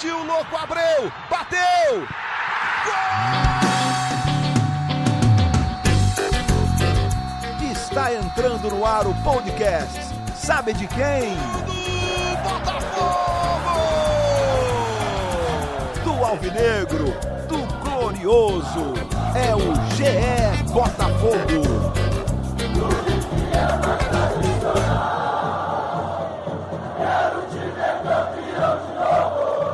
Partiu, 0.00 0.24
louco, 0.24 0.56
Abreu! 0.56 1.12
Bateu! 1.28 2.08
Gol! 2.86 2.96
Está 7.70 8.14
entrando 8.14 8.70
no 8.70 8.86
ar 8.86 9.06
o 9.06 9.14
podcast. 9.16 10.00
Sabe 10.34 10.72
de 10.72 10.86
quem? 10.86 11.36
Do 11.66 11.74
Botafogo! 12.42 13.76
Do 16.02 16.24
Alvinegro, 16.24 17.14
do 17.46 17.58
Glorioso. 17.84 18.94
É 19.34 19.54
o 19.54 19.74
GE 19.96 20.62
Botafogo. 20.72 21.92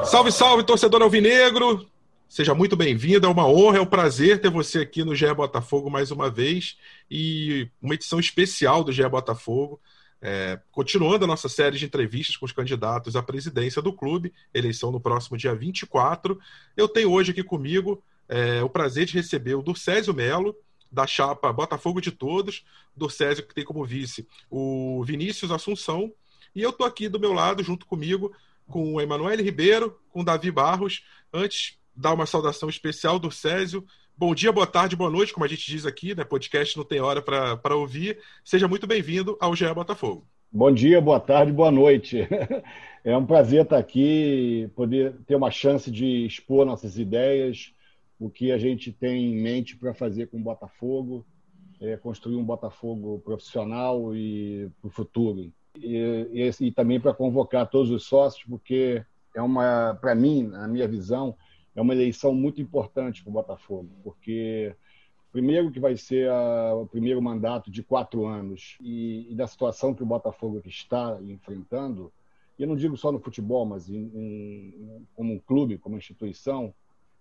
Salve, 0.07 0.30
salve, 0.30 0.62
torcedor 0.62 1.02
alvinegro! 1.02 1.84
Seja 2.28 2.55
muito 2.55 2.77
bem-vindo, 2.77 3.27
é 3.27 3.28
uma 3.28 3.48
honra, 3.48 3.78
é 3.78 3.80
um 3.80 3.87
prazer 3.87 4.41
ter 4.41 4.48
você 4.48 4.78
aqui 4.78 5.02
no 5.02 5.16
GE 5.16 5.34
Botafogo 5.34 5.91
mais 5.91 6.12
uma 6.12 6.30
vez 6.30 6.78
e 7.10 7.69
uma 7.83 7.95
edição 7.95 8.20
especial 8.20 8.84
do 8.84 8.92
GE 8.92 9.06
Botafogo. 9.09 9.80
É, 10.23 10.61
continuando 10.70 11.24
a 11.24 11.27
nossa 11.27 11.48
série 11.48 11.77
de 11.77 11.84
entrevistas 11.84 12.37
com 12.37 12.47
os 12.47 12.52
candidatos 12.52 13.16
à 13.16 13.23
presidência 13.23 13.83
do 13.83 13.92
clube, 13.92 14.33
eleição 14.55 14.92
no 14.92 15.00
próximo 15.00 15.37
dia 15.37 15.56
24. 15.56 16.38
Eu 16.77 16.86
tenho 16.86 17.11
hoje 17.11 17.33
aqui 17.33 17.42
comigo 17.42 18.00
é, 18.28 18.62
o 18.62 18.70
prazer 18.70 19.06
de 19.06 19.14
receber 19.14 19.56
o 19.56 19.62
Durcésio 19.62 20.14
Melo, 20.14 20.55
da 20.91 21.05
chapa 21.05 21.52
Botafogo 21.52 22.00
de 22.00 22.12
Todos, 22.12 22.64
Durcésio 22.97 23.45
que 23.45 23.55
tem 23.55 23.64
como 23.64 23.84
vice 23.84 24.27
o 24.48 25.02
Vinícius 25.05 25.50
Assunção, 25.50 26.12
e 26.55 26.62
eu 26.62 26.70
estou 26.70 26.86
aqui 26.86 27.09
do 27.09 27.20
meu 27.20 27.34
lado, 27.34 27.62
junto 27.62 27.84
comigo, 27.84 28.33
com 28.69 28.95
o 28.95 29.01
Emanuel 29.01 29.43
Ribeiro, 29.43 29.98
com 30.11 30.20
o 30.20 30.25
Davi 30.25 30.51
Barros. 30.51 31.05
Antes, 31.33 31.79
dar 31.95 32.15
uma 32.15 32.27
saudação 32.27 32.69
especial 32.69 33.19
do 33.19 33.30
Césio. 33.30 33.84
Bom 34.17 34.34
dia, 34.34 34.50
boa 34.50 34.67
tarde, 34.67 34.97
boa 34.97 35.11
noite, 35.11 35.33
como 35.33 35.45
a 35.45 35.48
gente 35.48 35.70
diz 35.70 35.84
aqui, 35.84 36.14
né? 36.14 36.25
Podcast 36.25 36.77
não 36.77 36.84
tem 36.84 37.00
hora 37.00 37.20
para 37.20 37.77
ouvir. 37.77 38.19
Seja 38.44 38.67
muito 38.67 38.87
bem-vindo 38.87 39.37
ao 39.41 39.55
GE 39.55 39.72
Botafogo. 39.75 40.27
Bom 40.50 40.72
dia, 40.72 41.00
boa 41.00 41.20
tarde, 41.20 41.53
boa 41.53 41.70
noite. 41.70 42.27
É 43.05 43.17
um 43.17 43.25
prazer 43.25 43.62
estar 43.62 43.78
aqui, 43.78 44.69
poder 44.75 45.14
ter 45.28 45.37
uma 45.37 45.48
chance 45.48 45.92
de 45.92 46.27
expor 46.27 46.67
nossas 46.67 46.98
ideias, 46.98 47.72
o 48.19 48.28
que 48.28 48.50
a 48.50 48.59
gente 48.59 48.91
tem 48.91 49.27
em 49.27 49.41
mente 49.41 49.77
para 49.77 49.94
fazer 49.94 50.27
com 50.27 50.39
o 50.39 50.42
Botafogo, 50.42 51.25
é 51.81 51.97
construir 51.97 52.34
um 52.34 52.44
Botafogo 52.44 53.20
profissional 53.20 54.12
e 54.12 54.69
para 54.81 54.89
o 54.89 54.91
futuro 54.91 55.53
e, 55.82 56.28
e, 56.32 56.66
e 56.66 56.72
também 56.72 57.00
para 57.00 57.14
convocar 57.14 57.69
todos 57.69 57.91
os 57.91 58.05
sócios, 58.05 58.44
porque 58.48 59.05
é 59.34 59.42
uma, 59.42 59.96
para 60.00 60.14
mim, 60.14 60.44
na 60.44 60.66
minha 60.66 60.88
visão, 60.88 61.36
é 61.74 61.80
uma 61.80 61.94
eleição 61.94 62.34
muito 62.34 62.60
importante 62.60 63.22
para 63.22 63.30
o 63.30 63.32
Botafogo, 63.34 63.91
porque 64.02 64.74
primeiro 65.30 65.70
que 65.70 65.78
vai 65.78 65.97
ser 65.97 66.30
a, 66.30 66.74
o 66.74 66.86
primeiro 66.86 67.20
mandato 67.20 67.70
de 67.70 67.82
quatro 67.82 68.24
anos 68.24 68.78
e, 68.80 69.27
e, 69.30 69.34
da 69.34 69.47
situação 69.47 69.94
que 69.94 70.02
o 70.02 70.06
Botafogo 70.06 70.62
está 70.64 71.19
enfrentando, 71.22 72.10
e 72.58 72.62
eu 72.62 72.69
não 72.69 72.77
digo 72.77 72.97
só 72.97 73.12
no 73.12 73.20
futebol, 73.20 73.66
mas 73.66 73.91
em, 73.91 74.10
em, 74.14 75.06
como 75.14 75.34
um 75.34 75.38
clube, 75.38 75.77
como 75.77 75.98
instituição, 75.98 76.72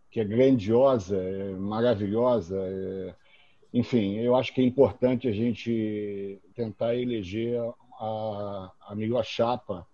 que 0.10 0.22
é 0.22 0.24
grandiosa, 0.24 1.18
é 1.18 1.52
maravilhosa, 1.56 2.58
é, 2.58 3.16
enfim, 3.74 4.16
eu 4.16 4.38
acho 4.38 4.54
que 4.54 4.62
é 4.62 4.64
importante 4.64 5.28
a 5.28 5.34
gente 5.34 6.40
tentar 6.56 6.96
eleger 6.96 7.60
a, 8.00 8.72
a 8.90 8.96
melhor 8.96 9.24
chapa 9.24 9.86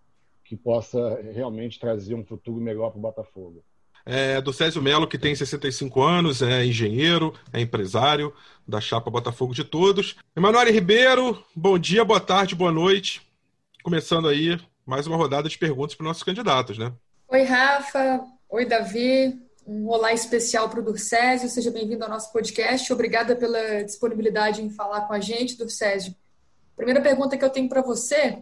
que 0.43 0.55
possa 0.55 1.21
realmente 1.33 1.79
trazer 1.79 2.15
um 2.15 2.25
futuro 2.25 2.59
melhor 2.59 2.89
para 2.89 2.99
o 2.99 3.01
Botafogo. 3.01 3.63
É, 4.05 4.41
do 4.41 4.51
Césio 4.51 4.81
Melo, 4.81 5.07
que 5.07 5.17
tem 5.17 5.35
65 5.35 6.01
anos, 6.01 6.41
é 6.41 6.65
engenheiro, 6.65 7.33
é 7.53 7.61
empresário 7.61 8.33
da 8.67 8.81
chapa 8.81 9.11
Botafogo 9.11 9.53
de 9.53 9.63
Todos. 9.63 10.15
Emanuel 10.35 10.71
Ribeiro, 10.71 11.43
bom 11.55 11.77
dia, 11.77 12.03
boa 12.03 12.19
tarde, 12.19 12.55
boa 12.55 12.71
noite. 12.71 13.21
Começando 13.83 14.27
aí 14.27 14.59
mais 14.85 15.07
uma 15.07 15.17
rodada 15.17 15.47
de 15.47 15.57
perguntas 15.57 15.95
para 15.95 16.03
os 16.03 16.07
nossos 16.07 16.23
candidatos, 16.23 16.77
né? 16.77 16.91
Oi, 17.29 17.43
Rafa. 17.43 18.21
Oi, 18.49 18.65
Davi. 18.65 19.39
Um 19.65 19.87
olá 19.87 20.11
especial 20.11 20.69
para 20.69 20.79
o 20.79 20.83
Durcésio. 20.83 21.47
Seja 21.47 21.71
bem-vindo 21.71 22.03
ao 22.03 22.09
nosso 22.09 22.31
podcast. 22.33 22.91
Obrigada 22.91 23.35
pela 23.35 23.83
disponibilidade 23.83 24.61
em 24.61 24.69
falar 24.69 25.01
com 25.01 25.13
a 25.13 25.19
gente, 25.19 25.57
Durcésio. 25.57 26.13
Primeira 26.81 26.99
pergunta 26.99 27.37
que 27.37 27.45
eu 27.45 27.49
tenho 27.51 27.69
para 27.69 27.83
você 27.83 28.39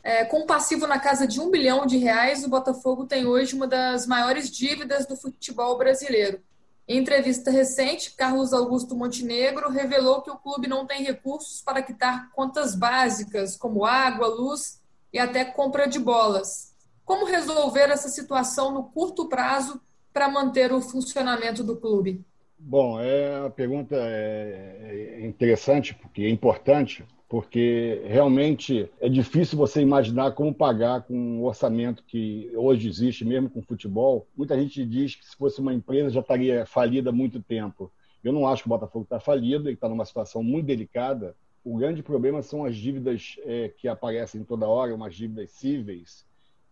é, 0.00 0.24
com 0.24 0.42
um 0.42 0.46
passivo 0.46 0.86
na 0.86 0.96
casa 0.96 1.26
de 1.26 1.40
um 1.40 1.50
bilhão 1.50 1.84
de 1.84 1.96
reais, 1.96 2.44
o 2.44 2.48
Botafogo 2.48 3.04
tem 3.04 3.26
hoje 3.26 3.56
uma 3.56 3.66
das 3.66 4.06
maiores 4.06 4.48
dívidas 4.48 5.06
do 5.06 5.16
futebol 5.16 5.76
brasileiro. 5.76 6.38
Em 6.86 6.98
entrevista 6.98 7.50
recente, 7.50 8.14
Carlos 8.14 8.52
Augusto 8.52 8.94
Montenegro 8.94 9.70
revelou 9.70 10.22
que 10.22 10.30
o 10.30 10.36
clube 10.36 10.68
não 10.68 10.86
tem 10.86 11.02
recursos 11.02 11.62
para 11.62 11.82
quitar 11.82 12.30
contas 12.30 12.76
básicas, 12.76 13.56
como 13.56 13.84
água, 13.84 14.28
luz 14.28 14.80
e 15.12 15.18
até 15.18 15.44
compra 15.44 15.88
de 15.88 15.98
bolas. 15.98 16.72
Como 17.04 17.26
resolver 17.26 17.90
essa 17.90 18.08
situação 18.08 18.70
no 18.70 18.84
curto 18.84 19.28
prazo 19.28 19.80
para 20.12 20.28
manter 20.28 20.72
o 20.72 20.80
funcionamento 20.80 21.64
do 21.64 21.76
clube? 21.76 22.24
Bom, 22.56 23.00
é, 23.00 23.44
a 23.44 23.50
pergunta 23.50 23.96
é, 23.96 25.18
é 25.18 25.26
interessante, 25.26 25.92
porque 25.92 26.22
é 26.22 26.30
importante, 26.30 27.04
porque 27.34 28.00
realmente 28.06 28.88
é 29.00 29.08
difícil 29.08 29.58
você 29.58 29.80
imaginar 29.80 30.30
como 30.36 30.54
pagar 30.54 31.02
com 31.02 31.18
um 31.18 31.42
orçamento 31.42 32.04
que 32.04 32.48
hoje 32.54 32.88
existe, 32.88 33.24
mesmo 33.24 33.50
com 33.50 33.60
futebol. 33.60 34.28
Muita 34.36 34.56
gente 34.56 34.86
diz 34.86 35.16
que 35.16 35.26
se 35.26 35.34
fosse 35.34 35.60
uma 35.60 35.74
empresa 35.74 36.10
já 36.10 36.20
estaria 36.20 36.64
falida 36.64 37.10
há 37.10 37.12
muito 37.12 37.42
tempo. 37.42 37.90
Eu 38.22 38.32
não 38.32 38.46
acho 38.46 38.62
que 38.62 38.68
o 38.68 38.70
Botafogo 38.70 39.02
está 39.02 39.18
falido, 39.18 39.66
ele 39.66 39.74
está 39.74 39.88
numa 39.88 40.04
situação 40.04 40.44
muito 40.44 40.66
delicada. 40.66 41.34
O 41.64 41.76
grande 41.76 42.04
problema 42.04 42.40
são 42.40 42.64
as 42.64 42.76
dívidas 42.76 43.34
é, 43.40 43.68
que 43.68 43.88
aparecem 43.88 44.44
toda 44.44 44.68
hora, 44.68 44.94
umas 44.94 45.16
dívidas 45.16 45.50
cíveis 45.50 46.24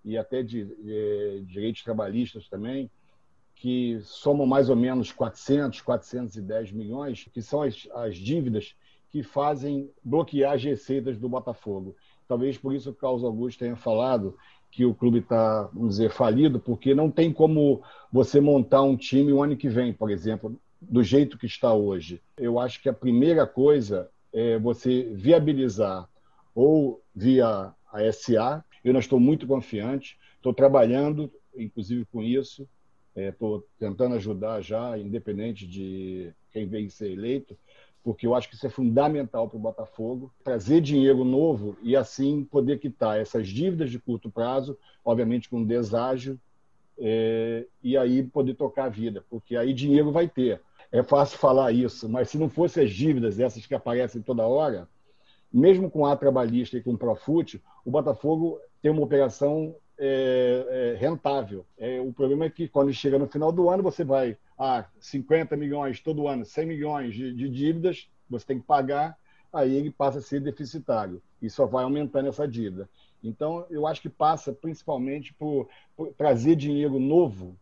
e 0.05 0.17
até 0.17 0.45
de 0.45 0.61
é, 0.63 1.41
direitos 1.45 1.83
trabalhistas 1.83 2.49
também, 2.49 2.89
que 3.57 3.99
somam 4.05 4.47
mais 4.47 4.71
ou 4.71 4.77
menos 4.77 5.11
400, 5.11 5.81
410 5.81 6.71
milhões, 6.71 7.29
que 7.33 7.43
são 7.43 7.63
as, 7.63 7.89
as 7.95 8.17
dívidas 8.17 8.77
que 9.13 9.23
fazem 9.23 9.91
bloquear 10.03 10.55
as 10.55 10.65
receitas 10.65 11.19
do 11.19 11.29
Botafogo. 11.29 11.95
Talvez 12.27 12.57
por 12.57 12.75
isso 12.75 12.91
o 12.91 12.95
Carlos 12.95 13.23
Augusto 13.23 13.59
tenha 13.59 13.77
falado 13.77 14.35
que 14.71 14.87
o 14.87 14.95
clube 14.95 15.19
está, 15.19 15.69
vamos 15.71 15.97
dizer, 15.97 16.11
falido, 16.11 16.59
porque 16.59 16.95
não 16.95 17.11
tem 17.11 17.31
como 17.31 17.83
você 18.11 18.41
montar 18.41 18.81
um 18.81 18.97
time 18.97 19.31
o 19.31 19.43
ano 19.43 19.55
que 19.55 19.69
vem, 19.69 19.93
por 19.93 20.11
exemplo, 20.11 20.59
do 20.81 21.05
jeito 21.05 21.37
que 21.37 21.45
está 21.45 21.75
hoje. 21.75 22.23
Eu 22.39 22.59
acho 22.59 22.81
que 22.81 22.89
a 22.89 22.95
primeira 22.95 23.47
coisa 23.47 24.09
é 24.33 24.59
você 24.59 25.03
viabilizar 25.13 26.09
ou 26.55 27.03
via 27.15 27.75
a 27.93 28.13
SA. 28.13 28.65
Eu 28.83 28.95
não 28.95 29.01
estou 29.01 29.21
muito 29.21 29.47
confiante, 29.47 30.19
estou 30.37 30.55
trabalhando, 30.55 31.31
inclusive 31.55 32.07
com 32.07 32.23
isso, 32.23 32.67
estou 33.15 33.59
é, 33.59 33.63
tentando 33.79 34.15
ajudar 34.15 34.63
já, 34.63 34.97
independente 34.99 35.67
de 35.67 36.33
quem 36.51 36.67
vem 36.67 36.89
ser 36.89 37.11
eleito, 37.11 37.57
porque 38.03 38.27
eu 38.27 38.35
acho 38.35 38.49
que 38.49 38.55
isso 38.55 38.67
é 38.67 38.71
fundamental 38.71 39.49
para 39.49 39.57
o 39.57 39.61
Botafogo, 39.61 40.33
trazer 40.43 40.81
dinheiro 40.81 41.25
novo 41.25 41.77
e 41.83 41.95
assim 41.97 42.45
poder 42.45 42.79
quitar 42.79 43.21
essas 43.21 43.49
dívidas 43.49 43.91
de 43.91 43.99
curto 43.99 44.31
prazo, 44.31 44.77
obviamente 45.05 45.49
com 45.49 45.65
deságio, 45.65 46.39
é, 46.99 47.65
e 47.83 47.97
aí 47.97 48.23
poder 48.23 48.55
tocar 48.55 48.85
a 48.85 48.89
vida, 48.89 49.25
porque 49.31 49.57
aí 49.57 49.73
dinheiro 49.73 50.11
vai 50.11 50.29
ter. 50.29 50.61
É 50.91 51.03
fácil 51.03 51.39
falar 51.39 51.73
isso, 51.73 52.09
mas 52.09 52.29
se 52.29 52.37
não 52.37 52.49
fossem 52.49 52.85
as 52.85 52.91
dívidas, 52.91 53.39
essas 53.39 53.65
que 53.65 53.75
aparecem 53.75 54.21
toda 54.21 54.47
hora, 54.47 54.89
mesmo 55.53 55.91
com 55.91 56.05
a 56.05 56.17
trabalhista 56.17 56.77
e 56.77 56.83
com 56.83 56.93
o 56.93 56.99
Profut, 56.99 57.63
o 57.85 57.91
Botafogo 57.91 58.59
tem 58.81 58.91
uma 58.91 59.03
operação 59.03 59.75
é, 59.99 60.67
é, 60.69 60.97
rentável. 60.99 61.65
O 62.07 62.13
problema 62.13 62.47
é 62.47 62.51
que 62.51 62.69
quando 62.69 62.93
chega 62.93 63.19
no 63.19 63.27
final 63.27 63.53
do 63.53 63.71
ano, 63.71 63.83
você 63.83 64.05
vai 64.05 64.37
a 64.63 64.87
50 65.01 65.57
milhões 65.57 65.99
todo 65.99 66.29
ano, 66.29 66.45
100 66.45 66.67
milhões 66.67 67.15
de, 67.15 67.35
de 67.35 67.49
dívidas, 67.49 68.09
você 68.31 68.47
tem 68.47 68.61
que 68.61 68.65
pagar, 68.67 69.19
aí 69.53 69.75
ele 69.75 69.91
passa 69.91 70.21
a 70.21 70.23
ser 70.23 70.41
deficitário 70.41 71.21
e 71.43 71.51
só 71.51 71.67
vai 71.67 71.83
aumentando 71.83 72.29
essa 72.29 72.47
dívida. 72.47 72.89
Então, 73.25 73.67
eu 73.69 73.89
acho 73.89 74.01
que 74.01 74.09
passa 74.09 74.53
principalmente 74.53 75.35
por, 75.35 75.69
por 75.97 76.13
trazer 76.15 76.55
dinheiro 76.55 77.01
novo 77.01 77.59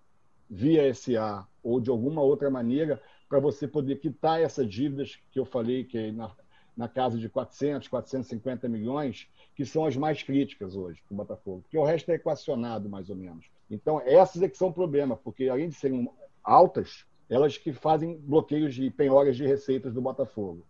via 0.48 0.92
SA 0.92 1.46
ou 1.62 1.80
de 1.80 1.88
alguma 1.88 2.20
outra 2.20 2.50
maneira 2.50 3.00
para 3.30 3.40
você 3.40 3.66
poder 3.66 3.96
quitar 3.96 4.42
essas 4.42 4.68
dívidas 4.68 5.18
que 5.30 5.40
eu 5.40 5.46
falei 5.46 5.84
que 5.84 5.96
é 5.96 6.12
na, 6.12 6.30
na 6.76 6.86
casa 6.86 7.16
de 7.16 7.30
400, 7.30 7.88
450 7.88 8.68
milhões, 8.68 9.26
que 9.56 9.64
são 9.64 9.86
as 9.86 9.96
mais 9.96 10.22
críticas 10.22 10.76
hoje 10.76 11.02
para 11.06 11.14
o 11.14 11.16
Botafogo, 11.16 11.62
porque 11.62 11.78
o 11.78 11.84
resto 11.84 12.10
é 12.10 12.16
equacionado 12.16 12.90
mais 12.90 13.08
ou 13.08 13.16
menos. 13.16 13.46
Então, 13.70 14.02
essas 14.04 14.42
é 14.42 14.48
que 14.50 14.58
são 14.58 14.68
o 14.68 14.72
problema, 14.72 15.16
porque 15.16 15.48
além 15.48 15.70
de 15.70 15.76
serem 15.76 16.10
altas, 16.42 17.04
elas 17.28 17.56
que 17.56 17.72
fazem 17.72 18.18
bloqueios 18.18 18.74
de 18.74 18.90
penhoras 18.90 19.36
de 19.36 19.46
receitas 19.46 19.92
do 19.92 20.00
Botafogo. 20.00 20.66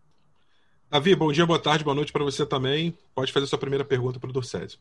Davi, 0.91 1.15
bom 1.15 1.33
dia, 1.33 1.47
boa 1.47 1.59
tarde, 1.59 1.85
boa 1.85 1.95
noite 1.95 2.13
para 2.13 2.25
você 2.25 2.45
também. 2.45 2.97
Pode 3.15 3.33
fazer 3.33 3.47
sua 3.47 3.59
primeira 3.59 3.85
pergunta 3.85 4.19
para 4.19 4.29
o 4.29 4.33
Dorcésio. 4.33 4.79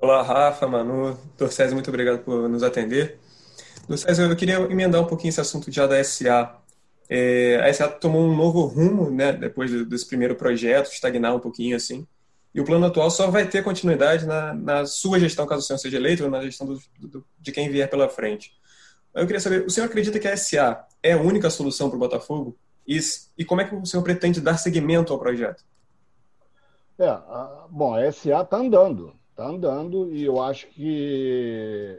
Olá, 0.00 0.22
Rafa, 0.22 0.66
Manu, 0.66 1.18
Dorcésio, 1.36 1.74
muito 1.74 1.88
obrigado 1.88 2.22
por 2.22 2.48
nos 2.48 2.62
atender. 2.62 3.18
César, 3.96 4.24
eu 4.24 4.36
queria 4.36 4.56
emendar 4.56 5.00
um 5.00 5.06
pouquinho 5.06 5.30
esse 5.30 5.40
assunto 5.40 5.70
já 5.70 5.86
da 5.86 6.02
SA. 6.04 6.56
É, 7.08 7.56
a 7.56 7.72
SA 7.72 7.88
tomou 7.88 8.22
um 8.22 8.36
novo 8.36 8.64
rumo, 8.66 9.10
né, 9.10 9.32
depois 9.32 9.70
desse 9.86 10.06
primeiro 10.06 10.36
projeto, 10.36 10.92
estagnar 10.92 11.34
um 11.34 11.40
pouquinho 11.40 11.76
assim. 11.76 12.06
E 12.54 12.60
o 12.60 12.64
plano 12.64 12.86
atual 12.86 13.10
só 13.10 13.30
vai 13.30 13.48
ter 13.48 13.62
continuidade 13.62 14.26
na, 14.26 14.54
na 14.54 14.86
sua 14.86 15.18
gestão, 15.18 15.46
caso 15.46 15.62
o 15.62 15.64
senhor 15.64 15.78
seja 15.78 15.96
eleito, 15.96 16.24
ou 16.24 16.30
na 16.30 16.42
gestão 16.42 16.66
do, 16.66 16.80
do, 16.98 17.24
de 17.38 17.52
quem 17.52 17.68
vier 17.68 17.88
pela 17.88 18.08
frente. 18.08 18.52
Eu 19.14 19.26
queria 19.26 19.40
saber, 19.40 19.66
o 19.66 19.70
senhor 19.70 19.86
acredita 19.86 20.18
que 20.18 20.28
a 20.28 20.36
SA 20.36 20.86
é 21.02 21.12
a 21.12 21.20
única 21.20 21.50
solução 21.50 21.88
para 21.88 21.96
o 21.96 22.00
Botafogo? 22.00 22.56
E, 22.86 22.98
e 23.36 23.44
como 23.44 23.60
é 23.60 23.64
que 23.64 23.74
o 23.74 23.84
senhor 23.84 24.02
pretende 24.02 24.40
dar 24.40 24.56
seguimento 24.56 25.12
ao 25.12 25.18
projeto? 25.18 25.64
É, 26.98 27.08
a, 27.08 27.66
bom, 27.70 27.94
a 27.94 28.12
SA 28.12 28.42
está 28.42 28.58
andando, 28.58 29.14
está 29.30 29.46
andando, 29.46 30.12
e 30.12 30.24
eu 30.24 30.40
acho 30.40 30.68
que 30.68 31.98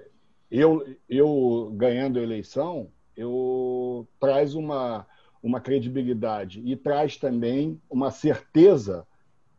eu, 0.49 0.85
eu 1.09 1.71
ganhando 1.75 2.19
a 2.19 2.23
eleição, 2.23 2.89
eu 3.15 4.07
traz 4.19 4.53
uma, 4.53 5.05
uma 5.41 5.59
credibilidade 5.59 6.61
e 6.63 6.75
traz 6.75 7.17
também 7.17 7.81
uma 7.89 8.11
certeza 8.11 9.07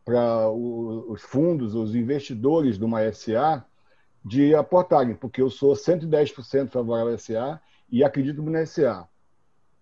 para 0.04 0.50
os 0.50 1.22
fundos, 1.22 1.74
os 1.74 1.94
investidores 1.94 2.78
de 2.78 2.84
uma 2.84 3.10
SA 3.12 3.64
de 4.24 4.54
aportarem, 4.54 5.14
porque 5.14 5.42
eu 5.42 5.50
sou 5.50 5.74
110% 5.74 6.70
favorável 6.70 7.14
à 7.14 7.18
SA 7.18 7.60
e 7.90 8.04
acredito 8.04 8.42
na 8.42 8.64
SA. 8.64 9.08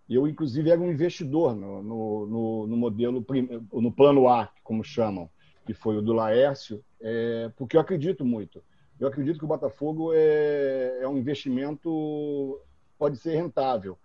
Eu, 0.08 0.26
inclusive, 0.26 0.70
era 0.70 0.80
um 0.80 0.90
investidor 0.90 1.54
no, 1.54 1.82
no, 1.82 2.26
no, 2.26 2.66
no 2.66 2.76
modelo, 2.76 3.24
no 3.72 3.92
plano 3.92 4.28
A, 4.28 4.48
como 4.64 4.82
chamam, 4.82 5.30
que 5.64 5.72
foi 5.72 5.96
o 5.96 6.02
do 6.02 6.12
Laércio, 6.12 6.82
é, 7.00 7.50
porque 7.56 7.76
eu 7.76 7.80
acredito 7.80 8.24
muito. 8.24 8.62
Eu 8.98 9.06
acredito 9.06 9.38
que 9.38 9.44
o 9.44 9.48
Botafogo 9.48 10.12
é, 10.12 10.98
é 11.00 11.08
um 11.08 11.16
investimento, 11.16 12.60
pode 12.98 13.18
ser 13.18 13.36
rentável, 13.36 13.96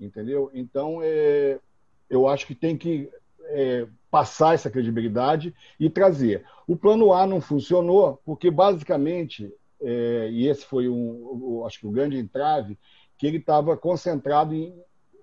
entendeu? 0.00 0.50
Então, 0.54 1.00
é, 1.02 1.60
eu 2.08 2.26
acho 2.26 2.46
que 2.46 2.54
tem 2.54 2.76
que 2.76 3.10
é, 3.42 3.86
passar 4.10 4.54
essa 4.54 4.70
credibilidade 4.70 5.54
e 5.78 5.90
trazer. 5.90 6.44
O 6.66 6.76
plano 6.76 7.12
A 7.12 7.26
não 7.26 7.40
funcionou 7.40 8.20
porque, 8.24 8.50
basicamente, 8.50 9.52
é, 9.84 10.30
e 10.30 10.48
esse 10.48 10.64
foi 10.64 10.88
um, 10.88 11.62
acho 11.66 11.80
que 11.80 11.86
o 11.86 11.90
grande 11.90 12.16
entrave, 12.16 12.78
que 13.18 13.26
ele 13.26 13.36
estava 13.36 13.76
concentrado 13.76 14.54
em, 14.54 14.74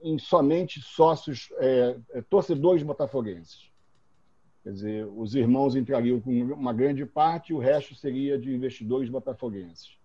em, 0.03 0.19
somente 0.19 0.79
sócios, 0.81 1.49
é, 1.57 1.97
é 2.11 2.21
torcedores 2.21 2.83
botafoguenses. 2.83 3.71
Quer 4.63 4.73
dizer, 4.73 5.07
os 5.07 5.33
irmãos 5.33 5.75
entrariam 5.75 6.21
com 6.21 6.29
uma 6.29 6.71
grande 6.71 7.03
parte 7.05 7.49
e 7.49 7.55
o 7.55 7.59
resto 7.59 7.95
seria 7.95 8.37
de 8.37 8.53
investidores 8.53 9.09
botafoguenses. 9.09 9.97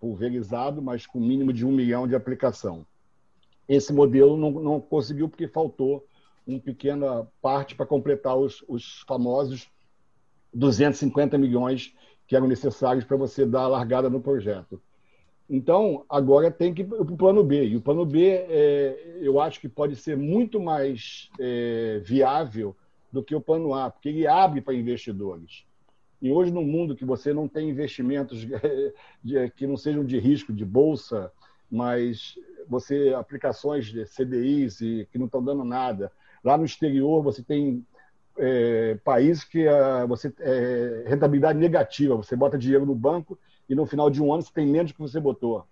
Pulverizado, 0.00 0.80
mas 0.80 1.06
com 1.06 1.20
mínimo 1.20 1.52
de 1.52 1.66
um 1.66 1.70
milhão 1.70 2.08
de 2.08 2.14
aplicação. 2.14 2.86
Esse 3.68 3.92
modelo 3.92 4.38
não, 4.38 4.50
não 4.50 4.80
conseguiu 4.80 5.28
porque 5.28 5.46
faltou 5.46 6.06
uma 6.46 6.58
pequena 6.58 7.28
parte 7.42 7.74
para 7.74 7.84
completar 7.84 8.36
os, 8.36 8.64
os 8.66 9.02
famosos 9.06 9.70
250 10.54 11.36
milhões 11.36 11.94
que 12.30 12.36
eram 12.36 12.46
necessários 12.46 13.04
para 13.04 13.16
você 13.16 13.44
dar 13.44 13.62
a 13.62 13.66
largada 13.66 14.08
no 14.08 14.20
projeto. 14.20 14.80
Então, 15.48 16.04
agora 16.08 16.48
tem 16.48 16.72
que 16.72 16.82
ir 16.82 16.84
para 16.84 17.02
o 17.02 17.16
plano 17.16 17.42
B. 17.42 17.66
E 17.66 17.76
o 17.76 17.80
plano 17.80 18.06
B, 18.06 18.24
é, 18.24 19.18
eu 19.20 19.40
acho 19.40 19.58
que 19.60 19.68
pode 19.68 19.96
ser 19.96 20.16
muito 20.16 20.60
mais 20.60 21.28
é, 21.40 22.00
viável 22.04 22.76
do 23.10 23.20
que 23.20 23.34
o 23.34 23.40
plano 23.40 23.74
A, 23.74 23.90
porque 23.90 24.10
ele 24.10 24.28
abre 24.28 24.60
para 24.60 24.74
investidores. 24.74 25.64
E 26.22 26.30
hoje, 26.30 26.52
no 26.52 26.62
mundo 26.62 26.94
que 26.94 27.04
você 27.04 27.34
não 27.34 27.48
tem 27.48 27.68
investimentos 27.68 28.46
de, 29.24 29.50
que 29.56 29.66
não 29.66 29.76
sejam 29.76 30.04
de 30.04 30.20
risco, 30.20 30.52
de 30.52 30.64
bolsa, 30.64 31.32
mas 31.68 32.38
você 32.68 33.12
aplicações 33.12 33.86
de 33.86 34.06
CDIs 34.06 34.80
e 34.80 35.08
que 35.10 35.18
não 35.18 35.26
estão 35.26 35.42
dando 35.42 35.64
nada. 35.64 36.12
Lá 36.44 36.56
no 36.56 36.64
exterior, 36.64 37.24
você 37.24 37.42
tem 37.42 37.84
é, 38.40 38.94
países 39.04 39.44
que 39.44 39.68
a, 39.68 40.06
você 40.06 40.32
é, 40.40 41.04
rentabilidade 41.06 41.58
negativa. 41.58 42.16
Você 42.16 42.34
bota 42.34 42.58
dinheiro 42.58 42.86
no 42.86 42.94
banco 42.94 43.38
e 43.68 43.74
no 43.74 43.84
final 43.86 44.08
de 44.08 44.22
um 44.22 44.32
ano 44.32 44.42
você 44.42 44.52
tem 44.52 44.66
menos 44.66 44.90
do 44.90 44.94
que 44.94 45.00
você 45.00 45.20
botou. 45.20 45.64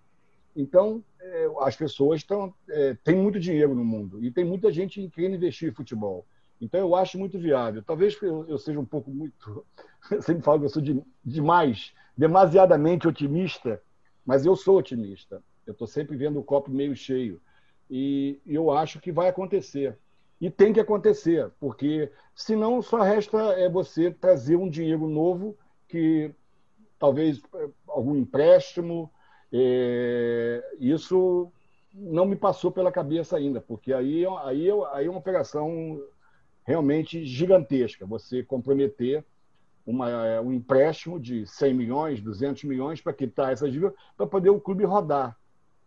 Então, 0.54 1.02
é, 1.20 1.48
as 1.60 1.74
pessoas 1.76 2.20
estão 2.20 2.52
é, 2.68 2.94
têm 3.02 3.16
muito 3.16 3.40
dinheiro 3.40 3.74
no 3.74 3.84
mundo 3.84 4.22
e 4.22 4.30
tem 4.30 4.44
muita 4.44 4.70
gente 4.70 5.08
querendo 5.08 5.36
investir 5.36 5.70
em 5.70 5.74
futebol. 5.74 6.26
Então, 6.60 6.78
eu 6.78 6.94
acho 6.94 7.18
muito 7.18 7.38
viável. 7.38 7.82
Talvez 7.82 8.20
eu, 8.20 8.46
eu 8.48 8.58
seja 8.58 8.78
um 8.78 8.84
pouco 8.84 9.10
muito. 9.10 9.64
Eu 10.10 10.22
sempre 10.22 10.42
falo 10.42 10.60
que 10.60 10.64
eu 10.64 10.70
sou 10.70 10.80
de, 10.80 11.02
demais, 11.22 11.92
demasiadamente 12.16 13.06
otimista, 13.06 13.82
mas 14.24 14.46
eu 14.46 14.56
sou 14.56 14.78
otimista. 14.78 15.42
Eu 15.66 15.72
estou 15.72 15.86
sempre 15.86 16.16
vendo 16.16 16.38
o 16.38 16.42
copo 16.42 16.70
meio 16.70 16.96
cheio. 16.96 17.42
E 17.90 18.40
eu 18.46 18.70
acho 18.70 19.00
que 19.00 19.12
vai 19.12 19.28
acontecer. 19.28 19.98
E 20.40 20.50
tem 20.50 20.72
que 20.72 20.80
acontecer, 20.80 21.50
porque 21.58 22.12
senão 22.34 22.80
só 22.80 23.02
resta 23.02 23.38
é 23.54 23.68
você 23.68 24.10
trazer 24.10 24.56
um 24.56 24.68
dinheiro 24.68 25.08
novo 25.08 25.56
que 25.88 26.32
talvez 26.98 27.40
é, 27.54 27.68
algum 27.88 28.16
empréstimo. 28.16 29.10
É, 29.52 30.62
isso 30.78 31.50
não 31.92 32.26
me 32.26 32.36
passou 32.36 32.70
pela 32.70 32.92
cabeça 32.92 33.36
ainda, 33.36 33.60
porque 33.60 33.92
aí, 33.92 34.24
aí, 34.44 34.68
aí 34.92 35.06
é 35.06 35.10
uma 35.10 35.18
operação 35.18 36.00
realmente 36.64 37.24
gigantesca. 37.24 38.06
Você 38.06 38.42
comprometer 38.42 39.24
uma, 39.86 40.40
um 40.42 40.52
empréstimo 40.52 41.18
de 41.18 41.46
100 41.46 41.74
milhões, 41.74 42.20
200 42.20 42.64
milhões 42.64 43.00
para 43.00 43.12
quitar 43.12 43.52
essas 43.52 43.72
dívidas, 43.72 43.94
para 44.16 44.26
poder 44.26 44.50
o 44.50 44.60
clube 44.60 44.84
rodar. 44.84 45.36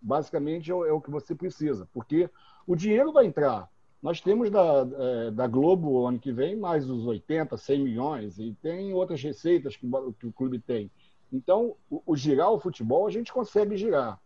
Basicamente 0.01 0.71
é, 0.71 0.73
é 0.73 0.91
o 0.91 0.99
que 0.99 1.11
você 1.11 1.35
precisa, 1.35 1.87
porque 1.93 2.29
o 2.65 2.75
dinheiro 2.75 3.13
vai 3.13 3.27
entrar. 3.27 3.69
Nós 4.01 4.19
temos 4.19 4.49
da, 4.49 4.87
é, 4.97 5.31
da 5.31 5.45
Globo 5.45 6.07
ano 6.07 6.17
que 6.17 6.31
vem 6.31 6.55
mais 6.55 6.89
os 6.89 7.05
80, 7.05 7.55
100 7.55 7.79
milhões, 7.83 8.39
e 8.39 8.55
tem 8.61 8.93
outras 8.93 9.21
receitas 9.21 9.75
que, 9.75 9.87
que 10.19 10.25
o 10.25 10.33
clube 10.33 10.59
tem. 10.59 10.89
Então, 11.31 11.75
o, 11.89 12.01
o, 12.05 12.15
girar 12.15 12.51
o 12.51 12.59
futebol 12.59 13.05
a 13.05 13.11
gente 13.11 13.31
consegue 13.31 13.77
girar. 13.77 14.19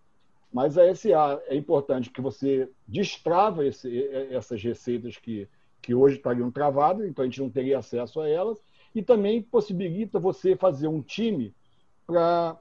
Mas 0.52 0.78
a 0.78 0.96
SA 0.96 1.42
é 1.48 1.56
importante 1.56 2.10
que 2.10 2.22
você 2.22 2.70
destrava 2.88 3.66
esse, 3.66 4.08
essas 4.32 4.64
receitas 4.64 5.18
que, 5.18 5.48
que 5.82 5.94
hoje 5.94 6.16
estariam 6.16 6.50
travadas, 6.50 7.06
então 7.06 7.24
a 7.24 7.28
gente 7.28 7.42
não 7.42 7.50
teria 7.50 7.80
acesso 7.80 8.22
a 8.22 8.30
elas, 8.30 8.58
e 8.94 9.04
também 9.04 9.42
possibilita 9.42 10.18
você 10.18 10.56
fazer 10.56 10.88
um 10.88 11.02
time 11.02 11.54
para 12.08 12.58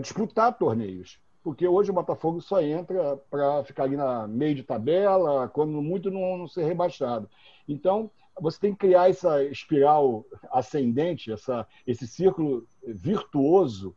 disputar 0.00 0.56
torneios. 0.56 1.20
Porque 1.42 1.66
hoje 1.66 1.90
o 1.90 1.94
Botafogo 1.94 2.40
só 2.40 2.60
entra 2.60 3.16
para 3.30 3.64
ficar 3.64 3.84
ali 3.84 3.96
na 3.96 4.28
meio 4.28 4.54
de 4.54 4.62
tabela, 4.62 5.48
quando 5.48 5.80
muito 5.80 6.10
não, 6.10 6.36
não 6.36 6.46
ser 6.46 6.64
rebaixado. 6.64 7.28
Então, 7.66 8.10
você 8.38 8.58
tem 8.60 8.72
que 8.72 8.78
criar 8.78 9.08
essa 9.08 9.42
espiral 9.44 10.24
ascendente, 10.50 11.32
essa, 11.32 11.66
esse 11.86 12.06
círculo 12.06 12.66
virtuoso 12.86 13.96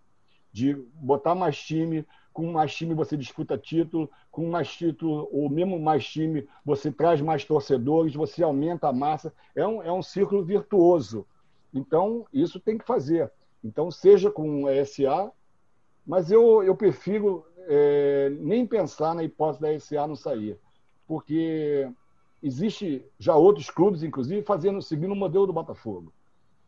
de 0.52 0.74
botar 0.94 1.36
mais 1.36 1.58
time, 1.58 2.06
com 2.32 2.52
mais 2.52 2.74
time 2.74 2.94
você 2.94 3.16
disputa 3.16 3.58
título, 3.58 4.10
com 4.32 4.50
mais 4.50 4.74
título, 4.74 5.30
ou 5.32 5.50
mesmo 5.50 5.80
mais 5.80 6.06
time, 6.06 6.48
você 6.66 6.92
traz 6.92 7.22
mais 7.22 7.46
torcedores, 7.46 8.16
você 8.16 8.44
aumenta 8.44 8.88
a 8.88 8.94
massa. 8.94 9.34
É 9.56 9.66
um, 9.66 9.84
é 9.84 9.92
um 9.92 10.02
círculo 10.02 10.44
virtuoso. 10.44 11.26
Então, 11.74 12.26
isso 12.34 12.60
tem 12.60 12.78
que 12.78 12.86
fazer. 12.86 13.32
Então, 13.64 13.90
seja 13.90 14.30
com 14.30 14.68
a 14.68 14.86
SA, 14.86 15.32
mas 16.06 16.32
eu, 16.32 16.64
eu 16.64 16.76
prefiro 16.76 17.46
é, 17.68 18.30
nem 18.40 18.66
pensar 18.66 19.16
na 19.16 19.24
hipótese 19.24 19.62
da 19.62 19.80
SA 19.80 20.08
não 20.08 20.16
sair, 20.16 20.58
porque 21.08 21.90
existe 22.42 23.06
já 23.18 23.36
outros 23.36 23.70
clubes, 23.70 24.04
inclusive, 24.04 24.42
fazendo 24.44 24.82
seguindo 24.82 25.12
o 25.12 25.16
modelo 25.16 25.48
do 25.48 25.54
Botafogo. 25.54 26.14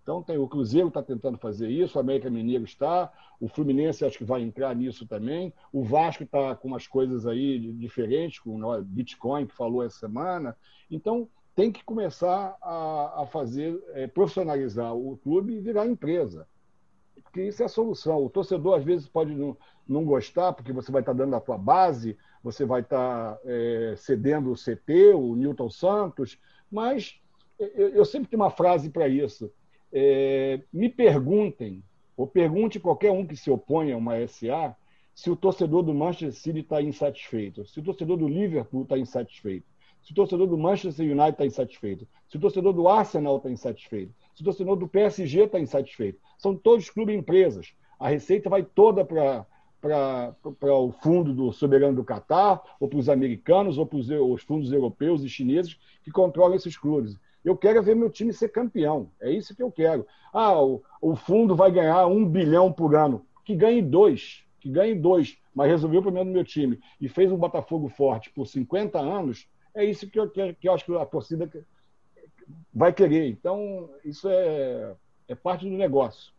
Então 0.06 0.22
tem 0.22 0.38
o 0.38 0.48
Cruzeiro 0.48 0.90
está 0.90 1.02
tentando 1.02 1.36
fazer 1.36 1.68
isso, 1.68 1.98
o 1.98 2.02
América 2.02 2.30
Mineiro 2.30 2.64
está, 2.64 3.12
o 3.42 3.48
Fluminense 3.48 4.06
acho 4.06 4.20
que 4.20 4.24
vai 4.24 4.44
entrar 4.44 4.76
nisso 4.76 5.08
também, 5.08 5.52
o 5.74 5.84
Vasco 5.84 6.22
está 6.22 6.56
com 6.56 6.68
umas 6.68 6.86
coisas 6.86 7.26
aí 7.26 7.60
diferentes, 7.74 8.38
com 8.38 8.64
o 8.64 8.84
Bitcoin 8.84 9.48
que 9.48 9.56
falou 9.56 9.84
essa 9.84 9.98
semana. 9.98 10.56
Então 10.92 11.28
tem 11.56 11.72
que 11.72 11.84
começar 11.84 12.56
a, 12.62 13.24
a 13.24 13.26
fazer, 13.26 13.82
é, 13.94 14.06
profissionalizar 14.06 14.94
o 14.94 15.18
clube 15.18 15.54
e 15.54 15.60
virar 15.60 15.88
empresa. 15.88 16.48
Porque 17.36 17.50
isso 17.50 17.62
é 17.62 17.66
a 17.66 17.70
solução. 17.70 18.24
O 18.24 18.30
torcedor 18.30 18.78
às 18.78 18.86
vezes 18.86 19.10
pode 19.10 19.36
não, 19.36 19.58
não 19.86 20.06
gostar, 20.06 20.54
porque 20.54 20.72
você 20.72 20.90
vai 20.90 21.02
estar 21.02 21.12
dando 21.12 21.36
a 21.36 21.42
tua 21.42 21.58
base, 21.58 22.18
você 22.42 22.64
vai 22.64 22.80
estar 22.80 23.38
é, 23.44 23.94
cedendo 23.98 24.54
o 24.54 24.56
CT, 24.56 25.14
o 25.16 25.36
Newton 25.36 25.70
Santos, 25.70 26.40
mas 26.72 27.20
eu, 27.60 27.90
eu 27.90 28.06
sempre 28.06 28.30
tenho 28.30 28.42
uma 28.42 28.50
frase 28.50 28.90
para 28.90 29.10
isso 29.10 29.52
é, 29.92 30.62
me 30.72 30.88
perguntem, 30.88 31.84
ou 32.16 32.26
pergunte 32.26 32.80
qualquer 32.80 33.12
um 33.12 33.28
que 33.28 33.36
se 33.36 33.52
oponha 33.52 33.96
a 33.96 33.98
uma 33.98 34.26
SA, 34.28 34.74
se 35.14 35.30
o 35.30 35.36
torcedor 35.36 35.84
do 35.84 35.94
Manchester 35.94 36.34
City 36.34 36.60
está 36.60 36.82
insatisfeito, 36.82 37.66
se 37.66 37.82
o 37.82 37.84
torcedor 37.84 38.16
do 38.16 38.30
Liverpool 38.30 38.84
está 38.84 38.98
insatisfeito, 38.98 39.68
se 40.02 40.14
o 40.14 40.16
torcedor 40.16 40.48
do 40.48 40.58
Manchester 40.58 41.06
United 41.06 41.32
está 41.32 41.46
insatisfeito, 41.46 42.08
se 42.30 42.38
o 42.38 42.40
torcedor 42.40 42.72
do 42.72 42.88
Arsenal 42.88 43.38
está 43.38 43.50
insatisfeito, 43.50 44.14
se 44.36 44.44
torcedor 44.44 44.76
do 44.76 44.88
PSG 44.88 45.44
está 45.44 45.60
insatisfeito. 45.60 46.20
São 46.38 46.56
todos 46.56 46.90
clubes 46.90 47.16
e 47.16 47.18
empresas. 47.18 47.74
A 47.98 48.10
receita 48.10 48.50
vai 48.50 48.64
toda 48.64 49.06
para 49.06 50.36
o 50.74 50.92
fundo 50.92 51.34
do 51.34 51.54
soberano 51.54 51.96
do 51.96 52.04
Catar, 52.04 52.62
ou 52.80 52.90
para 52.90 53.00
os 53.00 53.08
americanos, 53.08 53.78
ou 53.78 53.86
para 53.86 53.98
os 53.98 54.44
fundos 54.44 54.72
europeus 54.72 55.24
e 55.24 55.30
chineses 55.30 55.80
que 56.04 56.12
controlam 56.12 56.56
esses 56.56 56.78
clubes. 56.78 57.18
Eu 57.44 57.56
quero 57.56 57.82
ver 57.82 57.96
meu 57.96 58.10
time 58.10 58.34
ser 58.34 58.50
campeão. 58.50 59.10
É 59.22 59.32
isso 59.32 59.56
que 59.56 59.64
eu 59.64 59.72
quero. 59.72 60.06
Ah, 60.34 60.60
o, 60.62 60.84
o 61.00 61.16
fundo 61.16 61.56
vai 61.56 61.72
ganhar 61.72 62.06
um 62.08 62.28
bilhão 62.28 62.74
por 62.74 62.96
ano. 62.96 63.26
Que 63.46 63.56
ganhe 63.56 63.82
dois. 63.82 64.44
Que 64.60 64.68
ganhe 64.68 64.96
dois. 64.96 65.38
Mas 65.54 65.70
resolveu 65.70 66.00
o 66.00 66.04
problema 66.04 66.30
do 66.30 66.34
meu 66.34 66.44
time 66.44 66.80
e 67.00 67.08
fez 67.08 67.32
um 67.32 67.38
Botafogo 67.38 67.88
forte 67.88 68.32
por 68.32 68.48
50 68.48 69.00
anos. 69.00 69.48
É 69.76 69.86
isso 69.86 70.10
que 70.10 70.20
eu, 70.20 70.30
que 70.30 70.58
eu 70.64 70.74
acho 70.74 70.84
que 70.84 70.96
a 70.96 71.06
torcida 71.06 71.48
vai 72.74 72.94
querer. 72.94 73.28
Então, 73.28 73.90
isso 74.04 74.28
é, 74.30 74.96
é 75.28 75.36
parte 75.36 75.70
do 75.70 75.76
negócio. 75.76 76.36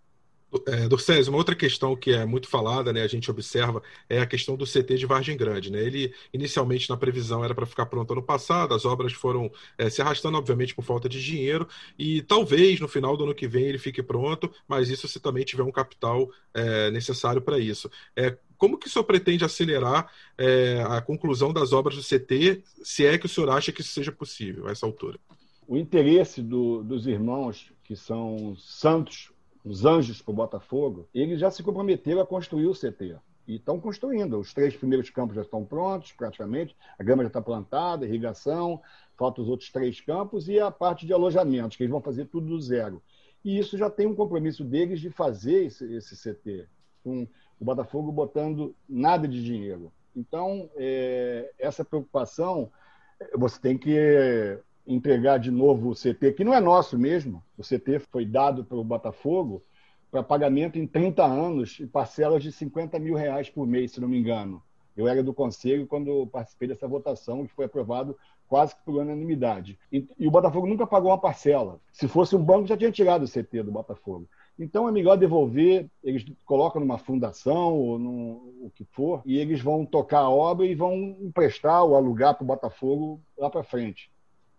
É, 0.66 0.88
Dorcésio, 0.88 1.32
uma 1.32 1.38
outra 1.38 1.56
questão 1.56 1.96
que 1.96 2.12
é 2.12 2.24
muito 2.24 2.48
falada, 2.48 2.92
né, 2.92 3.02
a 3.02 3.06
gente 3.08 3.30
observa, 3.30 3.82
é 4.08 4.20
a 4.20 4.26
questão 4.26 4.56
do 4.56 4.64
CT 4.64 4.96
de 4.96 5.04
Vargem 5.04 5.36
Grande. 5.36 5.70
Né? 5.70 5.82
Ele, 5.82 6.14
inicialmente, 6.32 6.88
na 6.88 6.96
previsão, 6.96 7.44
era 7.44 7.54
para 7.54 7.66
ficar 7.66 7.86
pronto 7.86 8.12
ano 8.12 8.22
passado, 8.22 8.72
as 8.72 8.84
obras 8.84 9.12
foram 9.12 9.50
é, 9.76 9.90
se 9.90 10.00
arrastando, 10.00 10.38
obviamente, 10.38 10.74
por 10.74 10.84
falta 10.84 11.08
de 11.08 11.22
dinheiro, 11.22 11.68
e 11.98 12.22
talvez 12.22 12.80
no 12.80 12.88
final 12.88 13.16
do 13.16 13.24
ano 13.24 13.34
que 13.34 13.48
vem 13.48 13.64
ele 13.64 13.78
fique 13.78 14.02
pronto, 14.02 14.50
mas 14.68 14.88
isso 14.88 15.08
se 15.08 15.18
também 15.18 15.44
tiver 15.44 15.64
um 15.64 15.72
capital 15.72 16.30
é, 16.54 16.90
necessário 16.90 17.42
para 17.42 17.58
isso. 17.58 17.90
É, 18.14 18.36
como 18.56 18.78
que 18.78 18.86
o 18.86 18.90
senhor 18.90 19.04
pretende 19.04 19.44
acelerar 19.44 20.10
é, 20.38 20.82
a 20.88 21.00
conclusão 21.00 21.52
das 21.52 21.72
obras 21.72 21.96
do 21.96 22.02
CT, 22.02 22.62
se 22.82 23.04
é 23.04 23.18
que 23.18 23.26
o 23.26 23.28
senhor 23.28 23.50
acha 23.50 23.72
que 23.72 23.80
isso 23.80 23.90
seja 23.90 24.12
possível 24.12 24.68
a 24.68 24.70
essa 24.70 24.86
altura? 24.86 25.18
O 25.68 25.76
interesse 25.76 26.42
do, 26.42 26.82
dos 26.82 27.06
irmãos, 27.06 27.72
que 27.82 27.96
são 27.96 28.54
santos 28.56 29.32
os 29.64 29.84
anjos 29.84 30.22
para 30.22 30.30
o 30.30 30.34
Botafogo, 30.34 31.08
eles 31.12 31.40
já 31.40 31.50
se 31.50 31.60
comprometeram 31.60 32.20
a 32.20 32.26
construir 32.26 32.66
o 32.66 32.72
CT. 32.72 33.16
E 33.48 33.56
estão 33.56 33.80
construindo. 33.80 34.38
Os 34.38 34.54
três 34.54 34.76
primeiros 34.76 35.10
campos 35.10 35.34
já 35.34 35.42
estão 35.42 35.64
prontos, 35.64 36.12
praticamente. 36.12 36.76
A 36.96 37.02
grama 37.02 37.24
já 37.24 37.28
está 37.28 37.42
plantada, 37.42 38.06
irrigação, 38.06 38.80
faltam 39.16 39.42
os 39.42 39.50
outros 39.50 39.70
três 39.70 40.00
campos 40.00 40.48
e 40.48 40.60
a 40.60 40.70
parte 40.70 41.04
de 41.04 41.12
alojamentos, 41.12 41.76
que 41.76 41.82
eles 41.82 41.90
vão 41.90 42.00
fazer 42.00 42.26
tudo 42.26 42.46
do 42.46 42.60
zero. 42.60 43.02
E 43.44 43.58
isso 43.58 43.76
já 43.76 43.90
tem 43.90 44.06
um 44.06 44.14
compromisso 44.14 44.64
deles 44.64 45.00
de 45.00 45.10
fazer 45.10 45.66
esse, 45.66 45.92
esse 45.94 46.16
CT, 46.16 46.66
com 47.02 47.26
o 47.58 47.64
Botafogo 47.64 48.12
botando 48.12 48.74
nada 48.88 49.26
de 49.26 49.42
dinheiro. 49.42 49.92
Então, 50.14 50.70
é, 50.76 51.52
essa 51.58 51.84
preocupação, 51.84 52.70
você 53.36 53.60
tem 53.60 53.76
que 53.76 54.58
entregar 54.86 55.38
de 55.38 55.50
novo 55.50 55.90
o 55.90 55.94
CT, 55.94 56.32
que 56.32 56.44
não 56.44 56.54
é 56.54 56.60
nosso 56.60 56.98
mesmo. 56.98 57.42
O 57.58 57.62
CT 57.62 58.00
foi 58.10 58.24
dado 58.24 58.64
pelo 58.64 58.84
Botafogo 58.84 59.62
para 60.10 60.22
pagamento 60.22 60.78
em 60.78 60.86
30 60.86 61.24
anos 61.24 61.78
e 61.80 61.86
parcelas 61.86 62.42
de 62.42 62.52
50 62.52 62.98
mil 62.98 63.14
reais 63.14 63.50
por 63.50 63.66
mês, 63.66 63.92
se 63.92 64.00
não 64.00 64.08
me 64.08 64.18
engano. 64.18 64.62
Eu 64.96 65.06
era 65.06 65.22
do 65.22 65.34
conselho 65.34 65.86
quando 65.86 66.26
participei 66.28 66.68
dessa 66.68 66.88
votação, 66.88 67.46
que 67.46 67.52
foi 67.52 67.66
aprovado 67.66 68.16
quase 68.48 68.74
que 68.74 68.82
por 68.84 68.94
unanimidade. 68.94 69.78
E, 69.92 70.06
e, 70.18 70.26
o 70.26 70.30
Botafogo 70.30 70.66
nunca 70.66 70.86
pagou 70.86 71.10
uma 71.10 71.18
parcela. 71.18 71.80
Se 71.92 72.08
fosse 72.08 72.34
um 72.34 72.42
banco, 72.42 72.66
já 72.66 72.76
tinha 72.76 72.90
tirado 72.90 73.24
o 73.24 73.28
CT 73.28 73.64
do 73.64 73.72
Botafogo. 73.72 74.26
Então 74.58 74.88
é 74.88 74.92
melhor 74.92 75.16
devolver, 75.16 75.90
eles 76.02 76.24
colocam 76.46 76.80
numa 76.80 76.96
fundação 76.96 77.74
ou 77.74 77.98
no 77.98 78.56
o 78.62 78.72
que 78.74 78.84
for, 78.84 79.20
e 79.26 79.36
eles 79.36 79.60
vão 79.60 79.84
tocar 79.84 80.20
a 80.20 80.30
obra 80.30 80.64
e 80.64 80.74
vão 80.74 80.94
emprestar 81.20 81.84
ou 81.84 81.94
alugar 81.94 82.34
para 82.34 82.44
o 82.44 82.46
Botafogo 82.46 83.20
lá 83.36 83.50
para 83.50 83.62
frente. 83.62 84.10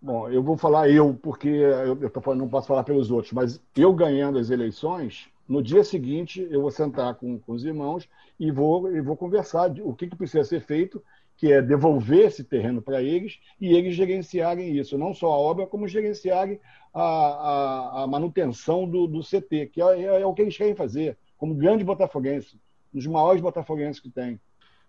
Bom, 0.02 0.30
eu 0.30 0.44
vou 0.44 0.58
falar 0.58 0.90
eu, 0.90 1.14
porque 1.14 1.48
eu, 1.48 2.02
eu 2.02 2.22
falando, 2.22 2.42
não 2.42 2.50
posso 2.50 2.68
falar 2.68 2.84
pelos 2.84 3.10
outros, 3.10 3.34
mas 3.34 3.62
eu 3.76 3.94
ganhando 3.94 4.38
as 4.38 4.50
eleições, 4.50 5.28
no 5.48 5.62
dia 5.62 5.84
seguinte 5.84 6.48
eu 6.52 6.62
vou 6.62 6.72
sentar 6.72 7.16
com, 7.16 7.40
com 7.40 7.54
os 7.54 7.66
irmãos 7.66 8.08
e 8.40 8.52
vou, 8.52 8.92
e 8.96 9.02
vou 9.02 9.18
conversar 9.18 9.70
de, 9.70 9.82
o 9.82 9.94
que, 9.94 10.08
que 10.08 10.16
precisa 10.16 10.44
ser 10.44 10.62
feito, 10.62 11.04
que 11.36 11.52
é 11.52 11.62
devolver 11.62 12.28
esse 12.28 12.44
terreno 12.44 12.82
para 12.82 13.02
eles 13.02 13.40
e 13.60 13.76
eles 13.76 13.96
gerenciarem 13.96 14.76
isso, 14.78 14.98
não 14.98 15.14
só 15.14 15.28
a 15.32 15.38
obra, 15.38 15.66
como 15.66 15.88
gerenciarem 15.88 16.60
a, 16.94 17.04
a, 17.04 18.04
a 18.04 18.08
manutenção 18.08 18.88
do, 18.88 19.08
do 19.08 19.22
CT, 19.22 19.68
que 19.68 19.82
é, 19.82 20.02
é, 20.02 20.22
é, 20.22 20.26
o 20.26 20.34
que 20.34 20.42
eles 20.42 20.58
querem 20.58 20.76
fazer, 20.76 21.18
como 21.38 21.56
grande 21.56 21.84
botafoguense, 21.84 22.60
um 22.94 22.98
dos 22.98 23.08
maiores 23.08 23.42
botafoguenses 23.42 24.02
que 24.02 24.10
tem. 24.10 24.40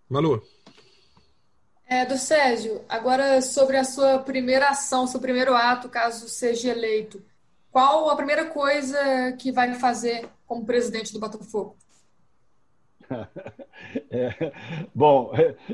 Manu. 0.09 0.41
É, 1.91 2.05
do 2.05 2.19
Sérgio, 2.19 2.81
agora 2.87 3.41
sobre 3.41 3.75
a 3.75 3.83
sua 3.83 4.19
primeira 4.19 4.69
ação, 4.69 5.07
seu 5.07 5.19
primeiro 5.19 5.55
ato, 5.55 5.89
caso 5.89 6.29
seja 6.29 6.69
eleito. 6.69 7.19
Qual 7.71 8.11
a 8.11 8.15
primeira 8.15 8.45
coisa 8.45 8.95
que 9.39 9.51
vai 9.51 9.73
fazer 9.73 10.29
como 10.45 10.67
presidente 10.67 11.11
do 11.11 11.19
Botafogo? 11.19 11.75
É, 14.11 14.51
bom, 14.93 15.31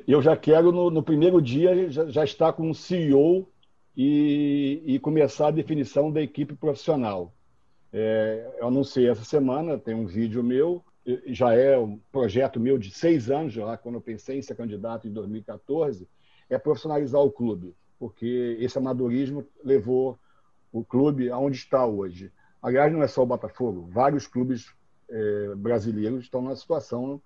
eu 0.07 0.21
já 0.21 0.37
quero 0.37 0.71
no, 0.71 0.89
no 0.89 1.03
primeiro 1.03 1.41
dia 1.41 1.89
já, 1.89 2.05
já, 2.05 2.23
estar 2.23 2.53
com 2.53 2.69
um 2.69 2.73
CEO 2.73 3.49
e, 3.97 4.81
e, 4.85 4.99
começar 4.99 5.47
a 5.47 5.51
definição 5.51 6.11
da 6.11 6.21
equipe 6.21 6.55
profissional. 6.55 7.33
É, 7.91 8.55
eu 8.59 8.67
anunciei 8.67 9.09
essa 9.09 9.25
semana, 9.25 9.77
tem 9.77 9.93
um 9.93 10.05
vídeo 10.05 10.41
meu 10.43 10.81
já 11.27 11.53
é 11.53 11.77
um 11.77 11.99
projeto 12.11 12.59
meu 12.59 12.77
de 12.77 12.91
seis 12.91 13.29
anos, 13.29 13.55
quando 13.81 13.95
eu 13.95 14.01
pensei 14.01 14.37
em 14.37 14.41
ser 14.41 14.55
candidato 14.55 15.07
em 15.07 15.11
2014, 15.11 16.07
é 16.49 16.57
profissionalizar 16.57 17.21
o 17.21 17.31
clube, 17.31 17.75
porque 17.99 18.57
esse 18.59 18.77
amadorismo 18.77 19.45
levou 19.63 20.19
o 20.71 20.83
clube 20.83 21.29
aonde 21.29 21.57
está 21.57 21.85
hoje. 21.85 22.31
Aliás, 22.61 22.91
não 22.91 23.03
é 23.03 23.07
só 23.07 23.23
o 23.23 23.27
Botafogo, 23.27 23.87
vários 23.91 24.27
clubes 24.27 24.73
é, 25.09 25.55
brasileiros 25.55 26.23
estão 26.23 26.41
numa 26.41 26.55
situação 26.55 27.21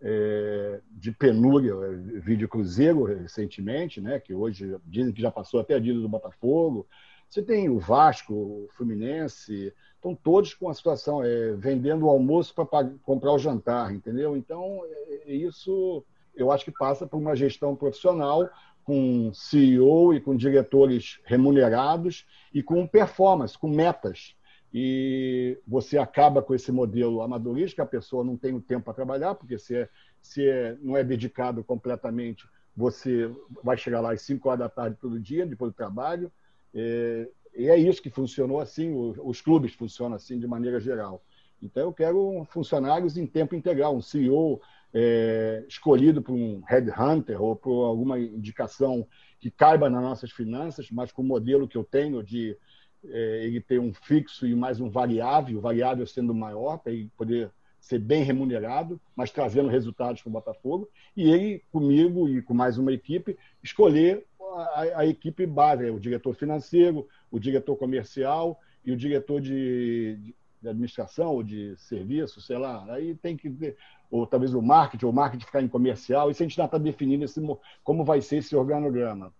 é, 0.00 0.80
de 0.90 1.12
penúria. 1.12 1.74
Vídeo 2.20 2.48
Cruzeiro, 2.48 3.04
recentemente, 3.04 4.00
né, 4.00 4.18
que 4.18 4.32
hoje 4.32 4.76
dizem 4.84 5.12
que 5.12 5.20
já 5.20 5.30
passou 5.30 5.60
até 5.60 5.74
a 5.74 5.78
dívida 5.80 6.02
do 6.02 6.08
Botafogo. 6.08 6.86
Você 7.28 7.42
tem 7.42 7.68
o 7.68 7.78
Vasco, 7.78 8.34
o 8.34 8.68
Fluminense, 8.72 9.72
estão 10.00 10.14
todos 10.14 10.54
com 10.54 10.68
a 10.68 10.74
situação, 10.74 11.22
é, 11.22 11.52
vendendo 11.52 12.06
o 12.06 12.10
almoço 12.10 12.54
para 12.54 12.90
comprar 13.02 13.32
o 13.32 13.38
jantar, 13.38 13.94
entendeu? 13.94 14.34
Então, 14.36 14.80
é, 14.86 15.30
é, 15.30 15.34
isso 15.34 16.02
eu 16.34 16.50
acho 16.50 16.64
que 16.64 16.72
passa 16.72 17.06
por 17.06 17.18
uma 17.18 17.36
gestão 17.36 17.76
profissional 17.76 18.48
com 18.82 19.30
CEO 19.34 20.14
e 20.14 20.20
com 20.20 20.34
diretores 20.34 21.20
remunerados 21.24 22.24
e 22.52 22.62
com 22.62 22.86
performance, 22.86 23.58
com 23.58 23.68
metas. 23.68 24.34
E 24.72 25.58
você 25.66 25.98
acaba 25.98 26.40
com 26.40 26.54
esse 26.54 26.72
modelo 26.72 27.20
amadorista, 27.20 27.74
que 27.76 27.80
a 27.82 27.86
pessoa 27.86 28.24
não 28.24 28.36
tem 28.36 28.54
o 28.54 28.60
tempo 28.60 28.84
para 28.84 28.94
trabalhar, 28.94 29.34
porque 29.34 29.58
se, 29.58 29.76
é, 29.76 29.88
se 30.22 30.48
é, 30.48 30.76
não 30.80 30.96
é 30.96 31.04
dedicado 31.04 31.62
completamente, 31.62 32.48
você 32.74 33.30
vai 33.62 33.76
chegar 33.76 34.00
lá 34.00 34.12
às 34.12 34.22
5 34.22 34.48
horas 34.48 34.60
da 34.60 34.68
tarde 34.68 34.96
todo 34.98 35.20
dia, 35.20 35.44
depois 35.44 35.72
do 35.72 35.76
trabalho. 35.76 36.32
É, 36.72 37.28
e 37.54 37.68
é 37.68 37.76
isso 37.76 38.02
que 38.02 38.10
funcionou 38.10 38.60
assim, 38.60 38.92
os 38.94 39.40
clubes 39.40 39.74
funcionam 39.74 40.16
assim 40.16 40.38
de 40.38 40.46
maneira 40.46 40.80
geral. 40.80 41.22
Então, 41.62 41.82
eu 41.84 41.92
quero 41.92 42.46
funcionários 42.50 43.16
em 43.16 43.26
tempo 43.26 43.54
integral, 43.54 43.94
um 43.94 44.00
CEO 44.00 44.60
é, 44.94 45.64
escolhido 45.68 46.22
por 46.22 46.32
um 46.32 46.62
headhunter 46.66 47.40
ou 47.40 47.54
por 47.54 47.84
alguma 47.84 48.18
indicação 48.18 49.06
que 49.38 49.50
caiba 49.50 49.90
nas 49.90 50.02
nossas 50.02 50.30
finanças, 50.30 50.90
mas 50.90 51.12
com 51.12 51.22
o 51.22 51.24
modelo 51.24 51.68
que 51.68 51.76
eu 51.76 51.84
tenho 51.84 52.22
de 52.22 52.56
é, 53.04 53.44
ele 53.44 53.60
ter 53.60 53.78
um 53.78 53.92
fixo 53.92 54.46
e 54.46 54.54
mais 54.54 54.80
um 54.80 54.90
variável, 54.90 55.60
variável 55.60 56.06
sendo 56.06 56.34
maior, 56.34 56.78
para 56.78 56.92
ele 56.92 57.10
poder 57.16 57.50
ser 57.78 57.98
bem 57.98 58.22
remunerado, 58.22 59.00
mas 59.16 59.30
trazendo 59.30 59.68
resultados 59.68 60.20
para 60.20 60.28
o 60.28 60.32
Botafogo, 60.32 60.88
e 61.16 61.30
ele, 61.30 61.62
comigo 61.72 62.28
e 62.28 62.42
com 62.42 62.52
mais 62.52 62.76
uma 62.76 62.92
equipe, 62.92 63.38
escolher 63.62 64.26
a, 64.54 65.00
a 65.00 65.06
equipe 65.06 65.46
base, 65.46 65.90
o 65.90 66.00
diretor 66.00 66.34
financeiro, 66.34 67.06
o 67.30 67.38
diretor 67.38 67.76
comercial 67.76 68.60
e 68.84 68.92
o 68.92 68.96
diretor 68.96 69.40
de, 69.40 70.16
de, 70.62 70.68
administração 70.68 71.32
ou 71.32 71.42
de 71.42 71.76
serviço, 71.76 72.40
sei 72.40 72.58
lá. 72.58 72.84
Aí 72.92 73.14
tem 73.14 73.36
que 73.36 73.48
ver, 73.48 73.76
ou 74.10 74.26
talvez 74.26 74.54
o 74.54 74.62
marketing, 74.62 75.06
ou 75.06 75.12
o 75.12 75.14
marketing 75.14 75.46
ficar 75.46 75.62
em 75.62 75.68
comercial, 75.68 76.30
isso 76.30 76.42
a 76.42 76.46
gente 76.46 76.60
ainda 76.60 76.66
está 76.66 76.78
definindo 76.78 77.24
esse, 77.24 77.40
como 77.82 78.04
vai 78.04 78.20
ser 78.20 78.38
esse 78.38 78.54
organograma, 78.54 79.32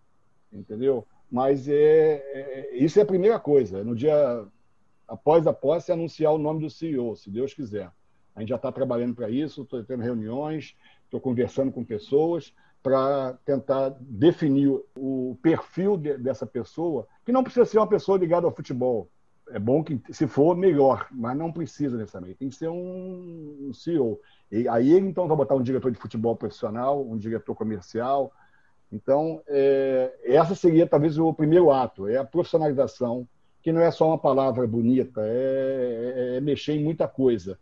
entendeu? 0.52 1.06
Mas 1.30 1.68
é, 1.68 1.74
é, 1.74 2.76
isso 2.76 2.98
é 2.98 3.02
a 3.02 3.06
primeira 3.06 3.38
coisa. 3.38 3.84
No 3.84 3.94
dia 3.94 4.46
após 5.10 5.46
a 5.46 5.52
posse, 5.52 5.90
anunciar 5.90 6.32
o 6.32 6.38
nome 6.38 6.60
do 6.60 6.70
CEO, 6.70 7.16
se 7.16 7.30
Deus 7.30 7.52
quiser. 7.52 7.90
A 8.34 8.40
gente 8.40 8.50
já 8.50 8.56
está 8.56 8.70
trabalhando 8.70 9.14
para 9.14 9.28
isso, 9.28 9.62
estou 9.62 9.82
tendo 9.82 10.02
reuniões, 10.02 10.76
estou 11.04 11.20
conversando 11.20 11.72
com 11.72 11.84
pessoas, 11.84 12.54
para 12.82 13.38
tentar 13.44 13.94
definir 14.00 14.68
o 14.96 15.38
perfil 15.42 15.96
de, 15.96 16.16
dessa 16.16 16.46
pessoa, 16.46 17.06
que 17.24 17.32
não 17.32 17.42
precisa 17.42 17.66
ser 17.66 17.78
uma 17.78 17.86
pessoa 17.86 18.18
ligada 18.18 18.46
ao 18.46 18.54
futebol. 18.54 19.10
É 19.50 19.58
bom 19.58 19.82
que, 19.82 20.00
se 20.10 20.26
for, 20.26 20.56
melhor, 20.56 21.08
mas 21.10 21.36
não 21.36 21.52
precisa 21.52 21.96
necessariamente. 21.96 22.38
Tem 22.38 22.48
que 22.48 22.54
ser 22.54 22.68
um, 22.68 23.70
CEO. 23.74 24.20
E 24.50 24.68
aí 24.68 24.96
então, 24.96 25.26
vai 25.26 25.36
botar 25.36 25.56
um 25.56 25.62
diretor 25.62 25.90
de 25.90 25.98
futebol 25.98 26.36
profissional, 26.36 27.04
um 27.04 27.18
diretor 27.18 27.54
comercial. 27.54 28.32
Então, 28.92 29.42
é, 29.46 30.16
essa 30.24 30.54
seria 30.54 30.86
talvez 30.86 31.18
o 31.18 31.34
primeiro 31.34 31.70
ato, 31.70 32.06
é 32.08 32.16
a 32.16 32.24
profissionalização, 32.24 33.28
que 33.62 33.72
não 33.72 33.80
é 33.80 33.90
só 33.90 34.06
uma 34.06 34.18
palavra 34.18 34.66
bonita, 34.66 35.20
é, 35.22 36.32
é, 36.32 36.36
é 36.36 36.40
mexer 36.40 36.72
em 36.74 36.82
muita 36.82 37.06
coisa. 37.06 37.58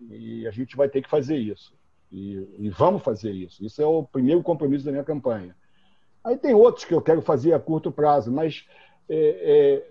E 0.00 0.46
a 0.46 0.50
gente 0.50 0.76
vai 0.76 0.88
ter 0.88 1.02
que 1.02 1.10
fazer 1.10 1.36
isso. 1.36 1.74
E, 2.12 2.46
e, 2.58 2.68
vamos 2.68 3.02
fazer 3.02 3.32
isso. 3.32 3.64
Isso 3.64 3.80
é 3.80 3.86
o 3.86 4.02
primeiro 4.02 4.42
compromisso 4.42 4.84
da 4.84 4.92
minha 4.92 5.02
campanha. 5.02 5.56
Aí 6.22 6.36
tem 6.36 6.54
outros 6.54 6.84
que 6.84 6.92
eu 6.92 7.00
quero 7.00 7.22
fazer 7.22 7.54
a 7.54 7.58
curto 7.58 7.90
prazo, 7.90 8.30
mas 8.30 8.66
é, 9.08 9.84
é, 9.84 9.88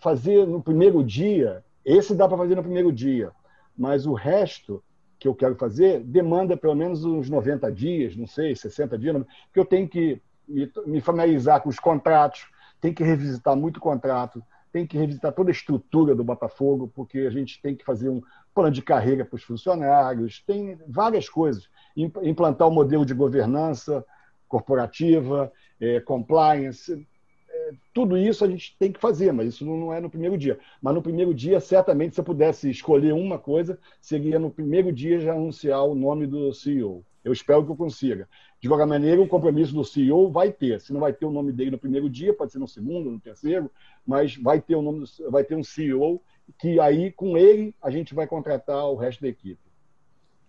fazer 0.00 0.46
no 0.46 0.62
primeiro 0.62 1.02
dia, 1.02 1.64
esse 1.84 2.14
dá 2.14 2.28
para 2.28 2.36
fazer 2.36 2.56
no 2.56 2.62
primeiro 2.62 2.92
dia, 2.92 3.30
mas 3.78 4.04
o 4.04 4.12
resto 4.12 4.82
que 5.18 5.28
eu 5.28 5.34
quero 5.34 5.54
fazer 5.54 6.00
demanda 6.00 6.56
pelo 6.56 6.74
menos 6.74 7.04
uns 7.04 7.30
90 7.30 7.70
dias, 7.72 8.16
não 8.16 8.26
sei, 8.26 8.56
60 8.56 8.98
dias, 8.98 9.16
porque 9.46 9.60
eu 9.60 9.64
tenho 9.64 9.88
que 9.88 10.20
me, 10.48 10.70
me 10.86 11.00
familiarizar 11.00 11.62
com 11.62 11.68
os 11.68 11.78
contratos, 11.78 12.46
tenho 12.80 12.94
que 12.94 13.04
revisitar 13.04 13.54
muito 13.54 13.78
contrato, 13.78 14.42
tem 14.72 14.86
que 14.86 14.96
revisitar 14.96 15.32
toda 15.32 15.50
a 15.50 15.52
estrutura 15.52 16.14
do 16.14 16.24
Botafogo, 16.24 16.90
porque 16.94 17.20
a 17.20 17.30
gente 17.30 17.60
tem 17.60 17.74
que 17.74 17.84
fazer 17.84 18.08
um 18.08 18.22
plano 18.54 18.70
de 18.70 18.82
carreira 18.82 19.24
para 19.24 19.36
os 19.36 19.42
funcionários, 19.42 20.42
tem 20.46 20.78
várias 20.86 21.28
coisas. 21.28 21.68
Implantar 21.96 22.68
o 22.68 22.70
um 22.70 22.74
modelo 22.74 23.04
de 23.04 23.14
governança 23.14 24.04
corporativa, 24.48 25.52
é, 25.80 26.00
compliance, 26.00 27.06
é, 27.48 27.72
tudo 27.92 28.16
isso 28.16 28.44
a 28.44 28.48
gente 28.48 28.76
tem 28.78 28.92
que 28.92 29.00
fazer, 29.00 29.32
mas 29.32 29.54
isso 29.54 29.64
não 29.64 29.92
é 29.92 30.00
no 30.00 30.10
primeiro 30.10 30.38
dia. 30.38 30.58
Mas 30.80 30.94
no 30.94 31.02
primeiro 31.02 31.34
dia, 31.34 31.60
certamente, 31.60 32.14
se 32.14 32.20
eu 32.20 32.24
pudesse 32.24 32.70
escolher 32.70 33.12
uma 33.12 33.38
coisa, 33.38 33.78
seria 34.00 34.38
no 34.38 34.50
primeiro 34.50 34.92
dia 34.92 35.20
já 35.20 35.32
anunciar 35.32 35.84
o 35.84 35.94
nome 35.94 36.26
do 36.26 36.52
CEO. 36.52 37.04
Eu 37.22 37.32
espero 37.32 37.64
que 37.64 37.70
eu 37.70 37.76
consiga. 37.76 38.28
De 38.60 38.68
qualquer 38.68 38.86
maneira, 38.86 39.20
o 39.20 39.28
compromisso 39.28 39.74
do 39.74 39.84
CEO 39.84 40.30
vai 40.30 40.50
ter. 40.50 40.80
Se 40.80 40.92
não 40.92 41.00
vai 41.00 41.12
ter 41.12 41.26
o 41.26 41.30
nome 41.30 41.52
dele 41.52 41.72
no 41.72 41.78
primeiro 41.78 42.08
dia, 42.08 42.32
pode 42.32 42.52
ser 42.52 42.58
no 42.58 42.68
segundo, 42.68 43.10
no 43.10 43.20
terceiro, 43.20 43.70
mas 44.06 44.36
vai 44.36 44.60
ter 44.60 44.74
o 44.74 44.82
nome, 44.82 45.00
do, 45.00 45.30
vai 45.30 45.44
ter 45.44 45.54
um 45.54 45.62
CEO 45.62 46.22
que 46.58 46.80
aí 46.80 47.12
com 47.12 47.36
ele 47.36 47.74
a 47.82 47.90
gente 47.90 48.14
vai 48.14 48.26
contratar 48.26 48.84
o 48.86 48.96
resto 48.96 49.22
da 49.22 49.28
equipe. 49.28 49.60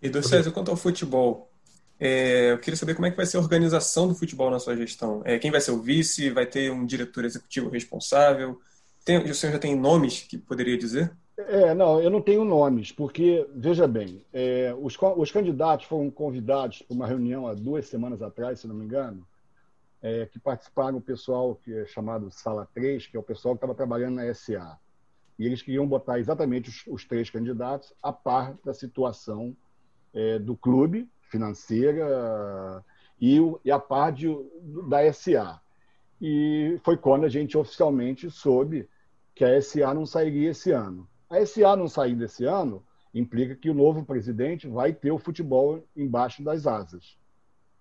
E 0.02 0.10
do 0.10 0.24
César, 0.24 0.52
quanto 0.52 0.72
ao 0.72 0.78
futebol, 0.78 1.52
é, 2.00 2.52
eu 2.52 2.58
queria 2.58 2.76
saber 2.76 2.96
como 2.96 3.06
é 3.06 3.12
que 3.12 3.18
vai 3.18 3.26
ser 3.26 3.38
a 3.38 3.42
organização 3.42 4.08
do 4.08 4.16
futebol 4.16 4.50
na 4.50 4.58
sua 4.58 4.76
gestão. 4.76 5.22
É, 5.24 5.38
quem 5.38 5.52
vai 5.52 5.62
ser 5.62 5.72
o 5.72 5.80
vice? 5.80 6.32
Vai 6.32 6.48
ter 6.48 6.72
um 6.72 6.86
diretor 6.86 7.24
executivo 7.26 7.70
responsável? 7.70 8.60
Tem, 9.06 9.18
o 9.18 9.36
senhor 9.36 9.54
já 9.54 9.60
tem 9.60 9.76
nomes 9.76 10.22
que 10.22 10.38
poderia 10.38 10.78
dizer? 10.78 11.12
É, 11.38 11.74
não, 11.74 12.02
eu 12.02 12.10
não 12.10 12.22
tenho 12.22 12.44
nomes, 12.44 12.92
porque, 12.92 13.48
veja 13.56 13.88
bem, 13.88 14.26
é, 14.34 14.76
os, 14.80 14.98
os 15.18 15.32
candidatos 15.32 15.86
foram 15.86 16.10
convidados 16.12 16.82
para 16.82 16.96
uma 16.96 17.08
reunião 17.08 17.48
há 17.48 17.54
duas 17.54 17.88
semanas 17.88 18.22
atrás, 18.22 18.60
se 18.60 18.68
não 18.68 18.76
me 18.76 18.86
engano, 18.86 19.26
é, 20.02 20.26
que 20.26 20.40
participaram 20.40 20.98
o 20.98 21.02
pessoal 21.02 21.56
que 21.56 21.74
é 21.74 21.86
chamado 21.86 22.32
Sala 22.32 22.68
3, 22.74 23.08
que 23.08 23.16
é 23.18 23.20
o 23.20 23.24
pessoal 23.24 23.56
que 23.56 23.58
estava 23.58 23.76
trabalhando 23.76 24.16
na 24.16 24.34
SA. 24.34 24.78
E 25.42 25.46
eles 25.48 25.64
queriam 25.64 25.88
botar 25.88 26.20
exatamente 26.20 26.70
os, 26.70 26.84
os 26.86 27.04
três 27.04 27.28
candidatos 27.32 27.92
a 28.00 28.14
par 28.14 28.56
da 28.64 28.76
situação 28.76 29.58
é, 30.14 30.38
do 30.38 30.56
clube, 30.56 31.10
financeira, 31.32 32.86
e, 33.20 33.40
e 33.66 33.72
a 33.72 33.80
par 33.80 34.12
de, 34.12 34.28
da 34.88 35.12
SA. 35.12 35.60
E 36.22 36.80
foi 36.84 36.96
quando 36.96 37.26
a 37.26 37.28
gente 37.28 37.58
oficialmente 37.58 38.30
soube 38.30 38.88
que 39.34 39.44
a 39.44 39.60
SA 39.60 39.96
não 39.96 40.06
sairia 40.06 40.52
esse 40.52 40.70
ano. 40.70 41.10
A 41.28 41.44
SA 41.44 41.76
não 41.76 41.88
sair 41.88 42.14
desse 42.14 42.46
ano 42.46 42.86
implica 43.12 43.56
que 43.56 43.72
o 43.72 43.74
novo 43.74 44.06
presidente 44.06 44.68
vai 44.68 44.94
ter 44.94 45.12
o 45.12 45.18
futebol 45.18 45.84
embaixo 45.98 46.44
das 46.44 46.68
asas. 46.68 47.18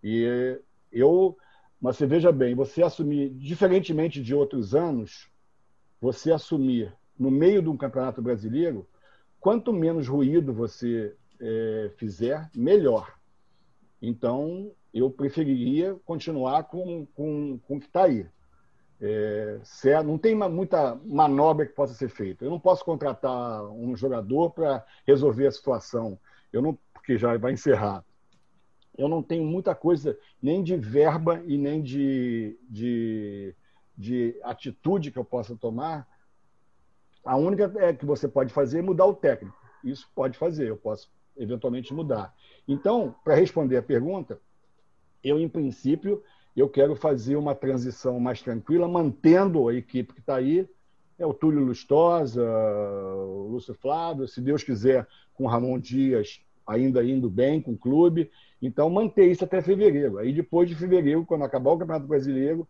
E 0.02 0.58
eu, 0.90 1.36
mas 1.78 1.98
você 1.98 2.06
veja 2.06 2.32
bem, 2.32 2.54
você 2.54 2.82
assumir, 2.82 3.28
diferentemente 3.34 4.22
de 4.22 4.34
outros 4.34 4.74
anos, 4.74 5.28
você 6.00 6.32
assumir 6.32 6.98
no 7.20 7.30
meio 7.30 7.60
de 7.60 7.68
um 7.68 7.76
campeonato 7.76 8.22
brasileiro, 8.22 8.88
quanto 9.38 9.74
menos 9.74 10.08
ruído 10.08 10.54
você 10.54 11.14
é, 11.38 11.90
fizer, 11.98 12.48
melhor. 12.56 13.14
Então, 14.00 14.72
eu 14.92 15.10
preferiria 15.10 15.94
continuar 16.06 16.64
com, 16.64 17.04
com, 17.14 17.58
com 17.58 17.76
o 17.76 17.80
que 17.80 17.86
está 17.86 18.04
aí. 18.04 18.26
É, 19.02 19.60
certo? 19.62 20.06
Não 20.06 20.16
tem 20.16 20.34
muita 20.34 20.94
manobra 21.04 21.66
que 21.66 21.74
possa 21.74 21.92
ser 21.92 22.08
feita. 22.08 22.42
Eu 22.42 22.50
não 22.50 22.58
posso 22.58 22.82
contratar 22.84 23.64
um 23.66 23.94
jogador 23.94 24.50
para 24.50 24.82
resolver 25.06 25.46
a 25.46 25.52
situação. 25.52 26.18
Eu 26.50 26.62
não, 26.62 26.78
porque 26.94 27.18
já 27.18 27.36
vai 27.36 27.52
encerrar. 27.52 28.02
Eu 28.96 29.08
não 29.08 29.22
tenho 29.22 29.44
muita 29.44 29.74
coisa 29.74 30.18
nem 30.42 30.62
de 30.62 30.74
verba 30.74 31.42
e 31.46 31.58
nem 31.58 31.82
de, 31.82 32.58
de, 32.68 33.54
de 33.96 34.40
atitude 34.42 35.10
que 35.10 35.18
eu 35.18 35.24
possa 35.24 35.54
tomar. 35.54 36.08
A 37.24 37.36
única 37.36 37.72
é 37.76 37.92
que 37.92 38.06
você 38.06 38.26
pode 38.26 38.52
fazer 38.52 38.78
é 38.78 38.82
mudar 38.82 39.06
o 39.06 39.14
técnico. 39.14 39.56
Isso 39.84 40.08
pode 40.14 40.36
fazer, 40.36 40.68
eu 40.68 40.76
posso 40.76 41.10
eventualmente 41.36 41.92
mudar. 41.94 42.34
Então, 42.66 43.14
para 43.24 43.34
responder 43.34 43.76
a 43.76 43.82
pergunta, 43.82 44.40
eu, 45.22 45.38
em 45.38 45.48
princípio, 45.48 46.22
eu 46.56 46.68
quero 46.68 46.94
fazer 46.96 47.36
uma 47.36 47.54
transição 47.54 48.18
mais 48.18 48.42
tranquila, 48.42 48.88
mantendo 48.88 49.68
a 49.68 49.74
equipe 49.74 50.14
que 50.14 50.20
está 50.20 50.36
aí. 50.36 50.68
É 51.18 51.26
o 51.26 51.34
Túlio 51.34 51.64
Lustosa, 51.64 52.42
o 52.42 53.48
Lúcio 53.50 53.74
Flávio, 53.74 54.26
se 54.26 54.40
Deus 54.40 54.62
quiser, 54.62 55.06
com 55.34 55.44
o 55.44 55.48
Ramon 55.48 55.78
Dias 55.78 56.40
ainda 56.66 57.02
indo 57.02 57.28
bem 57.28 57.60
com 57.60 57.72
o 57.72 57.76
clube. 57.76 58.30
Então, 58.62 58.88
manter 58.88 59.30
isso 59.30 59.44
até 59.44 59.60
fevereiro. 59.60 60.18
Aí, 60.18 60.32
depois 60.32 60.68
de 60.68 60.74
fevereiro, 60.74 61.24
quando 61.26 61.44
acabar 61.44 61.72
o 61.72 61.78
Campeonato 61.78 62.06
Brasileiro, 62.06 62.66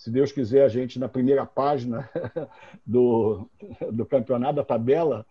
se 0.00 0.10
Deus 0.10 0.32
quiser, 0.32 0.64
a 0.64 0.68
gente, 0.68 0.98
na 0.98 1.08
primeira 1.08 1.44
página 1.44 2.08
do, 2.86 3.50
do 3.92 4.06
campeonato, 4.06 4.56
da 4.56 4.64
tabela, 4.64 5.26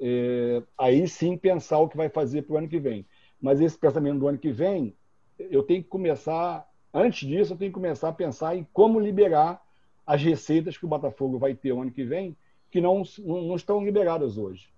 é, 0.00 0.62
aí 0.78 1.06
sim 1.06 1.36
pensar 1.36 1.78
o 1.78 1.88
que 1.88 1.96
vai 1.96 2.08
fazer 2.08 2.42
para 2.42 2.54
o 2.54 2.58
ano 2.58 2.68
que 2.68 2.78
vem. 2.78 3.06
Mas 3.40 3.60
esse 3.60 3.76
pensamento 3.76 4.20
do 4.20 4.28
ano 4.28 4.38
que 4.38 4.50
vem, 4.50 4.96
eu 5.38 5.62
tenho 5.62 5.82
que 5.82 5.88
começar 5.88 6.66
Antes 6.92 7.28
disso, 7.28 7.52
eu 7.52 7.56
tenho 7.56 7.70
que 7.70 7.74
começar 7.74 8.08
a 8.08 8.12
pensar 8.12 8.56
em 8.56 8.66
como 8.72 8.98
liberar 8.98 9.60
as 10.06 10.22
receitas 10.22 10.76
que 10.76 10.86
o 10.86 10.88
Botafogo 10.88 11.38
vai 11.38 11.54
ter 11.54 11.72
o 11.72 11.82
ano 11.82 11.90
que 11.90 12.04
vem, 12.04 12.36
que 12.70 12.80
não, 12.80 13.02
não 13.24 13.56
estão 13.56 13.84
liberadas 13.84 14.38
hoje. 14.38 14.68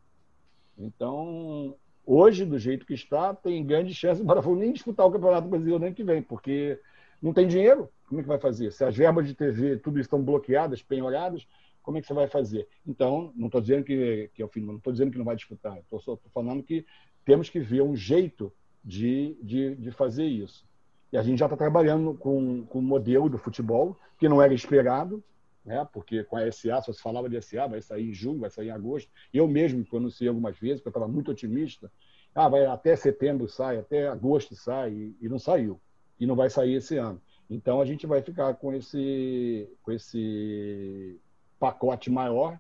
Então, 0.77 1.77
hoje, 2.05 2.45
do 2.45 2.59
jeito 2.59 2.85
que 2.85 2.95
está, 2.95 3.33
tem 3.33 3.65
grande 3.65 3.95
chance 3.95 4.21
do 4.21 4.27
Botafogo 4.27 4.57
nem 4.57 4.73
disputar 4.73 5.07
o 5.07 5.11
Campeonato 5.11 5.49
Brasileiro 5.49 5.79
no 5.79 5.87
ano 5.87 5.95
que 5.95 6.03
vem, 6.03 6.21
porque 6.21 6.81
não 7.23 7.33
tem 7.33 7.47
dinheiro. 7.47 7.89
Como 8.11 8.19
é 8.19 8.23
que 8.25 8.29
vai 8.29 8.41
fazer? 8.41 8.73
Se 8.73 8.83
as 8.83 8.97
verbas 8.97 9.29
de 9.29 9.35
TV, 9.35 9.77
tudo 9.77 10.01
estão 10.01 10.21
bloqueadas, 10.21 10.83
penhoradas, 10.83 11.47
como 11.81 11.97
é 11.97 12.01
que 12.01 12.09
você 12.09 12.13
vai 12.13 12.27
fazer? 12.27 12.67
Então, 12.85 13.33
não 13.37 13.47
estou 13.47 13.61
dizendo 13.61 13.85
que, 13.85 14.29
que 14.35 14.43
é 14.43 14.45
o 14.45 14.49
fim, 14.49 14.63
não 14.63 14.79
estou 14.79 14.93
dizendo 14.93 15.13
que 15.13 15.19
não 15.19 15.25
vai 15.25 15.37
disputar, 15.37 15.79
estou 15.79 16.21
falando 16.35 16.61
que 16.61 16.85
temos 17.25 17.49
que 17.49 17.61
ver 17.61 17.83
um 17.83 17.95
jeito 17.95 18.53
de, 18.85 19.39
de, 19.41 19.77
de 19.77 19.93
fazer 19.93 20.25
isso. 20.25 20.67
E 21.13 21.17
a 21.17 21.23
gente 21.23 21.39
já 21.39 21.47
está 21.47 21.57
trabalhando 21.57 22.13
com, 22.15 22.67
com 22.67 22.81
o 22.81 22.83
modelo 22.83 23.29
do 23.29 23.39
futebol, 23.39 23.97
que 24.19 24.29
não 24.29 24.43
era 24.43 24.53
esperado, 24.53 25.23
né? 25.65 25.87
porque 25.93 26.25
com 26.25 26.37
a 26.37 26.51
SA, 26.51 26.83
só 26.83 26.93
se 26.93 27.01
falava 27.01 27.29
de 27.29 27.41
SA, 27.41 27.69
vai 27.69 27.81
sair 27.81 28.11
em 28.11 28.13
junho, 28.13 28.41
vai 28.41 28.51
sair 28.51 28.67
em 28.67 28.73
agosto. 28.73 29.09
Eu 29.33 29.47
mesmo 29.47 29.85
pronunciei 29.85 30.29
algumas 30.29 30.59
vezes, 30.59 30.81
porque 30.81 30.89
eu 30.89 31.01
estava 31.01 31.13
muito 31.13 31.31
otimista. 31.31 31.89
Ah, 32.35 32.49
vai 32.49 32.67
até 32.67 32.97
setembro 32.97 33.49
sai, 33.49 33.79
até 33.79 34.09
agosto 34.09 34.57
sai, 34.57 34.91
e, 34.91 35.17
e 35.21 35.29
não 35.29 35.39
saiu. 35.39 35.81
E 36.19 36.27
não 36.27 36.35
vai 36.35 36.51
sair 36.51 36.75
esse 36.75 36.97
ano. 36.97 37.23
Então 37.51 37.81
a 37.81 37.85
gente 37.85 38.07
vai 38.07 38.23
ficar 38.23 38.55
com 38.55 38.73
esse, 38.73 39.69
com 39.83 39.91
esse 39.91 41.19
pacote 41.59 42.09
maior, 42.09 42.59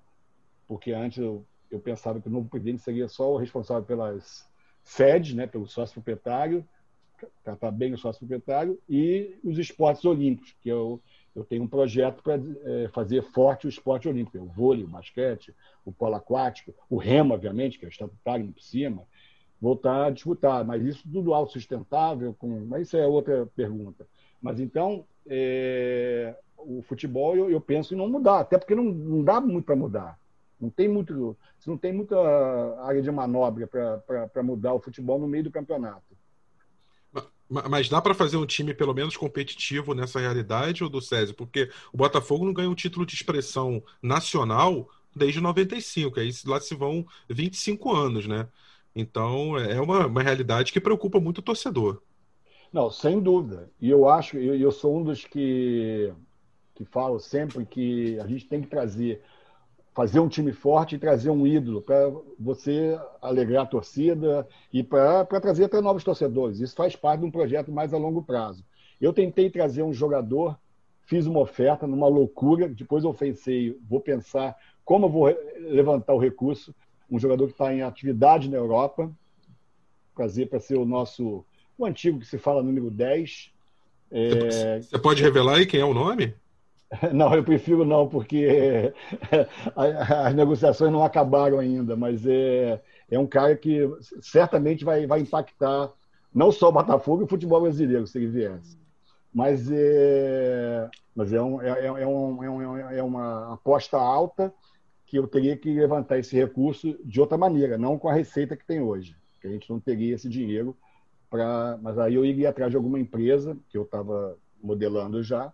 porque 0.66 0.92
antes 0.92 1.18
eu, 1.18 1.46
eu 1.70 1.79
pensava 1.79 2.20
que 2.20 2.26
o 2.26 2.31
novo 2.31 2.48
presidente 2.48 2.83
seria 2.83 3.09
só 3.09 3.33
o 3.33 3.37
responsável 3.37 3.85
pelas 3.85 4.50
sedes, 4.83 5.33
né, 5.35 5.46
pelo 5.46 5.68
sócio 5.68 5.94
proprietário, 5.94 6.66
tratar 7.44 7.70
bem 7.70 7.92
o 7.92 7.98
sócio 7.98 8.18
proprietário, 8.18 8.81
e 8.88 9.38
os 9.44 9.59
esportes 9.59 10.05
olímpicos, 10.05 10.57
que 10.61 10.68
eu, 10.68 11.00
eu 11.37 11.44
tenho 11.44 11.62
um 11.62 11.68
projeto 11.68 12.22
para 12.22 12.40
é, 12.64 12.88
fazer 12.88 13.22
forte 13.22 13.66
o 13.66 13.68
esporte 13.68 14.09
olímpico, 14.09 14.38
o 14.38 14.46
vôlei, 14.46 14.85
o 14.85 14.88
basquete, 14.88 15.55
o 15.85 15.92
polo 15.92 16.16
aquático, 16.16 16.74
o 16.88 16.96
remo, 16.96 17.35
obviamente, 17.35 17.79
que 17.79 17.85
é 17.85 17.88
o 17.88 17.90
estatutário 17.90 18.50
por 18.50 18.62
cima, 18.62 19.07
voltar 19.61 20.07
a 20.07 20.11
disputar. 20.11 20.64
Mas 20.64 20.83
isso 20.83 21.09
tudo 21.11 21.35
autossustentável, 21.35 22.35
com... 22.35 22.64
mas 22.66 22.88
isso 22.88 22.96
é 22.96 23.07
outra 23.07 23.46
pergunta. 23.55 24.07
Mas 24.40 24.61
então, 24.61 25.05
é... 25.26 26.35
o 26.57 26.83
futebol 26.83 27.37
eu, 27.37 27.50
eu, 27.50 27.61
penso 27.61 27.94
em 27.94 27.96
não 27.96 28.09
mudar, 28.09 28.40
até 28.40 28.59
porque 28.59 28.74
não, 28.74 28.85
não 28.85 29.22
dá 29.24 29.40
muito 29.40 29.64
para 29.64 29.76
mudar. 29.76 30.18
Não 30.61 30.68
tem 30.68 30.88
muito, 30.88 31.37
não 31.66 31.76
tem 31.76 31.92
muita 31.92 32.16
área 32.83 33.00
de 33.00 33.11
manobra 33.11 33.66
para 33.66 34.42
mudar 34.42 34.74
o 34.74 34.81
futebol 34.81 35.18
no 35.18 35.26
meio 35.26 35.44
do 35.44 35.50
campeonato. 35.50 36.11
Mas 37.48 37.88
dá 37.88 38.00
para 38.00 38.14
fazer 38.14 38.37
um 38.37 38.46
time 38.46 38.72
pelo 38.72 38.94
menos 38.94 39.16
competitivo 39.16 39.92
nessa 39.92 40.20
realidade, 40.20 40.85
ou 40.85 40.90
do 40.90 41.00
César? 41.00 41.35
Porque 41.35 41.68
o 41.92 41.96
Botafogo 41.96 42.44
não 42.44 42.53
ganha 42.53 42.70
um 42.70 42.76
título 42.76 43.05
de 43.05 43.14
expressão 43.14 43.83
nacional 44.00 44.88
desde 45.16 45.40
95, 45.40 46.20
aí 46.20 46.31
lá 46.46 46.61
se 46.61 46.76
vão 46.76 47.05
25 47.29 47.92
anos, 47.92 48.26
né? 48.29 48.46
Então 48.94 49.59
é 49.59 49.81
uma, 49.81 50.07
uma 50.07 50.22
realidade 50.22 50.72
que 50.72 50.81
preocupa 50.81 51.18
muito 51.18 51.38
o 51.38 51.42
torcedor. 51.42 52.00
Não, 52.72 52.90
sem 52.90 53.20
dúvida. 53.20 53.68
E 53.80 53.90
eu 53.90 54.09
acho, 54.09 54.38
eu, 54.38 54.54
eu 54.54 54.70
sou 54.70 54.96
um 54.96 55.02
dos 55.02 55.24
que, 55.24 56.12
que 56.74 56.85
falo 56.85 57.18
sempre 57.18 57.64
que 57.66 58.18
a 58.20 58.26
gente 58.26 58.46
tem 58.46 58.61
que 58.61 58.68
trazer, 58.68 59.22
fazer 59.92 60.20
um 60.20 60.28
time 60.28 60.52
forte 60.52 60.94
e 60.94 60.98
trazer 60.98 61.30
um 61.30 61.46
ídolo 61.46 61.83
para 61.83 62.12
você 62.38 62.98
alegrar 63.20 63.64
a 63.64 63.66
torcida 63.66 64.46
e 64.72 64.83
para 64.83 65.24
trazer 65.40 65.64
até 65.64 65.80
novos 65.80 66.04
torcedores. 66.04 66.61
Isso 66.61 66.76
faz 66.76 66.94
parte 66.94 67.20
de 67.20 67.26
um 67.26 67.30
projeto 67.30 67.72
mais 67.72 67.92
a 67.92 67.98
longo 67.98 68.22
prazo. 68.22 68.64
Eu 69.00 69.12
tentei 69.12 69.50
trazer 69.50 69.83
um 69.83 69.92
jogador, 69.92 70.56
fiz 71.06 71.26
uma 71.26 71.40
oferta 71.40 71.87
numa 71.87 72.06
loucura, 72.06 72.68
depois 72.68 73.02
eu 73.02 73.12
pensei, 73.12 73.76
vou 73.88 74.00
pensar 74.00 74.56
como 74.85 75.06
eu 75.06 75.11
vou 75.11 75.26
levantar 75.59 76.14
o 76.14 76.18
recurso. 76.18 76.74
Um 77.11 77.18
jogador 77.18 77.46
que 77.46 77.52
está 77.52 77.74
em 77.74 77.83
atividade 77.83 78.48
na 78.48 78.56
Europa, 78.56 79.11
trazer 80.14 80.46
para 80.46 80.61
ser 80.61 80.78
o 80.78 80.85
nosso, 80.85 81.44
o 81.84 81.86
antigo 81.86 82.18
que 82.18 82.26
se 82.26 82.38
fala 82.38 82.62
número 82.62 82.90
10. 82.90 83.50
É... 84.10 84.80
Você 84.80 84.98
pode 84.98 85.22
revelar 85.22 85.56
aí 85.56 85.66
quem 85.66 85.80
é 85.80 85.84
o 85.84 85.94
nome? 85.94 86.34
Não, 87.14 87.32
eu 87.34 87.44
prefiro 87.44 87.84
não, 87.84 88.08
porque 88.08 88.92
as 89.76 90.34
negociações 90.34 90.90
não 90.90 91.04
acabaram 91.04 91.60
ainda, 91.60 91.94
mas 91.94 92.26
é, 92.26 92.82
é 93.08 93.16
um 93.16 93.28
cara 93.28 93.56
que 93.56 93.88
certamente 94.20 94.84
vai, 94.84 95.06
vai 95.06 95.20
impactar 95.20 95.92
não 96.34 96.50
só 96.50 96.68
o 96.68 96.72
Botafogo 96.72 97.22
e 97.22 97.24
o 97.26 97.28
futebol 97.28 97.60
brasileiro, 97.60 98.08
se 98.08 98.18
ele 98.18 98.26
viesse. 98.26 98.76
Mas 99.32 99.70
é, 99.70 100.90
mas 101.14 101.32
é, 101.32 101.40
um, 101.40 101.62
é, 101.62 101.68
é, 101.68 101.86
é, 101.86 102.06
um, 102.06 102.42
é, 102.42 102.50
um, 102.50 102.76
é 102.76 103.02
uma 103.02 103.54
aposta 103.54 103.96
alta 103.96 104.52
que 105.06 105.16
eu 105.16 105.28
teria 105.28 105.56
que 105.56 105.72
levantar 105.72 106.18
esse 106.18 106.34
recurso 106.34 106.98
de 107.04 107.20
outra 107.20 107.38
maneira, 107.38 107.78
não 107.78 107.98
com 107.98 108.08
a 108.08 108.14
receita 108.14 108.56
que 108.56 108.66
tem 108.66 108.80
hoje, 108.80 109.16
que 109.40 109.46
a 109.46 109.50
gente 109.50 109.70
não 109.70 109.78
teria 109.78 110.14
esse 110.14 110.28
dinheiro 110.28 110.76
Mas 111.82 111.98
aí 111.98 112.14
eu 112.14 112.24
iria 112.24 112.50
atrás 112.50 112.70
de 112.70 112.76
alguma 112.76 112.98
empresa 112.98 113.56
que 113.68 113.78
eu 113.78 113.82
estava 113.82 114.36
modelando 114.62 115.22
já. 115.22 115.52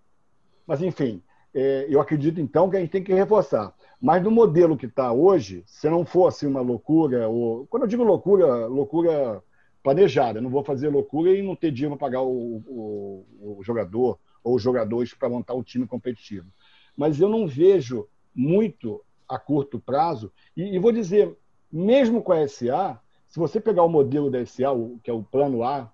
Mas, 0.67 0.83
enfim, 0.83 1.23
é, 1.55 1.87
eu 1.89 2.01
acredito 2.01 2.41
então 2.41 2.69
que 2.69 2.77
a 2.77 2.81
gente 2.81 2.91
tem 2.91 3.03
que 3.03 3.15
reforçar. 3.15 3.75
Mas 4.01 4.23
no 4.23 4.31
modelo 4.31 4.77
que 4.77 4.87
está 4.87 5.13
hoje, 5.13 5.63
se 5.67 5.89
não 5.89 6.05
fosse 6.05 6.47
uma 6.47 6.61
loucura, 6.61 7.29
ou 7.29 7.67
quando 7.67 7.85
eu 7.85 7.89
digo 7.89 8.03
loucura, 8.03 8.67
loucura 8.67 9.43
planejada, 9.83 10.41
não 10.41 10.51
vou 10.51 10.65
fazer 10.65 10.89
loucura 10.89 11.31
e 11.31 11.43
não 11.43 11.55
ter 11.55 11.71
dinheiro 11.71 11.97
para 11.97 12.09
pagar 12.09 12.23
o, 12.23 12.63
o, 12.67 13.57
o, 13.59 13.63
jogador 13.63 14.19
ou 14.43 14.57
os 14.57 14.63
jogadores 14.63 15.15
para 15.15 15.29
montar 15.29 15.55
um 15.55 15.63
time 15.63 15.87
competitivo. 15.87 16.47
Mas 16.97 17.21
eu 17.21 17.29
não 17.29 17.47
vejo 17.47 18.09
muito 18.35 19.03
a 19.29 19.39
curto 19.39 19.79
prazo, 19.79 20.33
e, 20.57 20.75
e 20.75 20.79
vou 20.79 20.93
dizer, 20.93 21.37
mesmo 21.73 22.23
com 22.23 22.33
a 22.33 22.47
SA, 22.49 23.01
se 23.37 23.39
você 23.39 23.61
pegar 23.61 23.83
o 23.83 23.89
modelo 23.89 24.31
da 24.31 24.43
SA, 24.47 24.69
que 25.03 25.11
é 25.11 25.13
o 25.13 25.23
plano 25.23 25.63
A, 25.63 25.93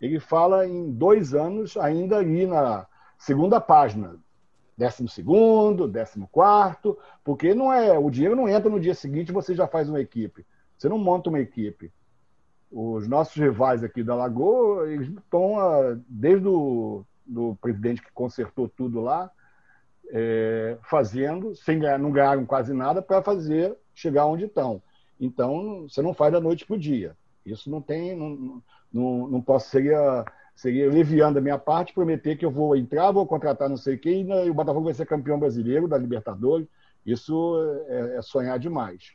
ele 0.00 0.18
fala 0.18 0.66
em 0.66 0.90
dois 0.90 1.34
anos 1.34 1.76
ainda 1.76 2.16
ali 2.16 2.48
na 2.48 2.84
segunda 3.16 3.60
página, 3.60 4.16
décimo 4.76 5.08
segundo, 5.08 5.86
décimo 5.86 6.26
quarto, 6.32 6.98
porque 7.22 7.54
não 7.54 7.72
é 7.72 7.96
o 7.96 8.10
dinheiro 8.10 8.34
não 8.34 8.48
entra 8.48 8.68
no 8.68 8.80
dia 8.80 8.92
seguinte 8.92 9.30
você 9.30 9.54
já 9.54 9.68
faz 9.68 9.88
uma 9.88 10.00
equipe. 10.00 10.44
Você 10.76 10.88
não 10.88 10.98
monta 10.98 11.28
uma 11.28 11.38
equipe. 11.38 11.92
Os 12.72 13.06
nossos 13.06 13.36
rivais 13.36 13.84
aqui 13.84 14.02
da 14.02 14.16
Lagoa, 14.16 14.90
eles 14.90 15.06
estão 15.10 15.54
desde 16.08 16.48
o 16.48 17.06
do 17.24 17.54
presidente 17.60 18.02
que 18.02 18.10
consertou 18.12 18.68
tudo 18.68 19.00
lá, 19.00 19.30
é, 20.10 20.76
fazendo, 20.82 21.54
sem 21.54 21.78
ganhar, 21.78 22.00
não 22.00 22.10
ganharam 22.10 22.44
quase 22.44 22.74
nada 22.74 23.00
para 23.00 23.22
fazer 23.22 23.76
chegar 23.94 24.26
onde 24.26 24.46
estão. 24.46 24.82
Então, 25.20 25.82
você 25.88 26.00
não 26.00 26.14
faz 26.14 26.32
da 26.32 26.40
noite 26.40 26.64
para 26.64 26.76
o 26.76 26.78
dia. 26.78 27.16
Isso 27.44 27.70
não 27.70 27.80
tem, 27.80 28.16
não, 28.16 28.62
não, 28.92 29.28
não 29.28 29.42
posso 29.42 29.68
seria 29.68 30.24
Seria 30.60 30.90
leviando 30.90 31.38
a 31.38 31.40
minha 31.40 31.56
parte, 31.56 31.94
prometer 31.94 32.36
que 32.36 32.44
eu 32.44 32.50
vou 32.50 32.76
entrar, 32.76 33.10
vou 33.10 33.26
contratar 33.26 33.66
não 33.66 33.78
sei 33.78 33.96
quem, 33.96 34.28
e 34.28 34.50
o 34.50 34.52
Botafogo 34.52 34.84
vai 34.84 34.92
ser 34.92 35.06
campeão 35.06 35.38
brasileiro 35.38 35.88
da 35.88 35.96
Libertadores. 35.96 36.68
Isso 37.06 37.58
é, 37.88 38.18
é 38.18 38.20
sonhar 38.20 38.58
demais. 38.58 39.14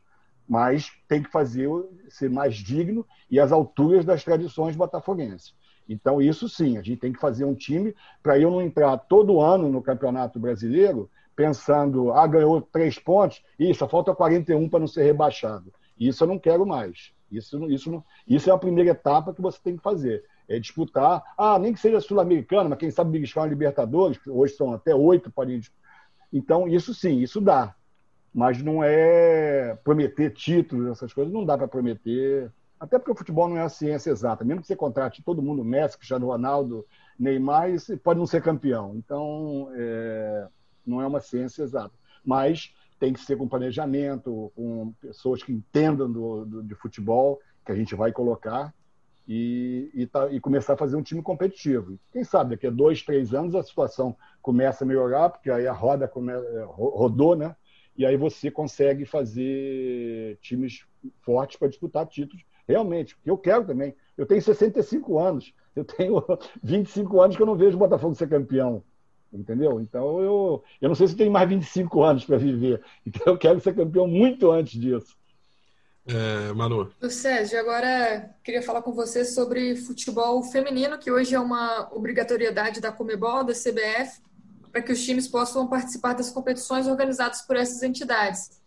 Mas 0.50 0.90
tem 1.08 1.22
que 1.22 1.30
fazer 1.30 1.70
ser 2.10 2.32
mais 2.32 2.56
digno 2.56 3.06
e 3.30 3.40
às 3.40 3.52
alturas 3.52 4.04
das 4.04 4.24
tradições 4.24 4.76
botafoguenses. 4.76 5.54
Então, 5.88 6.20
isso 6.20 6.50
sim, 6.50 6.80
a 6.80 6.82
gente 6.82 6.98
tem 6.98 7.14
que 7.14 7.20
fazer 7.20 7.46
um 7.46 7.54
time 7.54 7.96
para 8.24 8.40
eu 8.40 8.50
não 8.50 8.60
entrar 8.60 8.98
todo 8.98 9.40
ano 9.40 9.70
no 9.70 9.84
Campeonato 9.84 10.40
Brasileiro 10.40 11.12
pensando, 11.36 12.12
ah, 12.12 12.26
ganhou 12.26 12.60
três 12.60 12.98
pontos, 12.98 13.44
e 13.60 13.72
só 13.76 13.88
falta 13.88 14.16
41 14.16 14.68
para 14.68 14.80
não 14.80 14.88
ser 14.88 15.04
rebaixado. 15.04 15.72
Isso 16.00 16.24
eu 16.24 16.28
não 16.28 16.40
quero 16.40 16.66
mais. 16.66 17.14
Isso, 17.32 17.70
isso, 17.70 18.04
isso 18.28 18.50
é 18.50 18.54
a 18.54 18.58
primeira 18.58 18.92
etapa 18.92 19.34
que 19.34 19.42
você 19.42 19.60
tem 19.64 19.76
que 19.76 19.84
fazer 19.84 20.24
é, 20.48 20.60
disputar. 20.60 21.24
Ah, 21.38 21.58
nem 21.60 21.74
que 21.74 21.80
seja 21.80 22.00
sul-americano, 22.00 22.70
mas 22.70 22.80
quem 22.80 22.92
sabe 22.92 23.12
beliscar 23.12 23.44
uma 23.44 23.50
Libertadores, 23.50 24.20
hoje 24.28 24.56
são 24.56 24.74
até 24.74 24.94
oito 24.96 25.32
podem. 25.32 25.62
Então, 26.32 26.68
isso 26.68 26.94
sim, 26.94 27.20
isso 27.20 27.42
dá. 27.42 27.76
Mas 28.34 28.62
não 28.62 28.84
é 28.84 29.76
prometer 29.84 30.32
títulos, 30.32 30.92
essas 30.92 31.14
coisas, 31.14 31.34
não 31.34 31.46
dá 31.46 31.58
para 31.58 31.68
prometer. 31.68 32.52
Até 32.80 33.00
porque 33.00 33.12
o 33.12 33.16
futebol 33.16 33.48
não 33.48 33.58
é 33.58 33.62
a 33.62 33.70
ciência 33.70 34.12
exata. 34.12 34.44
Mesmo 34.44 34.62
que 34.62 34.68
você 34.68 34.76
contrate 34.76 35.24
todo 35.24 35.42
mundo, 35.42 35.64
Messi, 35.64 35.98
Cristiano 35.98 36.28
Ronaldo, 36.28 36.86
Neymar, 37.18 37.70
pode 38.04 38.20
não 38.20 38.28
ser 38.28 38.42
campeão. 38.42 38.94
Então, 38.96 39.70
é, 39.74 40.48
não 40.86 41.02
é 41.02 41.08
uma 41.08 41.22
ciência 41.22 41.64
exata. 41.64 41.94
Mas 42.24 42.74
tem 43.00 43.14
que 43.14 43.20
ser 43.20 43.38
com 43.38 43.48
planejamento, 43.48 44.52
com 44.56 44.94
pessoas 45.02 45.44
que 45.44 45.52
entendam 45.52 46.12
do, 46.12 46.46
do, 46.46 46.64
de 46.64 46.76
futebol, 46.76 47.40
que 47.66 47.72
a 47.72 47.76
gente 47.76 47.96
vai 47.96 48.12
colocar, 48.12 48.74
e, 49.28 49.90
e, 49.94 50.06
tá, 50.06 50.32
e, 50.32 50.40
começar 50.40 50.74
a 50.74 50.78
fazer 50.78 50.96
um 50.96 51.02
time 51.02 51.22
competitivo. 51.22 51.98
Quem 52.12 52.24
sabe 52.24 52.52
daqui 52.52 52.68
a 52.68 52.72
dois, 52.72 53.02
três 53.02 53.34
anos 53.34 53.56
a 53.56 53.64
situação 53.64 54.16
começa 54.42 54.84
a 54.84 54.88
melhorar, 54.88 55.30
porque 55.30 55.50
aí 55.50 55.68
a 55.68 55.74
roda 55.74 56.08
come, 56.08 56.32
é, 56.32 56.64
rodou, 56.68 57.36
né? 57.36 57.56
E 57.98 58.06
aí 58.06 58.18
você 58.18 58.52
consegue 58.52 59.06
fazer 59.06 60.38
times 60.42 60.86
fortes 61.22 61.58
para 61.58 61.70
disputar 61.70 62.06
títulos. 62.06 62.44
Realmente, 62.68 63.16
porque 63.16 63.30
eu 63.30 63.38
quero 63.38 63.66
também. 63.66 63.96
Eu 64.18 64.26
tenho 64.26 64.42
65 64.42 65.18
anos, 65.20 65.54
eu 65.76 65.86
tenho 65.86 66.24
25 66.62 67.22
anos 67.22 67.36
que 67.36 67.42
eu 67.42 67.46
não 67.48 67.56
vejo 67.56 67.78
o 67.78 67.80
Botafogo 67.80 68.16
ser 68.16 68.30
campeão. 68.30 68.84
Entendeu? 69.34 69.80
Então 69.82 70.20
eu, 70.22 70.64
eu 70.82 70.88
não 70.88 70.96
sei 70.96 71.08
se 71.08 71.16
tem 71.16 71.30
mais 71.30 71.50
25 71.50 72.04
anos 72.04 72.26
para 72.26 72.38
viver. 72.38 72.82
Então 73.06 73.34
eu 73.34 73.38
quero 73.38 73.60
ser 73.60 73.76
campeão 73.76 74.08
muito 74.08 74.52
antes 74.52 74.80
disso. 74.80 75.16
É, 76.08 76.54
Manu. 76.54 76.92
Sérgio, 77.10 77.60
agora 77.60 78.30
queria 78.44 78.62
falar 78.62 78.84
com 78.84 78.94
você 78.94 79.26
sobre 79.26 79.76
futebol 79.76 80.44
feminino, 80.44 81.00
que 81.00 81.12
hoje 81.12 81.34
é 81.34 81.40
uma 81.40 81.90
obrigatoriedade 81.92 82.80
da 82.80 82.92
Comebol, 82.92 83.44
da 83.44 83.54
CBF, 83.54 84.22
para 84.72 84.84
que 84.84 84.92
os 84.92 85.04
times 85.04 85.28
possam 85.28 85.66
participar 85.68 86.14
das 86.14 86.30
competições 86.30 86.86
organizadas 86.86 87.42
por 87.42 87.56
essas 87.56 87.82
entidades. 87.82 88.62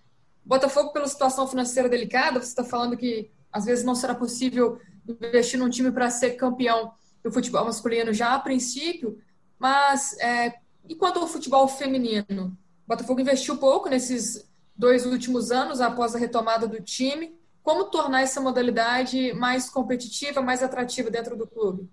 Botafogo, 0.45 0.93
pela 0.93 1.07
situação 1.07 1.47
financeira 1.47 1.89
delicada, 1.89 2.41
você 2.41 2.49
está 2.49 2.65
falando 2.65 2.97
que 2.97 3.31
às 3.53 3.65
vezes 3.65 3.85
não 3.85 3.95
será 3.95 4.15
possível 4.15 4.81
investir 5.07 5.61
num 5.61 5.71
time 5.71 5.93
para 5.93 6.11
ser 6.11 6.33
campeão 6.33 6.93
do 7.23 7.31
futebol 7.31 7.65
masculino 7.65 8.13
já 8.13 8.35
a 8.35 8.39
princípio, 8.41 9.19
mas 9.59 10.17
é, 10.21 10.55
enquanto 10.89 11.19
ao 11.19 11.27
futebol 11.27 11.67
feminino, 11.69 12.57
o 12.85 12.89
Botafogo 12.89 13.21
investiu 13.21 13.59
pouco 13.59 13.89
nesses 13.89 14.49
dois 14.77 15.05
últimos 15.05 15.51
anos 15.51 15.81
após 15.81 16.15
a 16.15 16.19
retomada 16.19 16.67
do 16.67 16.81
time. 16.81 17.35
Como 17.63 17.87
tornar 17.87 18.23
essa 18.23 18.41
modalidade 18.41 19.33
mais 19.35 19.69
competitiva, 19.69 20.41
mais 20.41 20.63
atrativa 20.63 21.11
dentro 21.11 21.37
do 21.37 21.47
clube? 21.47 21.89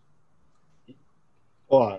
Ó, 1.68 1.98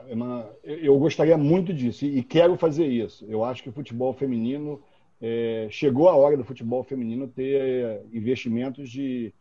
eu 0.65 0.97
gostaria 0.99 1.37
muito 1.37 1.75
disso 1.75 2.05
e 2.07 2.23
quero 2.23 2.57
fazer 2.57 2.87
isso. 2.87 3.27
Eu 3.29 3.45
acho 3.45 3.63
que 3.63 3.69
o 3.69 3.73
futebol 3.73 4.15
feminino 4.15 4.81
é, 5.21 5.67
chegou 5.71 6.09
a 6.09 6.17
hora 6.17 6.37
do 6.37 6.45
futebol 6.45 6.85
feminino 6.85 7.27
ter 7.27 8.03
investimentos 8.13 8.89
de 8.89 9.35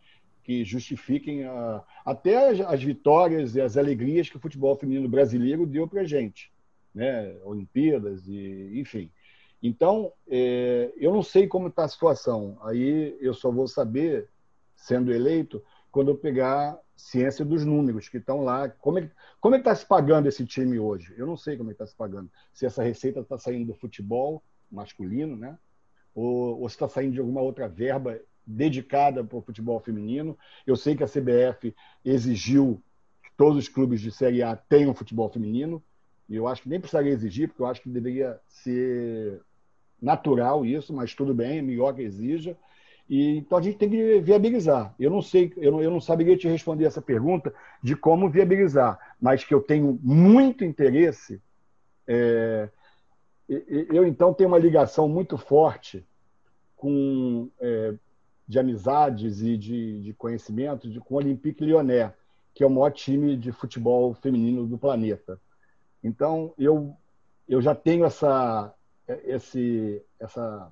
que 0.46 0.64
justifiquem 0.64 1.44
a, 1.44 1.84
até 2.06 2.52
as, 2.52 2.62
as, 2.62 2.84
vitórias 2.84 3.56
e 3.56 3.62
as 3.62 3.78
alegrias 3.78 4.30
que 4.30 4.38
o 4.38 4.40
futebol 4.40 4.76
feminino 4.76 5.10
brasileiro 5.10 5.66
deu 5.66 5.88
para 5.88 6.04
gente, 6.04 6.54
né? 6.94 7.36
Olimpíadas 7.44 8.28
e 8.28 8.80
enfim. 8.80 9.10
Então, 9.62 10.14
é, 10.28 10.94
eu 10.98 11.12
não 11.12 11.24
sei 11.24 11.48
como 11.48 11.70
está 11.70 11.86
a 11.86 11.88
situação. 11.88 12.60
Aí 12.62 13.18
eu 13.20 13.34
só 13.34 13.50
vou 13.50 13.68
saber, 13.68 14.30
sendo 14.76 15.12
eleito, 15.12 15.64
quando 15.92 16.12
eu 16.12 16.16
pegar 16.16 16.80
ciência 16.96 17.44
dos 17.44 17.66
números 17.66 18.08
que 18.08 18.18
estão 18.18 18.42
lá. 18.42 18.70
Como 18.70 19.00
é, 19.00 19.12
como 19.42 19.56
é 19.56 19.58
que 19.58 19.64
está 19.64 19.74
se 19.74 19.86
pagando 19.88 20.28
esse 20.28 20.46
time 20.46 20.78
hoje? 20.78 21.12
Eu 21.18 21.26
não 21.26 21.36
sei 21.36 21.58
como 21.58 21.72
é 21.72 21.74
está 21.74 21.88
se 21.88 21.96
pagando. 21.96 22.30
Se 22.54 22.68
essa 22.68 22.84
receita 22.84 23.22
está 23.22 23.36
saindo 23.40 23.66
do 23.66 23.74
futebol 23.74 24.44
masculino, 24.72 25.36
né? 25.36 25.58
Ou, 26.14 26.62
ou 26.62 26.70
se 26.70 26.76
está 26.76 26.88
saindo 26.88 27.14
de 27.14 27.20
alguma 27.20 27.42
outra 27.42 27.68
verba 27.68 28.20
dedicada 28.46 29.24
para 29.24 29.38
o 29.38 29.42
futebol 29.42 29.80
feminino. 29.80 30.38
Eu 30.66 30.76
sei 30.76 30.96
que 30.96 31.04
a 31.04 31.08
CBF 31.08 31.76
exigiu 32.04 32.82
que 33.24 33.32
todos 33.38 33.58
os 33.58 33.68
clubes 33.68 34.02
de 34.02 34.12
Série 34.12 34.44
A 34.44 34.56
tenham 34.56 34.94
futebol 34.94 35.30
feminino. 35.30 35.82
E 36.28 36.36
eu 36.36 36.48
acho 36.48 36.64
que 36.64 36.70
nem 36.70 36.80
precisaria 36.80 37.12
exigir, 37.12 37.48
porque 37.48 37.62
eu 37.62 37.68
acho 37.68 37.82
que 37.82 37.90
deveria 37.90 38.40
ser 38.48 39.42
natural 40.02 40.66
isso, 40.66 40.94
mas 40.94 41.14
tudo 41.14 41.34
bem, 41.34 41.60
é 41.60 41.62
melhor 41.62 41.94
que 41.94 42.02
exija. 42.02 42.58
E, 43.10 43.38
então 43.38 43.58
a 43.58 43.62
gente 43.62 43.78
tem 43.78 43.90
que 43.90 44.20
viabilizar. 44.20 44.94
Eu 45.00 45.12
não 45.12 45.22
sei, 45.22 45.54
eu 45.58 45.72
não, 45.72 45.82
eu 45.82 45.92
não 45.92 46.02
saberia 46.02 46.38
te 46.38 46.48
responder 46.48 46.86
essa 46.86 47.02
pergunta 47.02 47.54
de 47.82 47.96
como 47.96 48.30
viabilizar, 48.30 49.00
mas 49.22 49.44
que 49.44 49.54
eu 49.54 49.62
tenho 49.62 50.00
muito 50.02 50.66
interesse. 50.66 51.42
É, 52.08 52.70
eu 53.48 54.06
então 54.06 54.34
tenho 54.34 54.50
uma 54.50 54.58
ligação 54.58 55.08
muito 55.08 55.38
forte 55.38 56.04
com 56.76 57.50
é, 57.60 57.94
de 58.48 58.60
amizades 58.60 59.42
e 59.42 59.58
de, 59.58 60.02
de 60.02 60.14
conhecimento 60.14 60.90
de, 60.90 61.00
com 61.00 61.16
o 61.16 61.18
Olympique 61.18 61.66
Lyonnais, 61.66 62.12
que 62.54 62.64
é 62.64 62.68
o 62.68 62.70
maior 62.70 62.92
time 62.92 63.36
de 63.36 63.52
futebol 63.52 64.14
feminino 64.14 64.66
do 64.66 64.78
planeta. 64.78 65.40
Então, 66.04 66.54
eu, 66.58 66.96
eu 67.48 67.62
já 67.62 67.74
tenho 67.74 68.06
essa, 68.06 68.74
esse, 69.08 70.02
essa, 70.20 70.72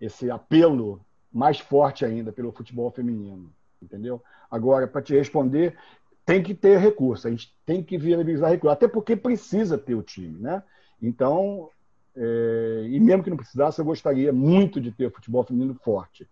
esse 0.00 0.30
apelo 0.30 1.00
mais 1.32 1.58
forte 1.58 2.04
ainda 2.04 2.32
pelo 2.32 2.52
futebol 2.52 2.90
feminino, 2.90 3.52
entendeu? 3.82 4.22
Agora, 4.50 4.86
para 4.86 5.02
te 5.02 5.14
responder, 5.14 5.76
tem 6.24 6.42
que 6.42 6.54
ter 6.54 6.78
recurso, 6.78 7.26
a 7.26 7.30
gente 7.30 7.54
tem 7.64 7.82
que 7.82 7.96
viabilizar 7.96 8.50
recurso, 8.50 8.72
até 8.72 8.86
porque 8.86 9.16
precisa 9.16 9.78
ter 9.78 9.94
o 9.94 10.02
time, 10.02 10.38
né? 10.38 10.62
Então, 11.00 11.70
é, 12.14 12.86
e 12.88 13.00
mesmo 13.00 13.22
que 13.22 13.30
não 13.30 13.36
precisasse, 13.36 13.80
eu 13.80 13.84
gostaria 13.84 14.32
muito 14.32 14.80
de 14.80 14.90
ter 14.90 15.12
futebol 15.12 15.44
feminino 15.44 15.74
forte. 15.74 16.28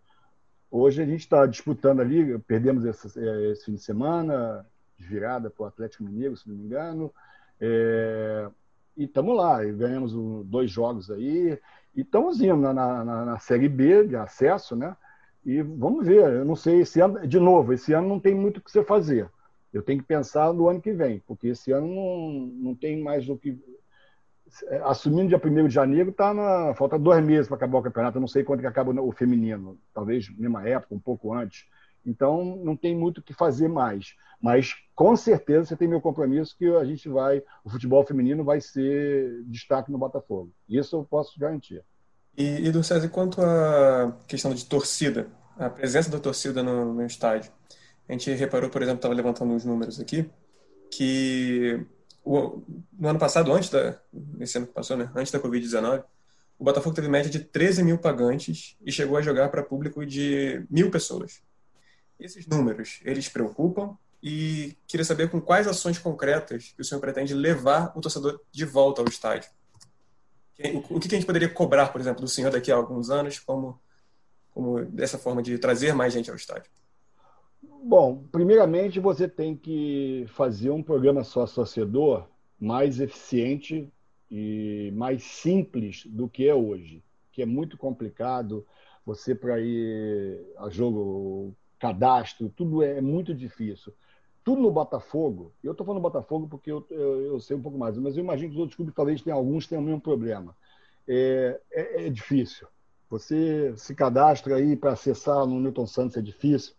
Hoje 0.70 1.02
a 1.02 1.06
gente 1.06 1.20
está 1.20 1.46
disputando 1.46 2.00
ali, 2.00 2.38
perdemos 2.40 2.84
esse, 2.84 3.18
é, 3.18 3.52
esse, 3.52 3.64
fim 3.64 3.74
de 3.74 3.82
semana, 3.82 4.66
virada 4.98 5.48
para 5.48 5.64
o 5.64 5.66
Atlético 5.66 6.04
Mineiro, 6.04 6.36
se 6.36 6.48
não 6.48 6.56
me 6.56 6.64
engano, 6.64 7.12
é, 7.60 8.48
e 8.96 9.04
estamos 9.04 9.36
lá, 9.36 9.64
e 9.64 9.72
ganhamos 9.72 10.12
dois 10.46 10.70
jogos 10.70 11.10
aí, 11.10 11.58
e 11.94 12.00
estamos 12.00 12.40
indo 12.40 12.56
na, 12.56 12.72
na, 12.72 13.24
na, 13.24 13.38
Série 13.38 13.68
B 13.68 14.06
de 14.06 14.16
acesso, 14.16 14.74
né? 14.74 14.96
E 15.44 15.62
vamos 15.62 16.06
ver, 16.06 16.32
eu 16.32 16.44
não 16.44 16.56
sei, 16.56 16.80
esse 16.80 17.00
ano, 17.00 17.26
de 17.26 17.38
novo, 17.38 17.72
esse 17.72 17.92
ano 17.92 18.08
não 18.08 18.18
tem 18.18 18.34
muito 18.34 18.58
o 18.58 18.60
que 18.60 18.70
você 18.70 18.82
fazer. 18.82 19.30
Eu 19.72 19.82
tenho 19.82 20.00
que 20.00 20.06
pensar 20.08 20.52
no 20.52 20.68
ano 20.68 20.80
que 20.80 20.92
vem, 20.92 21.22
porque 21.26 21.48
esse 21.48 21.70
ano 21.70 21.86
não, 21.86 22.30
não 22.70 22.74
tem 22.74 23.00
mais 23.00 23.26
do 23.26 23.36
que 23.36 23.56
assumindo 24.84 25.28
dia 25.28 25.40
1 25.42 25.68
de 25.68 25.74
janeiro, 25.74 26.12
tá 26.12 26.32
na, 26.32 26.74
falta 26.74 26.98
dois 26.98 27.24
meses 27.24 27.48
para 27.48 27.56
acabar 27.56 27.78
o 27.78 27.82
campeonato. 27.82 28.16
Eu 28.16 28.20
não 28.20 28.28
sei 28.28 28.44
quando 28.44 28.60
que 28.60 28.66
acaba 28.66 28.92
o 29.00 29.12
feminino, 29.12 29.78
talvez 29.92 30.28
mesma 30.36 30.66
época, 30.68 30.94
um 30.94 31.00
pouco 31.00 31.32
antes. 31.32 31.66
Então, 32.04 32.56
não 32.64 32.76
tem 32.76 32.96
muito 32.96 33.18
o 33.18 33.22
que 33.22 33.34
fazer 33.34 33.68
mais. 33.68 34.14
Mas, 34.40 34.74
com 34.94 35.16
certeza, 35.16 35.66
você 35.66 35.76
tem 35.76 35.88
meu 35.88 36.00
compromisso 36.00 36.56
que 36.56 36.66
a 36.76 36.84
gente 36.84 37.08
vai, 37.08 37.42
o 37.64 37.70
futebol 37.70 38.04
feminino 38.04 38.44
vai 38.44 38.60
ser 38.60 39.42
destaque 39.46 39.90
no 39.90 39.98
Botafogo. 39.98 40.52
Isso 40.68 40.94
eu 40.94 41.04
posso 41.04 41.38
garantir. 41.38 41.82
E, 42.36 42.66
e 42.66 42.70
do 42.70 42.84
César, 42.84 43.08
quanto 43.08 43.40
à 43.40 44.16
questão 44.28 44.54
de 44.54 44.64
torcida, 44.66 45.26
a 45.58 45.68
presença 45.68 46.10
da 46.10 46.20
torcida 46.20 46.62
no, 46.62 46.94
no 46.94 47.04
estádio, 47.04 47.50
a 48.08 48.12
gente 48.12 48.30
reparou, 48.34 48.70
por 48.70 48.82
exemplo, 48.82 48.98
estava 48.98 49.14
levantando 49.14 49.54
os 49.54 49.64
números 49.64 49.98
aqui, 49.98 50.30
que 50.90 51.84
o, 52.26 52.60
no 52.98 53.08
ano 53.08 53.20
passado, 53.20 53.52
antes 53.52 53.70
da, 53.70 53.96
nesse 54.12 54.58
ano 54.58 54.66
que 54.66 54.72
passou, 54.72 54.96
né, 54.96 55.08
antes 55.14 55.30
da 55.30 55.38
Covid-19, 55.38 56.02
o 56.58 56.64
Botafogo 56.64 56.96
teve 56.96 57.06
média 57.06 57.30
de 57.30 57.38
13 57.38 57.84
mil 57.84 57.98
pagantes 57.98 58.76
e 58.84 58.90
chegou 58.90 59.16
a 59.16 59.22
jogar 59.22 59.48
para 59.48 59.62
público 59.62 60.04
de 60.04 60.66
mil 60.68 60.90
pessoas. 60.90 61.40
Esses 62.18 62.44
números, 62.48 63.00
eles 63.04 63.28
preocupam 63.28 63.96
e 64.20 64.76
queria 64.88 65.04
saber 65.04 65.30
com 65.30 65.40
quais 65.40 65.68
ações 65.68 65.98
concretas 65.98 66.72
que 66.74 66.82
o 66.82 66.84
senhor 66.84 67.00
pretende 67.00 67.32
levar 67.32 67.92
o 67.94 68.00
torcedor 68.00 68.40
de 68.50 68.64
volta 68.64 69.02
ao 69.02 69.06
estádio. 69.08 69.48
O 70.90 70.98
que 70.98 71.06
a 71.06 71.10
gente 71.10 71.26
poderia 71.26 71.48
cobrar, 71.48 71.92
por 71.92 72.00
exemplo, 72.00 72.22
do 72.22 72.28
senhor 72.28 72.50
daqui 72.50 72.72
a 72.72 72.74
alguns 72.74 73.08
anos 73.08 73.38
como, 73.38 73.78
como 74.52 74.84
dessa 74.86 75.16
forma 75.16 75.42
de 75.42 75.58
trazer 75.58 75.94
mais 75.94 76.12
gente 76.12 76.28
ao 76.28 76.34
estádio? 76.34 76.70
Bom, 77.88 78.24
primeiramente 78.32 78.98
você 78.98 79.28
tem 79.28 79.56
que 79.56 80.26
fazer 80.30 80.70
um 80.70 80.82
programa 80.82 81.22
sócio-torcedor 81.22 82.26
mais 82.58 82.98
eficiente 82.98 83.88
e 84.28 84.92
mais 84.92 85.22
simples 85.22 86.04
do 86.04 86.28
que 86.28 86.48
é 86.48 86.54
hoje, 86.54 87.00
que 87.30 87.42
é 87.42 87.46
muito 87.46 87.78
complicado. 87.78 88.66
Você 89.04 89.36
para 89.36 89.60
ir 89.60 90.44
a 90.58 90.68
jogo, 90.68 91.54
cadastro, 91.78 92.48
tudo 92.48 92.82
é 92.82 93.00
muito 93.00 93.32
difícil. 93.32 93.94
Tudo 94.42 94.62
no 94.62 94.72
Botafogo, 94.72 95.52
eu 95.62 95.70
estou 95.70 95.86
falando 95.86 96.02
Botafogo 96.02 96.48
porque 96.48 96.72
eu, 96.72 96.84
eu, 96.90 97.22
eu, 97.22 97.40
sei 97.40 97.56
um 97.56 97.62
pouco 97.62 97.78
mais, 97.78 97.96
mas 97.98 98.16
eu 98.16 98.24
imagino 98.24 98.48
que 98.48 98.56
os 98.56 98.60
outros 98.60 98.74
clubes 98.74 98.96
talvez 98.96 99.22
tenham 99.22 99.38
alguns 99.38 99.68
tenham 99.68 99.80
o 99.80 99.86
mesmo 99.86 100.00
problema. 100.00 100.56
É, 101.06 101.60
é, 101.70 102.06
é 102.06 102.10
difícil. 102.10 102.66
Você 103.08 103.72
se 103.76 103.94
cadastra 103.94 104.56
aí 104.56 104.74
para 104.74 104.90
acessar 104.90 105.46
no 105.46 105.60
Newton 105.60 105.86
Santos 105.86 106.16
é 106.16 106.20
difícil 106.20 106.74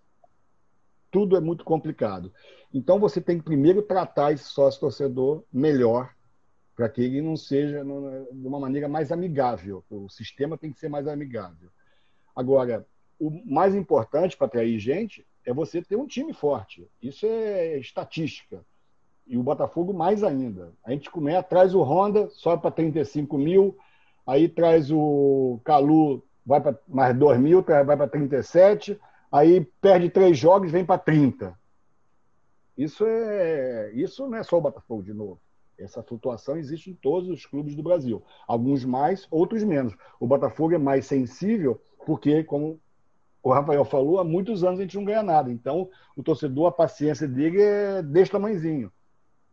tudo 1.12 1.38
é 1.38 1.40
muito 1.40 1.64
complicado. 1.64 2.32
Então 2.74 3.00
você 3.00 3.22
tem 3.22 3.38
que 3.38 3.44
primeiro 3.44 3.82
tratar 3.82 4.32
esse 4.34 4.46
sócio 4.46 4.80
torcedor 4.80 5.44
melhor, 5.52 6.14
para 6.76 6.88
que 6.88 7.02
ele 7.02 7.22
não 7.22 7.36
seja 7.36 7.84
de 7.84 8.48
uma 8.48 8.60
maneira 8.60 8.88
mais 8.88 9.12
amigável. 9.12 9.84
O 9.90 10.08
sistema 10.10 10.58
tem 10.58 10.72
que 10.72 10.80
ser 10.80 10.90
mais 10.90 11.08
amigável. 11.08 11.70
Agora, 12.36 12.86
o 13.20 13.32
mais 13.52 13.74
importante 13.74 14.38
para 14.38 14.46
atrair 14.46 14.78
gente 14.78 15.26
é 15.44 15.52
você 15.52 15.82
ter 15.82 15.96
um 15.96 16.06
time 16.06 16.34
forte. 16.34 16.88
Isso 17.02 17.26
é 17.26 17.80
estatística. 17.80 18.64
E 19.26 19.38
o 19.38 19.44
Botafogo 19.44 19.92
mais 19.92 20.24
ainda. 20.24 20.72
A 20.84 20.92
gente 20.92 21.10
começa, 21.10 21.42
traz 21.42 21.74
o 21.74 21.82
Honda, 21.82 22.30
sobe 22.30 22.62
para 22.62 22.72
35 22.72 23.38
mil, 23.38 23.76
aí 24.26 24.48
traz 24.48 24.92
o 24.92 25.60
Calu, 25.64 26.24
vai 26.46 26.62
para 26.62 26.78
mais 26.88 27.18
2 27.18 27.40
mil, 27.40 27.64
vai 27.64 27.98
para 27.98 28.08
37, 28.08 29.00
aí 29.32 29.66
perde 29.82 30.10
três 30.10 30.38
jogos 30.38 30.72
vem 30.72 30.86
para 30.86 31.00
30. 31.00 31.58
Isso, 32.78 33.04
é, 33.06 33.92
isso 33.94 34.28
não 34.28 34.38
é 34.38 34.44
só 34.44 34.58
o 34.58 34.62
Botafogo 34.62 35.02
de 35.02 35.14
novo. 35.14 35.40
Essa 35.78 36.02
flutuação 36.02 36.58
existe 36.58 36.90
em 36.90 36.94
todos 36.94 37.30
os 37.30 37.46
clubes 37.46 37.76
do 37.76 37.84
Brasil. 37.84 38.24
Alguns 38.48 38.84
mais, 38.84 39.28
outros 39.30 39.64
menos. 39.64 39.96
O 40.20 40.28
Botafogo 40.28 40.74
é 40.74 40.78
mais 40.78 41.06
sensível 41.06 41.80
porque, 42.06 42.44
como 42.44 42.80
o 43.44 43.52
Rafael 43.52 43.86
falou, 43.86 44.20
há 44.20 44.24
muitos 44.24 44.64
anos 44.64 44.80
a 44.80 44.84
gente 44.84 44.98
não 44.98 45.06
ganha 45.06 45.24
nada. 45.24 45.52
Então, 45.52 45.90
o 46.16 46.24
torcedor, 46.24 46.68
a 46.68 46.72
paciência 46.72 47.28
dele 47.28 47.62
é 47.62 48.02
desse 48.02 48.32
tamanhozinho. 48.32 48.92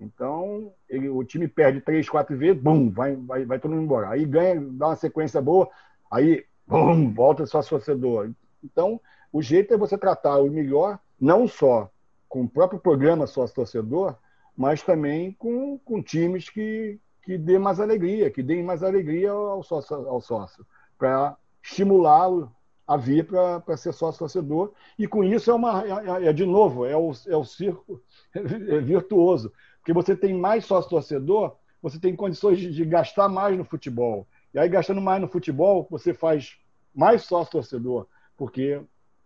Então, 0.01 0.73
ele, 0.89 1.09
o 1.09 1.23
time 1.25 1.47
perde 1.47 1.81
três, 1.81 2.09
quatro 2.09 2.37
vezes, 2.37 2.61
bum, 2.61 2.91
vai, 2.91 3.17
vai, 3.17 3.45
vai 3.45 3.59
todo 3.59 3.71
mundo 3.71 3.85
embora. 3.85 4.09
Aí 4.09 4.25
ganha, 4.25 4.61
dá 4.61 4.89
uma 4.89 4.97
sequência 4.97 5.41
boa, 5.41 5.69
aí, 6.11 6.45
bum, 6.67 7.13
volta 7.13 7.47
só 7.47 7.63
torcedor. 7.63 8.31
Então, 8.63 9.01
o 9.35 9.43
jeito 9.43 9.75
é 9.75 9.77
você 9.77 9.99
tratar 9.99 10.39
o 10.39 10.49
melhor, 10.49 10.97
não 11.21 11.49
só 11.49 11.91
com 12.29 12.43
o 12.43 12.49
próprio 12.49 12.79
programa 12.79 13.27
sócio-torcedor, 13.27 14.15
mas 14.57 14.81
também 14.81 15.33
com, 15.33 15.77
com 15.77 16.01
times 16.01 16.49
que, 16.49 17.01
que 17.21 17.37
dê 17.37 17.59
mais 17.59 17.81
alegria, 17.81 18.31
que 18.31 18.45
deem 18.45 18.63
mais 18.63 18.85
alegria 18.85 19.33
ao 19.33 19.61
sócio, 19.65 20.09
ao 20.09 20.21
sócio 20.21 20.65
para 20.97 21.37
estimulá-lo 21.61 22.55
a 22.87 22.97
vir 22.97 23.27
para 23.27 23.77
ser 23.77 23.93
sócio-torcedor. 23.93 24.73
E 24.97 25.09
com 25.09 25.25
isso 25.25 25.51
é 25.51 25.55
uma. 25.55 25.83
É, 25.83 26.29
é, 26.29 26.33
de 26.33 26.47
novo, 26.47 26.87
é 26.87 26.97
o, 26.97 27.11
é 27.27 27.37
o 27.37 27.45
circo 27.45 28.01
é 28.33 28.41
virtuoso. 28.79 29.53
Porque 29.79 29.93
você 29.93 30.15
tem 30.15 30.33
mais 30.33 30.65
sócio-torcedor, 30.65 31.57
você 31.83 31.99
tem 31.99 32.15
condições 32.15 32.61
de, 32.61 32.73
de, 32.73 32.85
gastar 32.85 33.29
mais 33.29 33.59
no 33.59 33.65
futebol. 33.65 34.29
E 34.55 34.61
aí, 34.61 34.69
gastando 34.69 35.01
mais 35.01 35.21
no 35.21 35.27
futebol, 35.27 35.89
você 35.91 36.15
faz 36.15 36.57
mais 36.95 37.25
sócio-torcedor, 37.25 38.07
porque 38.37 38.81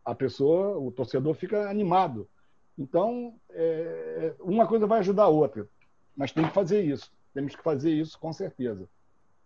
a 0.09 0.15
pessoa, 0.15 0.79
o 0.79 0.91
torcedor 0.91 1.35
fica 1.35 1.69
animado. 1.69 2.27
Então, 2.79 3.35
é, 3.51 4.35
uma 4.41 4.67
coisa 4.67 4.87
vai 4.87 5.01
ajudar 5.01 5.25
a 5.25 5.29
outra, 5.29 5.69
mas 6.17 6.33
tem 6.33 6.47
que 6.47 6.55
fazer 6.55 6.81
isso. 6.81 7.13
Temos 7.35 7.55
que 7.55 7.63
fazer 7.63 7.91
isso 7.91 8.19
com 8.19 8.33
certeza. 8.33 8.89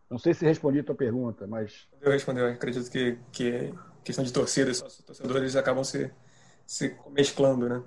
Não 0.09 0.19
sei 0.19 0.33
se 0.33 0.45
respondi 0.45 0.79
a 0.79 0.85
tua 0.85 0.95
pergunta, 0.95 1.49
mas. 1.49 1.89
Eu 2.01 2.13
respondi, 2.13 2.39
eu 2.39 2.47
acredito 2.47 2.89
que, 2.89 3.19
que 3.33 3.75
questão 4.05 4.25
de 4.25 4.33
torcida 4.33 4.71
e 4.71 5.03
torcedores 5.03 5.57
acabam 5.57 5.83
se, 5.83 6.13
se 6.65 6.97
mesclando, 7.11 7.69
né? 7.69 7.83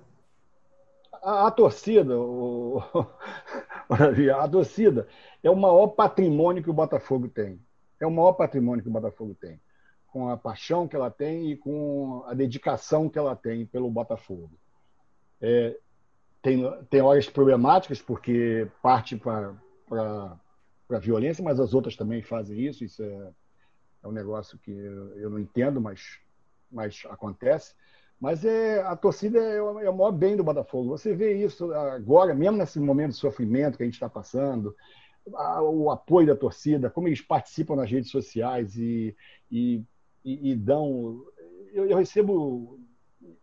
A, 1.23 1.47
a 1.47 1.51
torcida, 1.51 2.19
o, 2.19 2.81
a 4.37 4.49
torcida 4.49 5.07
é 5.41 5.49
o 5.49 5.55
maior 5.55 5.87
patrimônio 5.87 6.61
que 6.61 6.69
o 6.69 6.73
Botafogo 6.73 7.29
tem. 7.29 7.57
É 8.01 8.05
o 8.05 8.11
maior 8.11 8.33
patrimônio 8.33 8.83
que 8.83 8.89
o 8.89 8.93
Botafogo 8.93 9.33
tem 9.33 9.61
com 10.15 10.29
a 10.29 10.37
paixão 10.37 10.87
que 10.87 10.95
ela 10.95 11.11
tem 11.11 11.51
e 11.51 11.57
com 11.57 12.23
a 12.25 12.33
dedicação 12.33 13.09
que 13.09 13.19
ela 13.19 13.35
tem 13.35 13.65
pelo 13.65 13.91
Botafogo. 13.91 14.49
É, 15.41 15.77
tem, 16.41 16.63
tem 16.89 17.01
horas 17.01 17.29
problemáticas, 17.29 18.01
porque 18.01 18.65
parte 18.81 19.17
para 19.17 19.53
a 20.89 20.99
violência, 20.99 21.43
mas 21.43 21.59
as 21.59 21.73
outras 21.73 21.97
também 21.97 22.21
fazem 22.21 22.57
isso. 22.61 22.85
Isso 22.85 23.03
é, 23.03 23.29
é 24.03 24.07
um 24.07 24.11
negócio 24.13 24.57
que 24.59 24.71
eu, 24.71 25.29
não 25.29 25.37
entendo, 25.37 25.81
mas, 25.81 26.17
mas 26.71 27.03
acontece. 27.09 27.75
Mas 28.17 28.45
é, 28.45 28.83
a 28.83 28.95
torcida 28.95 29.37
é 29.37 29.61
o, 29.61 29.81
é 29.81 29.89
o 29.89 29.97
maior 29.97 30.13
bem 30.13 30.37
do 30.37 30.45
Botafogo. 30.45 30.97
Você 30.97 31.13
vê 31.13 31.33
isso 31.33 31.73
agora, 31.73 32.33
mesmo 32.33 32.55
nesse 32.55 32.79
momento 32.79 33.11
de 33.11 33.17
sofrimento 33.17 33.75
que 33.75 33.83
a 33.83 33.85
gente 33.85 33.95
está 33.95 34.07
passando, 34.07 34.73
a, 35.33 35.61
o 35.61 35.91
apoio 35.91 36.27
da 36.27 36.37
torcida, 36.37 36.89
como 36.89 37.09
eles 37.09 37.19
participam 37.19 37.75
nas 37.75 37.91
redes 37.91 38.11
sociais 38.11 38.77
e, 38.77 39.13
e 39.51 39.83
e, 40.25 40.51
e 40.51 40.55
dão. 40.55 41.23
Eu, 41.71 41.87
eu, 41.87 41.97
recebo 41.97 42.79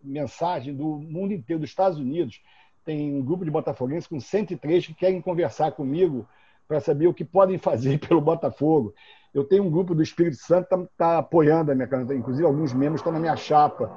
mensagem 0.02 0.74
do 0.74 0.98
mundo 0.98 1.32
inteiro, 1.32 1.60
dos 1.60 1.70
Estados 1.70 1.98
Unidos. 1.98 2.42
Tem 2.84 3.14
um 3.14 3.24
grupo 3.24 3.44
de 3.44 3.50
botafoguenses 3.50 4.08
com 4.08 4.18
103 4.18 4.86
que 4.86 4.94
querem 4.94 5.22
conversar 5.22 5.72
comigo 5.72 6.28
para 6.66 6.80
saber 6.80 7.06
o 7.06 7.14
que 7.14 7.24
podem 7.24 7.58
fazer 7.58 7.98
pelo 8.06 8.20
Botafogo. 8.20 8.92
Eu 9.32 9.44
tenho 9.44 9.64
um 9.64 9.70
grupo 9.70 9.94
do 9.94 10.02
Espírito 10.02 10.36
Santo 10.36 10.68
que 10.68 10.74
está 10.74 10.88
tá 10.96 11.18
apoiando 11.18 11.70
a 11.70 11.74
minha 11.74 11.86
candidatura, 11.86 12.18
inclusive 12.18 12.44
alguns 12.44 12.74
membros 12.74 13.00
estão 13.00 13.12
na 13.12 13.20
minha 13.20 13.36
chapa. 13.36 13.96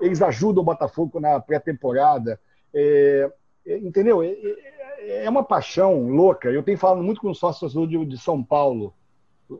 Eles 0.00 0.22
ajudam 0.22 0.62
o 0.62 0.66
Botafogo 0.66 1.20
na 1.20 1.38
pré-temporada. 1.38 2.40
É, 2.74 3.30
é, 3.66 3.78
entendeu? 3.78 4.22
É, 4.22 4.28
é, 4.28 5.24
é, 5.24 5.30
uma 5.30 5.44
paixão 5.44 6.08
louca. 6.08 6.48
Eu 6.50 6.62
tenho 6.62 6.78
falado 6.78 7.02
muito 7.02 7.20
com 7.20 7.30
o 7.30 7.34
sócio 7.34 7.60
torcedor 7.60 8.06
de, 8.06 8.18
São 8.18 8.42
Paulo, 8.42 8.94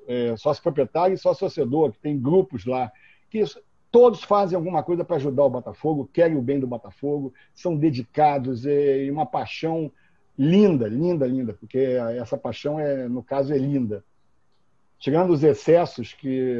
é, 0.07 0.37
sócio 0.37 0.63
proprietário 0.63 1.15
e 1.15 1.19
sócio 1.19 1.41
torcedor, 1.41 1.93
que 1.93 1.99
tem 1.99 2.21
grupos 2.21 2.65
lá, 2.65 2.91
que 3.31 3.43
todos 3.91 4.23
fazem 4.23 4.57
alguma 4.57 4.83
coisa 4.83 5.05
para 5.05 5.17
ajudar 5.17 5.45
o 5.45 5.51
Botafogo, 5.51 6.09
querem 6.13 6.37
o 6.37 6.43
bem 6.43 6.59
do 6.59 6.67
Botafogo, 6.67 7.33
são 7.55 7.77
dedicados 7.77 8.65
é, 8.67 9.05
e 9.05 9.11
uma 9.11 9.27
paixão 9.27 9.91
linda, 10.39 10.89
linda, 10.89 11.27
linda, 11.27 11.53
porque 11.53 11.79
essa 12.19 12.37
paixão 12.37 12.81
é, 12.81 13.07
no 13.09 13.23
caso, 13.23 13.53
é 13.53 13.59
linda. 13.59 14.05
Tirando 14.99 15.31
os 15.31 15.43
excessos, 15.43 16.15
que 16.15 16.59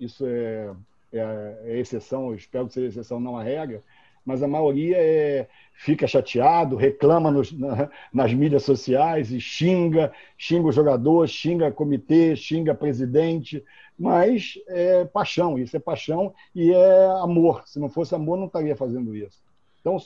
isso 0.00 0.24
é, 0.26 0.74
é, 1.12 1.58
é 1.64 1.78
exceção, 1.78 2.28
eu 2.28 2.34
espero 2.34 2.66
que 2.66 2.74
seja 2.74 2.88
exceção, 2.88 3.20
não 3.20 3.36
a 3.36 3.42
regra, 3.42 3.82
mas 4.24 4.42
a 4.42 4.48
maioria 4.48 4.96
é, 4.98 5.48
fica 5.72 6.06
chateado, 6.06 6.76
reclama 6.76 7.30
nos, 7.30 7.52
na, 7.52 7.90
nas 8.12 8.32
mídias 8.32 8.62
sociais 8.62 9.32
e 9.32 9.40
xinga, 9.40 10.12
xinga 10.38 10.68
o 10.68 10.72
jogador, 10.72 11.26
xinga 11.28 11.72
comitê, 11.72 12.36
xinga 12.36 12.74
presidente, 12.74 13.64
mas 13.98 14.58
é 14.68 15.04
paixão, 15.04 15.58
isso 15.58 15.76
é 15.76 15.80
paixão 15.80 16.32
e 16.54 16.72
é 16.72 17.06
amor. 17.20 17.62
Se 17.66 17.78
não 17.78 17.88
fosse 17.88 18.14
amor, 18.14 18.38
não 18.38 18.46
estaria 18.46 18.76
fazendo 18.76 19.14
isso. 19.14 19.42
Então, 19.80 19.96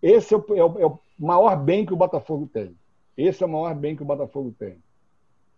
esse 0.00 0.32
é 0.32 0.36
o, 0.36 0.44
é 0.54 0.64
o, 0.64 0.78
é 0.78 0.86
o 0.86 0.98
maior 1.18 1.56
bem 1.56 1.84
que 1.84 1.92
o 1.92 1.96
Botafogo 1.96 2.48
tem. 2.52 2.74
Esse 3.16 3.42
é 3.42 3.46
o 3.46 3.50
maior 3.50 3.74
bem 3.74 3.96
que 3.96 4.02
o 4.02 4.06
Botafogo 4.06 4.54
tem. 4.58 4.76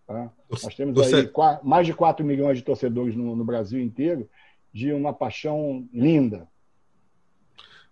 Tá? 0.07 0.31
Nós 0.51 0.75
temos 0.75 0.99
aí 1.01 1.31
mais 1.63 1.87
de 1.87 1.93
4 1.93 2.25
milhões 2.25 2.59
de 2.59 2.65
torcedores 2.65 3.15
no, 3.15 3.35
no 3.35 3.45
Brasil 3.45 3.81
inteiro, 3.81 4.29
de 4.73 4.93
uma 4.93 5.13
paixão 5.13 5.87
linda, 5.93 6.47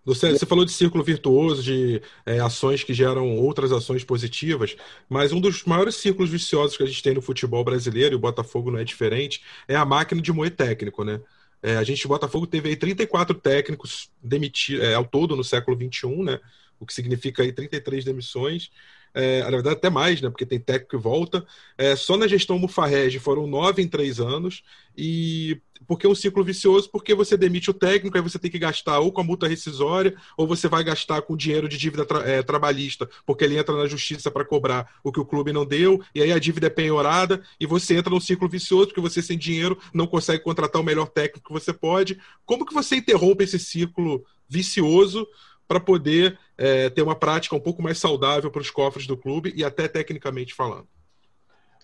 você, 0.05 0.33
você 0.33 0.45
falou 0.45 0.65
de 0.65 0.73
círculo 0.73 1.03
virtuoso, 1.03 1.63
de 1.63 2.03
é, 2.27 2.39
ações 2.41 2.85
que 2.85 2.93
geram 2.93 3.37
outras 3.37 3.73
ações 3.73 4.05
positivas, 4.05 4.77
mas 5.09 5.33
um 5.33 5.41
dos 5.41 5.65
maiores 5.65 5.97
círculos 5.97 6.31
viciosos 6.31 6.77
que 6.77 6.83
a 6.83 6.87
gente 6.87 7.03
tem 7.03 7.15
no 7.15 7.23
futebol 7.23 7.65
brasileiro, 7.65 8.15
e 8.15 8.17
o 8.17 8.21
Botafogo 8.21 8.71
não 8.71 8.79
é 8.79 8.85
diferente, 8.85 9.43
é 9.67 9.75
a 9.75 9.85
máquina 9.85 10.21
de 10.21 10.33
moer 10.33 10.55
técnico, 10.55 11.05
né? 11.05 11.21
É, 11.63 11.77
a 11.77 11.83
gente, 11.83 12.05
o 12.05 12.09
Botafogo 12.09 12.47
teve 12.47 12.69
aí 12.69 12.77
34 12.77 13.35
técnicos 13.37 14.11
demitidos 14.23 14.85
é, 14.85 14.95
ao 14.95 15.05
todo 15.07 15.35
no 15.35 15.43
século 15.43 15.75
XXI, 15.77 16.23
né? 16.23 16.41
O 16.79 16.85
que 16.85 16.93
significa 16.93 17.43
aí 17.43 17.53
33 17.53 18.05
demissões 18.05 18.71
é, 19.15 19.43
na 19.43 19.51
verdade 19.51 19.77
até 19.77 19.89
mais, 19.89 20.21
né, 20.21 20.29
porque 20.29 20.45
tem 20.45 20.59
técnico 20.59 20.97
que 20.97 21.03
volta. 21.03 21.47
É, 21.79 21.95
só 21.97 22.17
na 22.17 22.27
gestão 22.27 22.59
Mufarrege 22.59 23.19
foram 23.19 23.47
nove 23.47 23.81
em 23.81 23.89
três 23.89 24.21
anos, 24.21 24.63
e 24.97 25.61
porque 25.87 26.07
é 26.07 26.09
um 26.09 26.15
ciclo 26.15 26.43
vicioso, 26.43 26.91
porque 26.91 27.15
você 27.15 27.37
demite 27.37 27.71
o 27.71 27.75
técnico, 27.75 28.17
aí 28.17 28.23
você 28.23 28.39
tem 28.39 28.51
que 28.51 28.59
gastar 28.59 29.01
ou 29.01 29.13
com 29.13 29.21
a 29.21 29.25
multa 29.25 29.47
rescisória, 29.47 30.15
ou 30.37 30.47
você 30.47 30.67
vai 30.67 30.83
gastar 30.83 31.23
com 31.23 31.37
dinheiro 31.37 31.69
de 31.69 31.77
dívida 31.77 32.05
tra 32.05 32.21
é, 32.29 32.43
trabalhista, 32.43 33.09
porque 33.27 33.45
ele 33.45 33.59
entra 33.59 33.77
na 33.77 33.87
justiça 33.87 34.31
para 34.31 34.45
cobrar 34.45 34.99
o 35.03 35.13
que 35.13 35.21
o 35.21 35.25
clube 35.25 35.53
não 35.53 35.67
deu, 35.67 36.03
e 36.15 36.23
aí 36.23 36.33
a 36.33 36.39
dívida 36.39 36.67
é 36.67 36.71
penhorada, 36.71 37.43
e 37.61 37.67
você 37.67 37.97
entra 37.97 38.11
num 38.11 38.21
ciclo 38.21 38.49
vicioso, 38.49 38.89
porque 38.89 39.01
você 39.01 39.23
sem 39.23 39.39
dinheiro 39.39 39.79
não 39.93 40.07
consegue 40.07 40.43
contratar 40.43 40.81
o 40.81 40.85
melhor 40.85 41.09
técnico 41.09 41.47
que 41.47 41.53
você 41.53 41.73
pode. 41.73 42.19
Como 42.45 42.65
que 42.65 42.75
você 42.75 42.97
interrompe 42.97 43.45
esse 43.45 43.59
ciclo 43.59 44.25
vicioso 44.49 45.27
para 45.67 45.81
poder 45.81 46.39
é, 46.57 46.91
ter 46.91 47.03
uma 47.03 47.17
prática 47.17 47.57
um 47.57 47.61
pouco 47.61 47.83
mais 47.83 47.99
saudável 47.99 48.51
para 48.51 48.61
os 48.61 48.71
cofres 48.71 49.07
do 49.07 49.17
clube 49.17 49.53
e 49.57 49.65
até 49.65 49.89
tecnicamente 49.89 50.55
falando? 50.55 50.87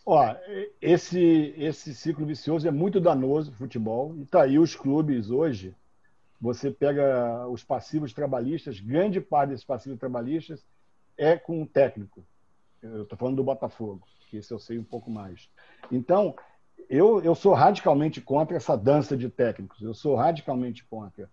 Ó, 0.04 0.34
esse, 0.80 1.54
esse 1.56 1.94
ciclo 1.94 2.26
vicioso 2.26 2.66
é 2.66 2.70
muito 2.70 3.00
danoso 3.00 3.52
futebol. 3.52 4.14
E 4.18 4.24
tá 4.24 4.42
aí 4.42 4.58
os 4.58 4.74
clubes 4.74 5.30
hoje. 5.30 5.74
Você 6.40 6.70
pega 6.70 7.46
os 7.48 7.62
passivos 7.62 8.12
trabalhistas, 8.12 8.80
grande 8.80 9.20
parte 9.20 9.50
desses 9.50 9.64
passivos 9.64 9.98
trabalhistas 9.98 10.64
é 11.16 11.36
com 11.36 11.62
o 11.62 11.66
técnico. 11.66 12.24
Eu 12.82 13.02
estou 13.02 13.18
falando 13.18 13.36
do 13.36 13.44
Botafogo, 13.44 14.06
que 14.30 14.38
esse 14.38 14.50
eu 14.50 14.58
sei 14.58 14.78
um 14.78 14.84
pouco 14.84 15.10
mais. 15.10 15.50
Então, 15.92 16.34
eu, 16.88 17.22
eu 17.22 17.34
sou 17.34 17.52
radicalmente 17.52 18.22
contra 18.22 18.56
essa 18.56 18.76
dança 18.76 19.14
de 19.14 19.28
técnicos. 19.28 19.82
Eu 19.82 19.92
sou 19.92 20.16
radicalmente 20.16 20.82
contra 20.86 21.30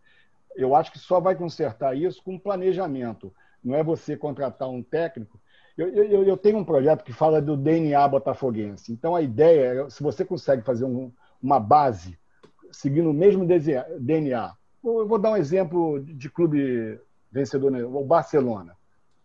eu 0.57 0.75
acho 0.75 0.91
que 0.91 0.99
só 0.99 1.19
vai 1.19 1.35
consertar 1.35 1.95
isso 1.95 2.21
com 2.23 2.37
planejamento. 2.37 3.33
Não 3.63 3.75
é 3.75 3.83
você 3.83 4.17
contratar 4.17 4.67
um 4.69 4.81
técnico. 4.81 5.39
Eu, 5.77 5.89
eu, 5.89 6.23
eu 6.23 6.35
tenho 6.35 6.57
um 6.57 6.65
projeto 6.65 7.03
que 7.03 7.13
fala 7.13 7.39
do 7.39 7.55
DNA 7.55 8.05
botafoguense. 8.07 8.91
Então, 8.91 9.15
a 9.15 9.21
ideia 9.21 9.83
é, 9.83 9.89
se 9.89 10.01
você 10.01 10.25
consegue 10.25 10.63
fazer 10.63 10.85
um, 10.85 11.11
uma 11.41 11.59
base 11.59 12.17
seguindo 12.71 13.09
o 13.09 13.13
mesmo 13.13 13.45
DNA. 13.45 14.53
Eu 14.83 15.07
vou 15.07 15.19
dar 15.19 15.31
um 15.31 15.37
exemplo 15.37 16.03
de 16.03 16.29
clube 16.29 16.99
vencedor, 17.31 17.71
né? 17.71 17.83
o 17.83 18.03
Barcelona, 18.03 18.75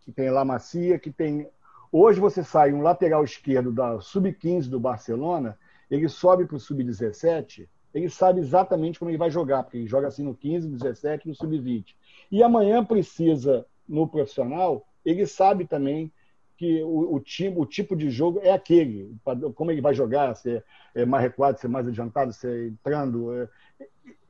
que 0.01 0.11
tem 0.11 0.29
La 0.29 0.45
Macia, 0.45 0.99
que 0.99 1.11
tem... 1.11 1.49
Hoje 1.91 2.19
você 2.19 2.43
sai 2.43 2.73
um 2.73 2.81
lateral 2.81 3.23
esquerdo 3.23 3.71
da 3.71 3.99
sub-15 3.99 4.69
do 4.69 4.79
Barcelona, 4.79 5.57
ele 5.89 6.07
sobe 6.09 6.45
para 6.45 6.55
o 6.55 6.59
sub-17 6.59 7.67
ele 7.93 8.09
sabe 8.09 8.39
exatamente 8.39 8.97
como 8.97 9.11
ele 9.11 9.17
vai 9.17 9.29
jogar, 9.29 9.63
porque 9.63 9.77
ele 9.77 9.87
joga 9.87 10.07
assim 10.07 10.23
no 10.23 10.35
15, 10.35 10.67
no 10.67 10.77
17, 10.77 11.27
no 11.27 11.35
sub-20. 11.35 11.95
E 12.31 12.41
amanhã 12.41 12.83
precisa, 12.83 13.65
no 13.87 14.07
profissional, 14.07 14.85
ele 15.05 15.25
sabe 15.27 15.65
também 15.65 16.11
que 16.57 16.81
o, 16.83 17.15
o, 17.15 17.19
time, 17.19 17.55
o 17.57 17.65
tipo 17.65 17.95
de 17.95 18.09
jogo 18.09 18.39
é 18.41 18.51
aquele, 18.51 19.15
como 19.55 19.71
ele 19.71 19.81
vai 19.81 19.93
jogar, 19.93 20.35
se 20.35 20.57
é, 20.57 20.63
é 20.95 21.05
mais 21.05 21.23
recuado, 21.23 21.59
se 21.59 21.65
é 21.65 21.69
mais 21.69 21.87
adiantado, 21.87 22.33
se 22.33 22.47
é 22.47 22.67
entrando. 22.67 23.33
É, 23.33 23.49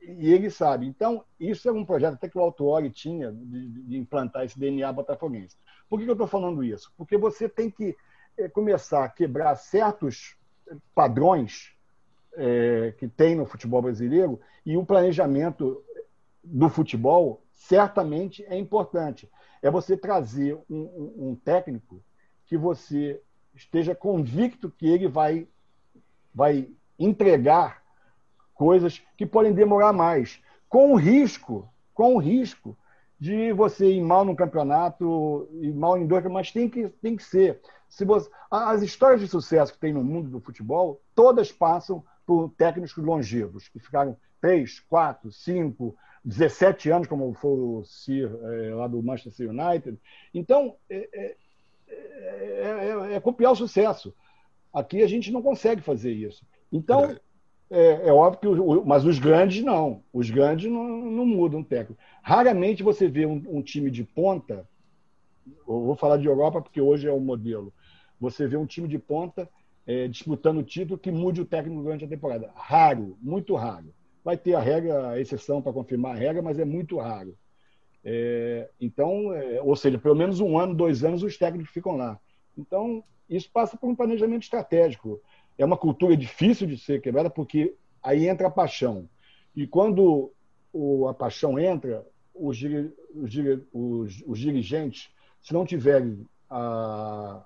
e 0.02 0.32
ele 0.32 0.50
sabe. 0.50 0.86
Então, 0.86 1.24
isso 1.38 1.68
é 1.68 1.72
um 1.72 1.84
projeto 1.84 2.14
até 2.14 2.28
que 2.28 2.36
o 2.36 2.40
Autuori 2.40 2.90
tinha 2.90 3.32
de, 3.32 3.68
de, 3.68 3.96
implantar 3.96 4.44
esse 4.44 4.58
DNA 4.58 4.92
botafoguense. 4.92 5.56
Por 5.88 5.98
que 5.98 6.06
eu 6.06 6.12
estou 6.12 6.26
falando 6.26 6.62
isso? 6.62 6.92
Porque 6.96 7.16
você 7.16 7.48
tem 7.48 7.70
que 7.70 7.96
é, 8.36 8.48
começar 8.48 9.04
a 9.04 9.08
quebrar 9.08 9.54
certos 9.56 10.36
padrões 10.94 11.73
é, 12.36 12.94
que 12.98 13.08
tem 13.08 13.34
no 13.34 13.46
futebol 13.46 13.82
brasileiro 13.82 14.40
e 14.64 14.76
o 14.76 14.84
planejamento 14.84 15.82
do 16.42 16.68
futebol 16.68 17.42
certamente 17.54 18.44
é 18.44 18.58
importante. 18.58 19.30
É 19.62 19.70
você 19.70 19.96
trazer 19.96 20.54
um, 20.68 20.76
um, 20.76 21.28
um 21.28 21.36
técnico 21.36 22.02
que 22.46 22.56
você 22.56 23.20
esteja 23.54 23.94
convicto 23.94 24.70
que 24.70 24.86
ele 24.86 25.08
vai, 25.08 25.48
vai 26.34 26.68
entregar 26.98 27.82
coisas 28.52 29.02
que 29.16 29.26
podem 29.26 29.52
demorar 29.52 29.92
mais, 29.92 30.40
com 30.68 30.92
o 30.92 30.96
risco, 30.96 31.68
com 31.92 32.16
o 32.16 32.18
risco 32.18 32.76
de 33.18 33.52
você 33.52 33.90
ir 33.90 34.02
mal 34.02 34.24
no 34.24 34.36
campeonato 34.36 35.48
e 35.52 35.72
mal 35.72 35.96
em 35.96 36.06
dois, 36.06 36.24
mas 36.26 36.52
tem 36.52 36.68
que, 36.68 36.88
tem 36.88 37.16
que 37.16 37.22
ser. 37.22 37.60
Se 37.88 38.04
você, 38.04 38.28
as 38.50 38.82
histórias 38.82 39.20
de 39.20 39.28
sucesso 39.28 39.72
que 39.72 39.78
tem 39.78 39.92
no 39.92 40.04
mundo 40.04 40.28
do 40.28 40.40
futebol, 40.40 41.00
todas 41.14 41.50
passam 41.52 42.04
por 42.26 42.50
técnicos 42.56 42.96
longevos, 42.96 43.68
que 43.68 43.78
ficaram 43.78 44.16
3, 44.40 44.80
4, 44.80 45.30
5, 45.30 45.96
17 46.24 46.90
anos, 46.90 47.06
como 47.08 47.32
foi 47.34 47.50
o 47.50 47.84
Sir 47.84 48.30
é, 48.42 48.74
lá 48.74 48.86
do 48.86 49.02
Manchester 49.02 49.50
United. 49.50 49.98
Então, 50.32 50.76
é 50.88 51.36
é, 51.86 51.96
é, 51.96 53.12
é, 53.12 53.14
é, 53.14 53.20
copiar 53.20 53.52
o 53.52 53.56
sucesso. 53.56 54.14
Aqui 54.72 55.02
a 55.02 55.06
gente 55.06 55.30
não 55.30 55.42
consegue 55.42 55.80
fazer 55.82 56.12
isso. 56.12 56.44
Então, 56.72 57.16
é, 57.70 58.08
é 58.08 58.12
óbvio 58.12 58.40
que. 58.40 58.60
O, 58.60 58.84
mas 58.84 59.04
os 59.04 59.18
grandes 59.18 59.62
não. 59.62 60.02
Os 60.12 60.30
grandes 60.30 60.70
não, 60.70 60.84
não 60.84 61.26
mudam 61.26 61.62
técnico. 61.62 62.00
Raramente 62.22 62.82
você 62.82 63.06
vê 63.06 63.26
um, 63.26 63.42
um 63.48 63.62
time 63.62 63.90
de 63.90 64.02
ponta. 64.02 64.66
Eu 65.46 65.84
vou 65.84 65.94
falar 65.94 66.16
de 66.16 66.26
Europa 66.26 66.60
porque 66.60 66.80
hoje 66.80 67.06
é 67.06 67.12
o 67.12 67.20
modelo. 67.20 67.72
Você 68.20 68.46
vê 68.46 68.56
um 68.56 68.66
time 68.66 68.88
de 68.88 68.98
ponta 68.98 69.48
é, 69.86 70.08
disputando 70.08 70.58
o 70.58 70.62
título 70.62 70.98
que 70.98 71.10
mude 71.10 71.40
o 71.40 71.44
técnico 71.44 71.82
durante 71.82 72.04
a 72.04 72.08
temporada. 72.08 72.50
Raro, 72.54 73.16
muito 73.20 73.54
raro. 73.54 73.94
Vai 74.24 74.36
ter 74.36 74.54
a 74.54 74.60
regra, 74.60 75.10
a 75.10 75.20
exceção 75.20 75.60
para 75.60 75.72
confirmar 75.72 76.12
a 76.12 76.18
regra, 76.18 76.42
mas 76.42 76.58
é 76.58 76.64
muito 76.64 76.98
raro. 76.98 77.36
É, 78.02 78.68
então, 78.80 79.32
é, 79.32 79.60
ou 79.62 79.76
seja, 79.76 79.98
pelo 79.98 80.14
menos 80.14 80.40
um 80.40 80.58
ano, 80.58 80.74
dois 80.74 81.04
anos, 81.04 81.22
os 81.22 81.36
técnicos 81.36 81.72
ficam 81.72 81.96
lá. 81.96 82.18
Então, 82.56 83.02
isso 83.28 83.50
passa 83.50 83.76
por 83.76 83.88
um 83.88 83.96
planejamento 83.96 84.42
estratégico. 84.42 85.20
É 85.56 85.64
uma 85.64 85.76
cultura 85.76 86.16
difícil 86.16 86.66
de 86.66 86.78
ser 86.78 87.00
quebrada, 87.00 87.30
porque 87.30 87.74
aí 88.02 88.28
entra 88.28 88.48
a 88.48 88.50
paixão. 88.50 89.08
E 89.54 89.66
quando 89.66 90.32
o, 90.72 91.08
a 91.08 91.14
paixão 91.14 91.58
entra, 91.58 92.04
os, 92.34 92.58
os, 93.14 93.32
os, 93.72 94.22
os 94.26 94.38
dirigentes, 94.38 95.10
se 95.40 95.54
não 95.54 95.64
tiverem 95.64 96.26
a, 96.50 97.44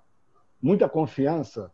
muita 0.61 0.89
confiança, 0.89 1.71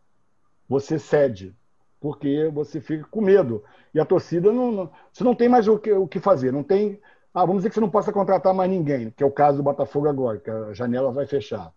você 0.67 0.97
cede, 0.99 1.55
porque 1.99 2.49
você 2.53 2.81
fica 2.81 3.05
com 3.09 3.21
medo. 3.21 3.63
E 3.93 3.99
a 3.99 4.05
torcida 4.05 4.51
não, 4.51 4.71
não 4.71 4.91
você 5.11 5.23
não 5.23 5.35
tem 5.35 5.49
mais 5.49 5.67
o 5.67 5.77
que, 5.77 5.91
o 5.91 6.07
que 6.07 6.19
fazer, 6.19 6.51
não 6.51 6.63
tem. 6.63 6.99
Ah, 7.33 7.45
vamos 7.45 7.57
dizer 7.57 7.69
que 7.69 7.75
você 7.75 7.81
não 7.81 7.89
possa 7.89 8.13
contratar 8.13 8.53
mais 8.53 8.69
ninguém, 8.69 9.11
que 9.11 9.23
é 9.23 9.25
o 9.25 9.31
caso 9.31 9.57
do 9.57 9.63
Botafogo 9.63 10.07
agora, 10.07 10.39
que 10.39 10.49
a 10.49 10.73
janela 10.73 11.11
vai 11.11 11.25
fechar. 11.25 11.73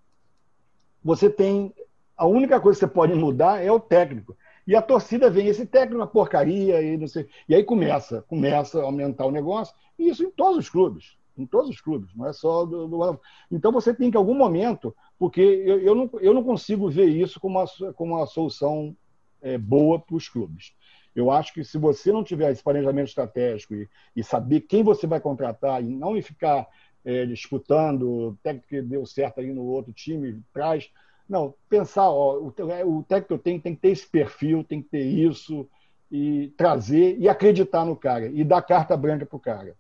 Você 1.03 1.29
tem 1.29 1.75
a 2.17 2.27
única 2.27 2.61
coisa 2.61 2.79
que 2.79 2.85
você 2.85 2.93
pode 2.93 3.15
mudar 3.15 3.65
é 3.65 3.71
o 3.71 3.81
técnico. 3.81 4.37
E 4.67 4.77
a 4.77 4.83
torcida 4.83 5.31
vem, 5.31 5.47
esse 5.47 5.65
técnico 5.65 6.03
é 6.03 6.07
porcaria, 6.07 6.83
e 6.83 6.97
não 6.97 7.09
sei. 7.09 7.27
E 7.49 7.55
aí 7.55 7.65
começa, 7.65 8.23
começa 8.29 8.81
a 8.81 8.85
aumentar 8.85 9.25
o 9.25 9.31
negócio, 9.31 9.75
e 9.99 10.11
isso 10.11 10.23
em 10.23 10.31
todos 10.31 10.59
os 10.59 10.69
clubes, 10.69 11.17
em 11.39 11.47
todos 11.47 11.71
os 11.71 11.81
clubes, 11.81 12.15
não 12.15 12.27
é 12.27 12.33
só 12.33 12.65
do. 12.65 12.87
do... 12.87 13.21
Então 13.51 13.73
você 13.73 13.95
tem 13.95 14.11
que, 14.11 14.17
em 14.17 14.21
algum 14.21 14.35
momento, 14.35 14.95
porque 15.19 15.41
eu, 15.41 15.81
eu, 15.81 15.95
não, 15.95 16.11
eu 16.21 16.35
não 16.35 16.43
consigo 16.43 16.91
ver 16.91 17.07
isso 17.07 17.41
como 17.41 17.59
uma, 17.59 17.93
como 17.95 18.17
uma 18.17 18.27
solução 18.27 18.97
é, 19.41 19.57
boa 19.57 19.99
para 19.99 20.17
os 20.17 20.29
clubes. 20.29 20.75
Eu 21.15 21.31
acho 21.31 21.53
que 21.53 21.65
se 21.65 21.79
você 21.79 22.13
não 22.13 22.23
tiver 22.23 22.51
esse 22.53 22.63
planejamento 22.63 23.09
estratégico 23.09 23.75
e, 23.75 23.89
e 24.15 24.23
saber 24.23 24.61
quem 24.61 24.83
você 24.83 25.07
vai 25.07 25.21
contratar 25.21 25.83
e 25.83 25.87
não 25.87 26.21
ficar 26.23 26.67
é, 27.05 27.25
disputando, 27.27 28.39
técnico 28.43 28.69
que 28.69 28.83
deu 28.83 29.07
certo 29.07 29.41
aí 29.41 29.53
no 29.53 29.65
outro 29.65 29.93
time 29.93 30.43
traz. 30.53 30.91
Não, 31.29 31.55
pensar, 31.69 32.09
ó, 32.09 32.39
o, 32.39 32.49
o 32.49 33.03
técnico 33.03 33.43
tem, 33.43 33.61
tem 33.61 33.75
que 33.75 33.81
ter 33.81 33.91
esse 33.91 34.07
perfil, 34.07 34.65
tem 34.65 34.81
que 34.81 34.89
ter 34.89 35.05
isso, 35.05 35.69
e 36.11 36.53
trazer 36.57 37.19
e 37.19 37.29
acreditar 37.29 37.85
no 37.85 37.95
cara, 37.95 38.27
e 38.27 38.43
dar 38.43 38.63
carta 38.63 38.97
branca 38.97 39.27
para 39.27 39.37
o 39.37 39.41
cara. 39.41 39.77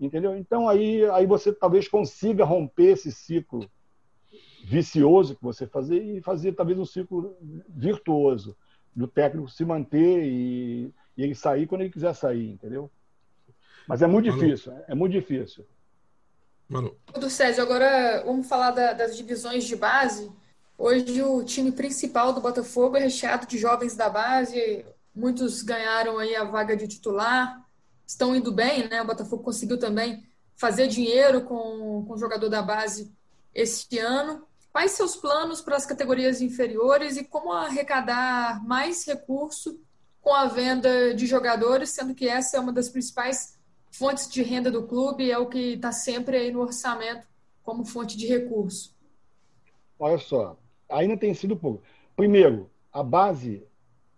Entendeu? 0.00 0.36
Então 0.36 0.68
aí, 0.68 1.04
aí 1.10 1.26
você 1.26 1.52
talvez 1.52 1.86
consiga 1.86 2.44
romper 2.44 2.92
esse 2.92 3.12
ciclo 3.12 3.70
vicioso 4.64 5.36
que 5.36 5.42
você 5.42 5.66
fazer 5.66 6.02
e 6.02 6.22
fazer 6.22 6.52
talvez 6.52 6.78
um 6.78 6.86
ciclo 6.86 7.36
virtuoso 7.68 8.56
do 8.94 9.06
técnico 9.06 9.50
se 9.50 9.64
manter 9.64 10.24
e, 10.24 10.92
e 11.16 11.22
ele 11.22 11.34
sair 11.34 11.66
quando 11.66 11.82
ele 11.82 11.90
quiser 11.90 12.14
sair, 12.14 12.50
entendeu? 12.50 12.90
Mas 13.86 14.02
é 14.02 14.06
muito 14.06 14.30
difícil, 14.30 14.72
é 14.88 14.94
muito 14.94 15.12
difícil. 15.12 15.66
Manu. 16.68 16.96
Do 17.18 17.28
César, 17.28 17.62
agora 17.62 18.22
vamos 18.24 18.48
falar 18.48 18.70
da, 18.70 18.92
das 18.92 19.16
divisões 19.16 19.64
de 19.64 19.76
base. 19.76 20.30
Hoje 20.78 21.20
o 21.22 21.44
time 21.44 21.72
principal 21.72 22.32
do 22.32 22.40
Botafogo 22.40 22.96
é 22.96 23.00
recheado 23.00 23.46
de 23.46 23.58
jovens 23.58 23.96
da 23.96 24.08
base. 24.08 24.84
Muitos 25.14 25.62
ganharam 25.62 26.18
aí 26.18 26.34
a 26.36 26.44
vaga 26.44 26.76
de 26.76 26.88
titular. 26.88 27.60
Estão 28.10 28.34
indo 28.34 28.50
bem, 28.50 28.88
né? 28.88 29.00
O 29.00 29.06
Botafogo 29.06 29.44
conseguiu 29.44 29.78
também 29.78 30.26
fazer 30.56 30.88
dinheiro 30.88 31.42
com, 31.42 32.04
com 32.04 32.14
o 32.14 32.18
jogador 32.18 32.48
da 32.48 32.60
base 32.60 33.14
este 33.54 34.00
ano. 34.00 34.44
Quais 34.72 34.90
seus 34.90 35.14
planos 35.14 35.60
para 35.60 35.76
as 35.76 35.86
categorias 35.86 36.40
inferiores 36.40 37.16
e 37.16 37.22
como 37.22 37.52
arrecadar 37.52 38.66
mais 38.66 39.06
recurso 39.06 39.80
com 40.20 40.34
a 40.34 40.46
venda 40.46 41.14
de 41.14 41.24
jogadores, 41.24 41.90
sendo 41.90 42.12
que 42.12 42.26
essa 42.26 42.56
é 42.56 42.60
uma 42.60 42.72
das 42.72 42.88
principais 42.88 43.56
fontes 43.92 44.28
de 44.28 44.42
renda 44.42 44.72
do 44.72 44.88
clube 44.88 45.30
é 45.30 45.38
o 45.38 45.48
que 45.48 45.74
está 45.74 45.92
sempre 45.92 46.36
aí 46.36 46.50
no 46.50 46.62
orçamento 46.62 47.28
como 47.62 47.84
fonte 47.84 48.16
de 48.16 48.26
recurso? 48.26 48.92
Olha 49.96 50.18
só, 50.18 50.58
ainda 50.88 51.16
tem 51.16 51.32
sido 51.32 51.56
pouco. 51.56 51.80
Primeiro, 52.16 52.68
a 52.92 53.04
base, 53.04 53.64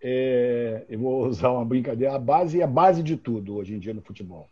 é, 0.03 0.85
eu 0.89 0.99
vou 0.99 1.27
usar 1.27 1.51
uma 1.53 1.65
brincadeira, 1.65 2.15
a 2.15 2.19
base 2.19 2.61
é 2.61 2.65
a 2.65 2.67
base 2.67 3.03
de 3.03 3.17
tudo 3.17 3.57
hoje 3.57 3.75
em 3.75 3.79
dia 3.79 3.95
no 3.95 4.03
futebol. 4.03 4.49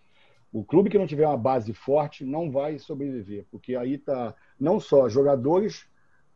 O 0.53 0.65
clube 0.65 0.91
que 0.91 0.99
não 0.99 1.07
tiver 1.07 1.27
uma 1.27 1.37
base 1.37 1.73
forte 1.73 2.25
não 2.25 2.51
vai 2.51 2.79
sobreviver, 2.79 3.45
porque 3.51 3.77
aí 3.77 3.95
está 3.95 4.35
não 4.59 4.81
só 4.81 5.09
jogadores 5.09 5.87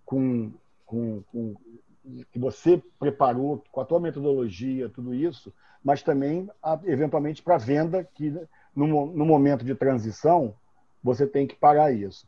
com, 0.04 0.52
com, 0.84 1.22
com, 1.22 1.54
que 2.30 2.38
você 2.38 2.82
preparou 2.98 3.62
com 3.72 3.80
a 3.80 3.84
tua 3.84 4.00
metodologia, 4.00 4.88
tudo 4.88 5.14
isso, 5.14 5.52
mas 5.82 6.02
também, 6.02 6.48
eventualmente, 6.84 7.42
para 7.42 7.58
venda, 7.58 8.04
que 8.04 8.32
no, 8.74 8.86
no 9.06 9.24
momento 9.24 9.64
de 9.64 9.74
transição, 9.74 10.54
você 11.02 11.26
tem 11.26 11.46
que 11.46 11.54
pagar 11.54 11.92
isso. 11.92 12.26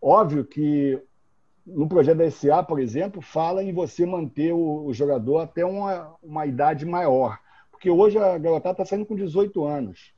Óbvio 0.00 0.44
que 0.44 1.00
no 1.74 1.88
projeto 1.88 2.18
da 2.18 2.30
SA, 2.30 2.62
por 2.62 2.80
exemplo, 2.80 3.20
fala 3.20 3.62
em 3.62 3.72
você 3.72 4.06
manter 4.06 4.52
o, 4.52 4.86
o 4.86 4.94
jogador 4.94 5.38
até 5.38 5.64
uma, 5.64 6.14
uma 6.22 6.46
idade 6.46 6.86
maior. 6.86 7.38
Porque 7.70 7.90
hoje 7.90 8.18
a 8.18 8.36
garotada 8.38 8.72
está 8.72 8.84
saindo 8.84 9.06
com 9.06 9.14
18 9.14 9.64
anos. 9.64 10.12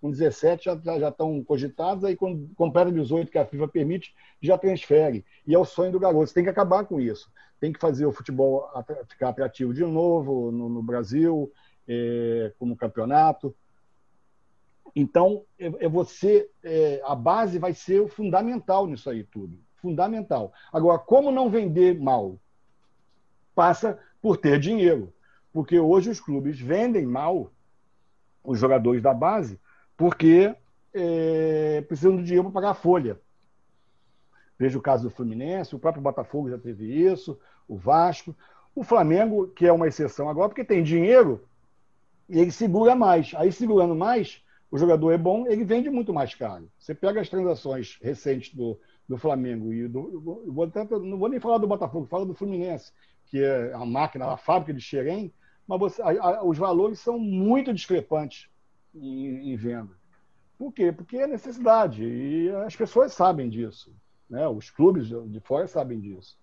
Com 0.00 0.10
17 0.10 0.64
já, 0.64 0.98
já 0.98 1.08
estão 1.08 1.42
cogitados, 1.44 2.04
aí 2.04 2.16
quando 2.16 2.48
completa 2.54 2.92
18, 2.92 3.30
que 3.30 3.38
a 3.38 3.44
FIFA 3.44 3.68
permite, 3.68 4.14
já 4.40 4.56
transfere. 4.56 5.24
E 5.46 5.54
é 5.54 5.58
o 5.58 5.64
sonho 5.64 5.92
do 5.92 6.00
garoto. 6.00 6.26
Você 6.26 6.34
tem 6.34 6.44
que 6.44 6.50
acabar 6.50 6.84
com 6.84 7.00
isso. 7.00 7.30
Tem 7.58 7.72
que 7.72 7.80
fazer 7.80 8.06
o 8.06 8.12
futebol 8.12 8.68
ficar 9.08 9.30
atrativo 9.30 9.74
de 9.74 9.84
novo 9.84 10.50
no, 10.50 10.68
no 10.68 10.82
Brasil, 10.82 11.52
é, 11.86 12.52
como 12.58 12.76
campeonato. 12.76 13.54
Então, 14.94 15.44
é, 15.58 15.66
é 15.84 15.88
você, 15.88 16.48
é, 16.62 17.00
a 17.04 17.14
base 17.14 17.58
vai 17.58 17.74
ser 17.74 18.00
o 18.00 18.08
fundamental 18.08 18.86
nisso 18.86 19.10
aí 19.10 19.24
tudo. 19.24 19.58
Fundamental. 19.80 20.52
Agora, 20.72 20.98
como 20.98 21.30
não 21.30 21.50
vender 21.50 21.98
mal? 21.98 22.38
Passa 23.54 23.98
por 24.20 24.36
ter 24.36 24.58
dinheiro. 24.58 25.12
Porque 25.52 25.78
hoje 25.78 26.10
os 26.10 26.20
clubes 26.20 26.60
vendem 26.60 27.04
mal 27.04 27.50
os 28.44 28.58
jogadores 28.58 29.02
da 29.02 29.12
base 29.12 29.58
porque 29.96 30.54
é, 30.94 31.82
precisam 31.82 32.16
de 32.16 32.22
dinheiro 32.22 32.44
para 32.44 32.54
pagar 32.54 32.70
a 32.70 32.74
folha. 32.74 33.20
Veja 34.58 34.78
o 34.78 34.82
caso 34.82 35.04
do 35.04 35.10
Fluminense, 35.10 35.74
o 35.74 35.78
próprio 35.78 36.02
Botafogo 36.02 36.50
já 36.50 36.58
teve 36.58 36.86
isso, 36.86 37.38
o 37.68 37.76
Vasco. 37.76 38.34
O 38.74 38.82
Flamengo, 38.82 39.48
que 39.48 39.66
é 39.66 39.72
uma 39.72 39.88
exceção 39.88 40.28
agora, 40.28 40.48
porque 40.48 40.64
tem 40.64 40.82
dinheiro 40.82 41.44
e 42.28 42.38
ele 42.38 42.52
segura 42.52 42.94
mais. 42.94 43.32
Aí, 43.34 43.50
segurando 43.52 43.94
mais, 43.94 44.42
o 44.70 44.78
jogador 44.78 45.10
é 45.10 45.18
bom, 45.18 45.46
ele 45.46 45.64
vende 45.64 45.90
muito 45.90 46.14
mais 46.14 46.34
caro. 46.34 46.70
Você 46.78 46.94
pega 46.94 47.20
as 47.20 47.28
transações 47.28 47.98
recentes 48.00 48.54
do, 48.54 48.78
do 49.10 49.18
Flamengo 49.18 49.72
e 49.72 49.88
do. 49.88 50.20
Vou 50.20 50.70
não 51.02 51.18
vou 51.18 51.28
nem 51.28 51.40
falar 51.40 51.58
do 51.58 51.66
Botafogo, 51.66 52.06
falo 52.06 52.24
do 52.24 52.34
Fluminense, 52.34 52.92
que 53.26 53.42
é 53.42 53.72
a 53.74 53.84
máquina, 53.84 54.26
a 54.26 54.36
fábrica 54.36 54.72
de 54.72 54.80
Xerém, 54.80 55.32
mas 55.66 55.80
você, 55.80 56.00
a, 56.00 56.08
a, 56.08 56.44
os 56.44 56.56
valores 56.56 57.00
são 57.00 57.18
muito 57.18 57.74
discrepantes 57.74 58.48
em, 58.94 59.52
em, 59.52 59.56
venda. 59.56 59.92
Por 60.56 60.72
quê? 60.72 60.92
Porque 60.92 61.16
é 61.16 61.26
necessidade. 61.26 62.04
E 62.04 62.50
as 62.66 62.76
pessoas 62.76 63.12
sabem 63.12 63.48
disso. 63.48 63.92
Né? 64.28 64.46
Os 64.46 64.70
clubes 64.70 65.08
de 65.08 65.40
fora 65.40 65.66
sabem 65.66 65.98
disso. 65.98 66.38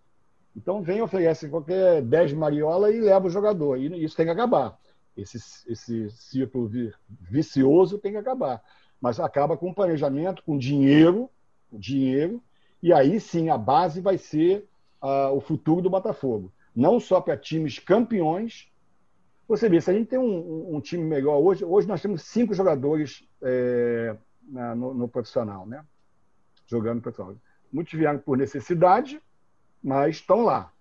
Então 0.55 0.81
vem, 0.81 1.01
oferece 1.01 1.47
qualquer 1.47 2.01
10 2.01 2.33
mariola 2.33 2.91
e 2.91 2.99
leva 2.99 3.27
o 3.27 3.29
jogador. 3.29 3.77
E 3.77 4.03
isso 4.03 4.17
tem 4.17 4.25
que 4.25 4.31
acabar 4.31 4.77
esse, 5.17 5.37
esse 5.67 6.09
ciclo 6.11 6.69
vicioso 7.09 7.97
tem 7.97 8.11
que 8.11 8.17
acabar. 8.17 8.63
Mas 9.01 9.19
acaba 9.19 9.57
com 9.57 9.73
planejamento, 9.73 10.43
com 10.43 10.57
dinheiro, 10.57 11.29
dinheiro, 11.71 12.41
e 12.87 12.93
aí 12.93 13.19
sim 13.19 13.49
a 13.49 13.57
base 13.57 13.99
vai 13.99 14.17
ser 14.17 14.65
uh, 15.03 15.35
o 15.35 15.41
futuro 15.41 15.81
do 15.81 15.89
Botafogo. 15.89 16.53
Não 16.73 17.01
só 17.01 17.19
para 17.19 17.35
times 17.35 17.79
campeões. 17.79 18.71
Você 19.45 19.67
vê, 19.67 19.81
se 19.81 19.91
a 19.91 19.93
gente 19.93 20.07
tem 20.07 20.17
um, 20.17 20.73
um 20.73 20.79
time 20.79 21.03
melhor 21.03 21.37
hoje, 21.37 21.65
hoje 21.65 21.85
nós 21.85 22.01
temos 22.01 22.21
cinco 22.21 22.53
jogadores 22.53 23.27
é, 23.41 24.15
na, 24.41 24.73
no, 24.73 24.93
no, 24.93 25.07
profissional, 25.09 25.65
né? 25.65 25.83
Jogando 26.65 27.01
profissional. 27.01 27.35
Muitos 27.73 27.91
vieram 27.91 28.19
por 28.19 28.37
necessidade, 28.37 29.21
mas 29.83 30.15
estão 30.15 30.45
lá. 30.45 30.71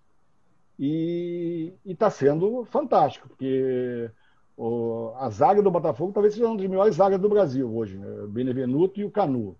E 0.79 1.73
está 1.85 2.09
sendo 2.09 2.65
fantástico, 2.67 3.29
porque 3.31 4.09
o, 4.57 5.13
a 5.17 5.29
zaga 5.29 5.61
do 5.61 5.73
Botafogo 5.73 6.13
talvez 6.13 6.35
seja 6.35 6.47
uma 6.47 6.57
das 6.57 6.69
melhores 6.69 6.95
zagas 6.95 7.21
do 7.21 7.29
Brasil 7.29 7.69
hoje, 7.75 7.99
né? 7.99 8.07
Benevenuto 8.29 9.01
e 9.01 9.05
o 9.05 9.11
Canu. 9.11 9.57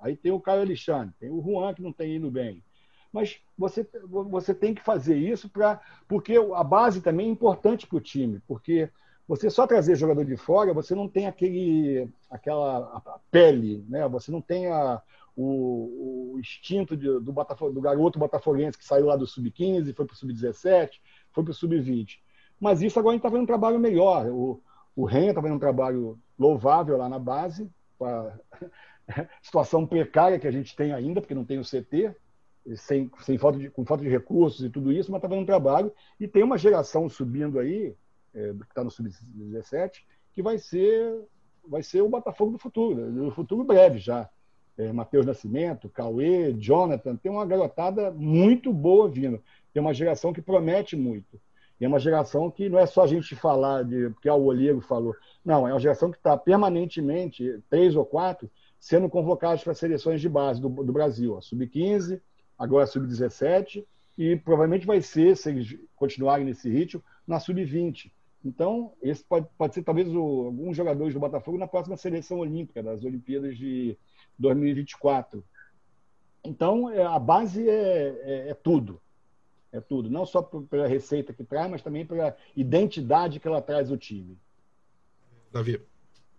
Aí 0.00 0.16
tem 0.16 0.32
o 0.32 0.40
Caio 0.40 0.62
Alexandre, 0.62 1.14
tem 1.18 1.30
o 1.30 1.42
Juan 1.42 1.74
que 1.74 1.82
não 1.82 1.92
tem 1.92 2.16
indo 2.16 2.30
bem. 2.30 2.62
Mas 3.12 3.40
você, 3.58 3.86
você 4.08 4.54
tem 4.54 4.74
que 4.74 4.82
fazer 4.82 5.16
isso 5.16 5.48
para. 5.48 5.80
Porque 6.08 6.34
a 6.54 6.64
base 6.64 7.02
também 7.02 7.28
é 7.28 7.30
importante 7.30 7.86
para 7.86 7.96
o 7.96 8.00
time, 8.00 8.40
porque 8.46 8.90
você 9.28 9.50
só 9.50 9.66
trazer 9.66 9.96
jogador 9.96 10.24
de 10.24 10.36
fora, 10.36 10.74
você 10.74 10.94
não 10.94 11.08
tem 11.08 11.26
aquele, 11.26 12.08
aquela 12.30 13.02
pele, 13.30 13.84
né? 13.88 14.08
você 14.08 14.30
não 14.32 14.40
tem 14.40 14.66
a, 14.66 15.00
o, 15.36 16.32
o 16.34 16.40
instinto 16.40 16.96
de, 16.96 17.06
do, 17.06 17.32
do 17.72 17.80
garoto 17.80 18.18
botafoguense 18.18 18.76
que 18.78 18.84
saiu 18.84 19.06
lá 19.06 19.16
do 19.16 19.26
sub-15, 19.26 19.94
foi 19.94 20.06
para 20.06 20.14
o 20.14 20.16
sub-17, 20.16 21.00
foi 21.32 21.44
para 21.44 21.50
o 21.50 21.54
sub-20 21.54 22.18
mas 22.62 22.80
isso 22.80 22.96
agora 22.96 23.10
a 23.10 23.14
gente 23.14 23.18
está 23.22 23.28
fazendo 23.28 23.42
um 23.42 23.46
trabalho 23.46 23.76
melhor. 23.80 24.24
O, 24.28 24.62
o 24.94 25.10
está 25.10 25.42
fazendo 25.42 25.56
um 25.56 25.58
trabalho 25.58 26.16
louvável 26.38 26.96
lá 26.96 27.08
na 27.08 27.18
base, 27.18 27.68
com 27.98 28.04
a 28.04 28.32
situação 29.42 29.86
precária 29.86 30.38
que 30.38 30.46
a 30.46 30.50
gente 30.50 30.74
tem 30.74 30.92
ainda, 30.92 31.20
porque 31.20 31.34
não 31.34 31.44
tem 31.44 31.58
o 31.58 31.64
CT, 31.64 32.14
sem, 32.76 33.10
sem 33.20 33.38
falta 33.38 33.58
de, 33.58 33.70
com 33.70 33.84
falta 33.84 34.04
de 34.04 34.10
recursos 34.10 34.64
e 34.64 34.70
tudo 34.70 34.92
isso, 34.92 35.10
mas 35.10 35.22
está 35.22 35.34
um 35.34 35.44
trabalho. 35.44 35.92
E 36.18 36.28
tem 36.28 36.42
uma 36.42 36.58
geração 36.58 37.08
subindo 37.08 37.58
aí, 37.58 37.94
é, 38.34 38.52
que 38.52 38.62
está 38.68 38.84
no 38.84 38.90
Sub-17, 38.90 40.02
que 40.32 40.42
vai 40.42 40.58
ser, 40.58 41.24
vai 41.68 41.82
ser 41.82 42.02
o 42.02 42.08
Botafogo 42.08 42.52
do 42.52 42.58
futuro, 42.58 43.10
no 43.10 43.30
futuro 43.30 43.64
breve 43.64 43.98
já. 43.98 44.28
É, 44.78 44.90
Matheus 44.90 45.26
Nascimento, 45.26 45.88
Cauê, 45.90 46.54
Jonathan, 46.54 47.14
tem 47.16 47.30
uma 47.30 47.44
garotada 47.44 48.10
muito 48.10 48.72
boa 48.72 49.06
vindo. 49.06 49.42
Tem 49.72 49.82
uma 49.82 49.92
geração 49.92 50.32
que 50.32 50.40
promete 50.40 50.96
muito. 50.96 51.38
E 51.78 51.84
é 51.84 51.88
uma 51.88 51.98
geração 51.98 52.50
que 52.50 52.68
não 52.68 52.78
é 52.78 52.86
só 52.86 53.02
a 53.02 53.06
gente 53.06 53.34
falar 53.34 53.84
de 53.84 54.08
porque 54.10 54.30
o 54.30 54.44
Olheiro 54.44 54.80
falou. 54.80 55.14
Não, 55.44 55.68
é 55.68 55.72
uma 55.72 55.80
geração 55.80 56.10
que 56.10 56.16
está 56.16 56.36
permanentemente, 56.38 57.60
três 57.68 57.96
ou 57.96 58.06
quatro, 58.06 58.48
sendo 58.82 59.08
convocados 59.08 59.62
para 59.62 59.74
seleções 59.74 60.20
de 60.20 60.28
base 60.28 60.60
do, 60.60 60.68
do 60.68 60.92
Brasil. 60.92 61.38
A 61.38 61.40
Sub-15, 61.40 62.20
agora 62.58 62.82
a 62.82 62.86
Sub-17 62.88 63.86
e 64.18 64.34
provavelmente 64.34 64.84
vai 64.84 65.00
ser, 65.00 65.36
se 65.36 65.50
eles 65.50 65.78
continuarem 65.94 66.44
nesse 66.44 66.68
ritmo, 66.68 67.00
na 67.24 67.38
sub-20. 67.38 68.10
Então, 68.44 68.92
esse 69.00 69.22
pode, 69.22 69.46
pode 69.56 69.72
ser 69.72 69.84
talvez 69.84 70.08
alguns 70.08 70.76
jogadores 70.76 71.14
do 71.14 71.20
Botafogo 71.20 71.56
na 71.56 71.68
próxima 71.68 71.96
seleção 71.96 72.40
olímpica, 72.40 72.82
das 72.82 73.04
Olimpíadas 73.04 73.56
de 73.56 73.96
2024. 74.36 75.44
Então, 76.42 76.90
é, 76.90 77.04
a 77.04 77.20
base 77.20 77.68
é, 77.68 78.20
é, 78.24 78.48
é 78.48 78.54
tudo. 78.54 79.00
É 79.70 79.80
tudo. 79.80 80.10
Não 80.10 80.26
só 80.26 80.42
pela 80.42 80.88
receita 80.88 81.32
que 81.32 81.44
traz, 81.44 81.70
mas 81.70 81.82
também 81.82 82.04
pela 82.04 82.36
identidade 82.56 83.38
que 83.38 83.46
ela 83.46 83.62
traz 83.62 83.92
ao 83.92 83.96
time. 83.96 84.36
Davi. 85.52 85.80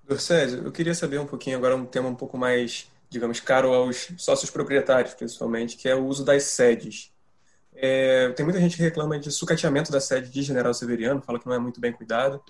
Dorcésio, 0.08 0.64
eu 0.64 0.72
queria 0.72 0.94
saber 0.94 1.20
um 1.20 1.26
pouquinho 1.26 1.58
agora 1.58 1.76
um 1.76 1.86
tema 1.86 2.10
um 2.10 2.16
pouco 2.16 2.38
mais, 2.38 2.92
digamos, 3.10 3.40
caro 3.40 3.74
aos 3.74 4.10
sócios 4.18 4.52
proprietários, 4.52 5.14
principalmente, 5.14 5.78
que 5.78 5.88
é 5.88 5.96
o 5.96 6.06
uso 6.06 6.26
das 6.26 6.44
sedes. 6.44 7.12
É, 7.74 8.30
tem 8.32 8.46
muita 8.46 8.60
gente 8.60 8.76
que 8.76 8.84
reclama 8.84 9.18
de 9.18 9.32
sucateamento 9.32 9.92
da 9.92 10.02
sede 10.02 10.30
de 10.30 10.42
General 10.42 10.74
Severiano, 10.74 11.22
fala 11.22 11.40
que 11.40 11.46
não 11.46 11.54
é 11.54 11.60
muito 11.60 11.80
bem 11.80 11.94
cuidada. 11.94 12.42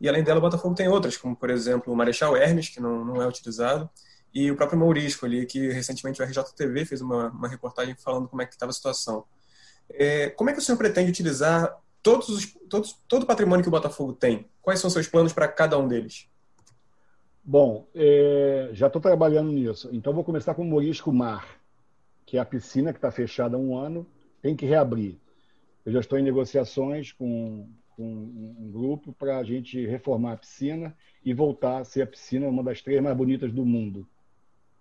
E 0.00 0.08
além 0.08 0.24
dela, 0.24 0.38
o 0.38 0.40
Botafogo 0.42 0.74
tem 0.74 0.88
outras, 0.88 1.16
como 1.16 1.36
por 1.36 1.50
exemplo 1.50 1.92
o 1.92 1.96
Marechal 1.96 2.36
Hermes, 2.36 2.70
que 2.70 2.80
não, 2.80 3.04
não 3.04 3.22
é 3.22 3.26
utilizado, 3.26 3.88
e 4.34 4.50
o 4.50 4.56
próprio 4.56 4.78
Maurício 4.78 5.24
ali, 5.26 5.44
que 5.44 5.70
recentemente 5.70 6.20
o 6.22 6.24
RJTV 6.24 6.86
fez 6.86 7.02
uma, 7.02 7.28
uma 7.28 7.46
reportagem 7.46 7.94
falando 7.94 8.26
como 8.26 8.40
é 8.40 8.46
que 8.46 8.54
estava 8.54 8.70
a 8.70 8.72
situação. 8.72 9.24
É, 9.90 10.30
como 10.30 10.48
é 10.48 10.54
que 10.54 10.58
o 10.58 10.62
senhor 10.62 10.78
pretende 10.78 11.10
utilizar 11.10 11.78
todos 12.02 12.30
os, 12.30 12.46
todos, 12.70 12.96
todo 13.06 13.24
o 13.24 13.26
patrimônio 13.26 13.62
que 13.62 13.68
o 13.68 13.70
Botafogo 13.70 14.14
tem? 14.14 14.48
Quais 14.62 14.80
são 14.80 14.88
seus 14.88 15.06
planos 15.06 15.32
para 15.32 15.46
cada 15.46 15.78
um 15.78 15.86
deles? 15.86 16.26
Bom, 17.44 17.88
é, 17.94 18.70
já 18.72 18.86
estou 18.86 19.02
trabalhando 19.02 19.50
nisso. 19.50 19.90
Então 19.92 20.12
vou 20.12 20.22
começar 20.22 20.54
com 20.54 20.62
o 20.62 20.64
Morisco 20.64 21.12
Mar, 21.12 21.58
que 22.24 22.36
é 22.36 22.40
a 22.40 22.44
piscina 22.44 22.92
que 22.92 22.98
está 22.98 23.10
fechada 23.10 23.56
há 23.56 23.60
um 23.60 23.76
ano, 23.76 24.06
tem 24.40 24.54
que 24.54 24.64
reabrir. 24.64 25.18
Eu 25.84 25.92
já 25.92 25.98
estou 25.98 26.18
em 26.18 26.22
negociações 26.22 27.10
com, 27.10 27.68
com 27.96 28.04
um 28.04 28.70
grupo 28.70 29.12
para 29.12 29.38
a 29.38 29.42
gente 29.42 29.84
reformar 29.84 30.34
a 30.34 30.36
piscina 30.36 30.96
e 31.24 31.34
voltar 31.34 31.78
a 31.78 31.84
ser 31.84 32.02
a 32.02 32.06
piscina 32.06 32.46
uma 32.46 32.62
das 32.62 32.80
três 32.80 33.02
mais 33.02 33.16
bonitas 33.16 33.52
do 33.52 33.64
mundo. 33.64 34.06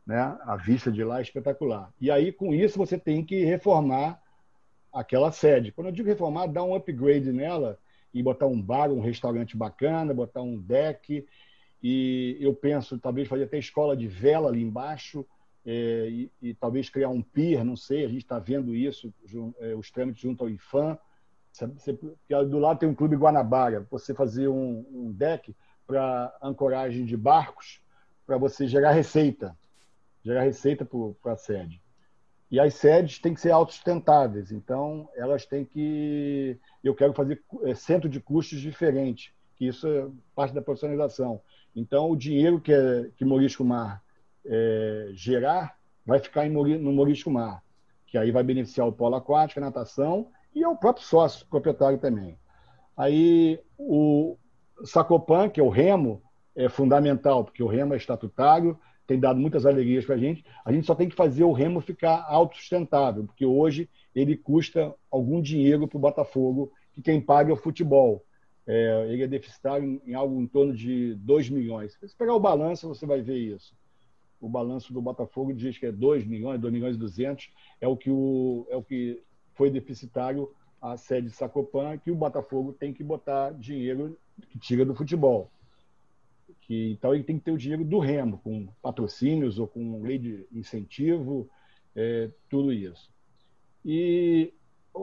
Né? 0.05 0.19
A 0.19 0.55
vista 0.55 0.91
de 0.91 1.03
lá 1.03 1.17
é 1.17 1.23
espetacular. 1.23 1.91
E 1.99 2.11
aí, 2.11 2.31
com 2.31 2.53
isso, 2.53 2.77
você 2.77 2.97
tem 2.97 3.25
que 3.25 3.43
reformar 3.43 4.21
aquela 4.93 5.31
sede. 5.31 5.71
Quando 5.71 5.87
eu 5.87 5.93
digo 5.93 6.07
reformar, 6.07 6.45
dar 6.45 6.63
um 6.63 6.75
upgrade 6.75 7.31
nela 7.31 7.79
e 8.13 8.21
botar 8.21 8.45
um 8.45 8.61
bar, 8.61 8.91
um 8.91 8.99
restaurante 8.99 9.57
bacana, 9.57 10.13
botar 10.13 10.41
um 10.41 10.59
deck. 10.59 11.25
E 11.81 12.37
eu 12.39 12.53
penso, 12.53 12.97
talvez, 12.99 13.27
fazer 13.27 13.43
até 13.43 13.57
escola 13.57 13.97
de 13.97 14.07
vela 14.07 14.49
ali 14.49 14.61
embaixo, 14.61 15.25
é, 15.65 16.07
e, 16.09 16.31
e, 16.41 16.53
talvez 16.53 16.89
criar 16.89 17.09
um 17.09 17.21
pier, 17.21 17.63
não 17.63 17.75
sei, 17.75 18.03
a 18.03 18.07
gente 18.07 18.23
está 18.23 18.39
vendo 18.39 18.75
isso, 18.75 19.13
é, 19.59 19.75
os 19.75 19.91
trâmites 19.91 20.21
junto 20.21 20.43
ao 20.43 20.49
IFAM. 20.49 20.97
Você, 21.51 21.93
do 22.49 22.59
lado 22.59 22.79
tem 22.79 22.89
um 22.89 22.95
clube 22.95 23.15
Guanabara, 23.15 23.85
você 23.91 24.13
fazer 24.13 24.47
um, 24.47 24.85
um 24.91 25.11
deck 25.11 25.55
para 25.85 26.33
ancoragem 26.41 27.05
de 27.05 27.17
barcos, 27.17 27.81
para 28.25 28.37
você 28.37 28.65
gerar 28.65 28.91
receita, 28.91 29.55
gerar 30.23 30.43
receita 30.43 30.87
para 31.21 31.33
a 31.33 31.37
sede. 31.37 31.81
E 32.49 32.59
as 32.59 32.73
sedes 32.73 33.19
têm 33.19 33.33
que 33.33 33.41
ser 33.41 33.51
autossustentáveis, 33.51 34.51
então 34.51 35.09
elas 35.15 35.45
têm 35.45 35.63
que. 35.63 36.59
Eu 36.83 36.93
quero 36.93 37.13
fazer 37.13 37.41
é, 37.63 37.73
centro 37.73 38.09
de 38.09 38.19
custos 38.19 38.59
diferente, 38.59 39.33
que 39.55 39.67
isso 39.67 39.87
é 39.87 40.07
parte 40.35 40.53
da 40.53 40.61
profissionalização. 40.61 41.41
Então, 41.75 42.09
o 42.09 42.15
dinheiro 42.15 42.59
que, 42.59 42.73
é, 42.73 43.09
que 43.15 43.25
Morisco 43.25 43.63
Mar 43.63 44.03
é, 44.45 45.09
gerar 45.13 45.77
vai 46.05 46.19
ficar 46.19 46.49
no 46.49 46.91
Morisco 46.91 47.29
Mar, 47.29 47.63
que 48.07 48.17
aí 48.17 48.31
vai 48.31 48.43
beneficiar 48.43 48.87
o 48.87 48.91
polo 48.91 49.15
aquático, 49.15 49.59
a 49.59 49.63
natação 49.63 50.27
e 50.53 50.65
o 50.65 50.75
próprio 50.75 51.05
sócio 51.05 51.45
proprietário 51.47 51.97
também. 51.97 52.37
Aí 52.97 53.59
o 53.77 54.37
Sacopan, 54.83 55.49
que 55.49 55.59
é 55.59 55.63
o 55.63 55.69
remo, 55.69 56.21
é 56.55 56.67
fundamental, 56.67 57.45
porque 57.45 57.63
o 57.63 57.67
remo 57.67 57.93
é 57.93 57.97
estatutário, 57.97 58.77
tem 59.07 59.19
dado 59.19 59.39
muitas 59.39 59.65
alegrias 59.65 60.05
para 60.05 60.15
a 60.15 60.17
gente. 60.17 60.43
A 60.65 60.71
gente 60.71 60.85
só 60.85 60.95
tem 60.95 61.09
que 61.09 61.15
fazer 61.15 61.43
o 61.43 61.51
remo 61.51 61.81
ficar 61.81 62.25
autossustentável, 62.27 63.25
porque 63.25 63.45
hoje 63.45 63.89
ele 64.13 64.35
custa 64.35 64.93
algum 65.09 65.41
dinheiro 65.41 65.87
para 65.87 65.97
o 65.97 66.01
Botafogo, 66.01 66.71
que 66.93 67.01
quem 67.01 67.21
paga 67.21 67.51
é 67.51 67.53
o 67.53 67.57
futebol. 67.57 68.23
É, 68.67 69.07
ele 69.09 69.23
é 69.23 69.27
deficitário 69.27 69.85
em, 69.85 70.11
em 70.11 70.13
algo 70.13 70.39
em 70.39 70.47
torno 70.47 70.73
de 70.73 71.15
2 71.15 71.49
milhões. 71.49 71.97
Se 72.05 72.15
pegar 72.15 72.35
o 72.35 72.39
balanço, 72.39 72.87
você 72.87 73.05
vai 73.05 73.21
ver 73.21 73.37
isso 73.37 73.73
o 74.41 74.49
balanço 74.49 74.91
do 74.91 75.01
Botafogo 75.01 75.53
diz 75.53 75.77
que 75.77 75.85
é 75.85 75.91
2 75.91 76.25
milhões, 76.25 76.59
2 76.59 76.73
milhões 76.73 76.95
e 76.95 76.99
200, 76.99 77.51
é 77.79 77.87
o 77.87 77.95
que, 77.95 78.09
o, 78.09 78.65
é 78.69 78.75
o 78.75 78.83
que 78.83 79.21
foi 79.53 79.69
deficitário 79.69 80.51
a 80.81 80.97
sede 80.97 81.27
de 81.27 81.33
Sacopan, 81.33 81.95
que 81.99 82.09
o 82.09 82.15
Botafogo 82.15 82.73
tem 82.73 82.91
que 82.91 83.03
botar 83.03 83.51
dinheiro 83.51 84.17
que 84.49 84.57
tira 84.57 84.83
do 84.83 84.95
futebol. 84.95 85.51
Que, 86.61 86.91
então 86.91 87.13
ele 87.13 87.23
tem 87.23 87.37
que 87.37 87.45
ter 87.45 87.51
o 87.51 87.57
dinheiro 87.57 87.85
do 87.85 87.99
remo, 87.99 88.39
com 88.43 88.67
patrocínios 88.81 89.59
ou 89.59 89.67
com 89.67 90.01
lei 90.01 90.17
de 90.17 90.47
incentivo, 90.51 91.47
é, 91.95 92.31
tudo 92.49 92.73
isso. 92.73 93.11
E 93.85 94.51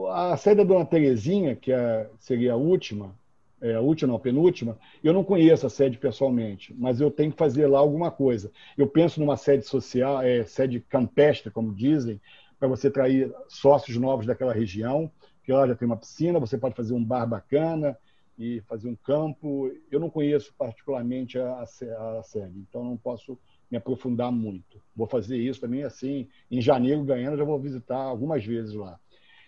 a 0.09 0.35
sede 0.35 0.57
da 0.57 0.63
Dona 0.65 0.85
Terezinha, 0.85 1.55
que 1.55 1.71
é, 1.71 2.09
seria 2.19 2.53
a 2.53 2.57
última, 2.57 3.17
é, 3.61 3.75
a 3.75 3.81
última, 3.81 4.13
não, 4.13 4.19
penúltima, 4.19 4.77
eu 5.03 5.13
não 5.13 5.23
conheço 5.23 5.65
a 5.65 5.69
sede 5.69 5.97
pessoalmente, 5.97 6.73
mas 6.77 7.01
eu 7.01 7.11
tenho 7.11 7.31
que 7.31 7.37
fazer 7.37 7.67
lá 7.67 7.79
alguma 7.79 8.09
coisa. 8.09 8.51
Eu 8.77 8.87
penso 8.87 9.19
numa 9.19 9.37
sede 9.37 9.65
social, 9.65 10.21
é, 10.21 10.43
sede 10.45 10.79
campestre, 10.79 11.51
como 11.51 11.73
dizem, 11.73 12.19
para 12.57 12.67
você 12.67 12.87
atrair 12.87 13.33
sócios 13.47 13.97
novos 13.97 14.25
daquela 14.25 14.53
região, 14.53 15.11
que 15.43 15.51
lá 15.51 15.67
já 15.67 15.75
tem 15.75 15.85
uma 15.85 15.97
piscina, 15.97 16.39
você 16.39 16.57
pode 16.57 16.75
fazer 16.75 16.93
um 16.93 17.03
bar 17.03 17.25
bacana 17.25 17.97
e 18.37 18.61
fazer 18.61 18.87
um 18.87 18.95
campo. 18.95 19.71
Eu 19.91 19.99
não 19.99 20.09
conheço 20.09 20.53
particularmente 20.57 21.37
a, 21.37 21.63
a, 21.63 22.19
a 22.19 22.23
sede, 22.23 22.59
então 22.59 22.83
não 22.83 22.97
posso 22.97 23.37
me 23.69 23.77
aprofundar 23.77 24.31
muito. 24.31 24.81
Vou 24.95 25.07
fazer 25.07 25.37
isso 25.37 25.61
também 25.61 25.83
assim, 25.83 26.27
em 26.49 26.61
janeiro, 26.61 27.03
ganhando, 27.03 27.37
já 27.37 27.43
vou 27.43 27.59
visitar 27.59 27.97
algumas 27.97 28.43
vezes 28.45 28.73
lá. 28.73 28.99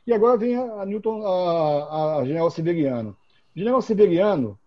E 0.05 0.13
agora 0.13 0.37
vem 0.37 0.55
a, 0.55 0.81
a 0.81 0.85
Newton, 0.85 1.25
a, 1.25 2.17
a 2.17 2.25
General 2.25 2.49
Siberiano. 2.49 3.15
General 3.55 3.81
Siberiano 3.81 4.59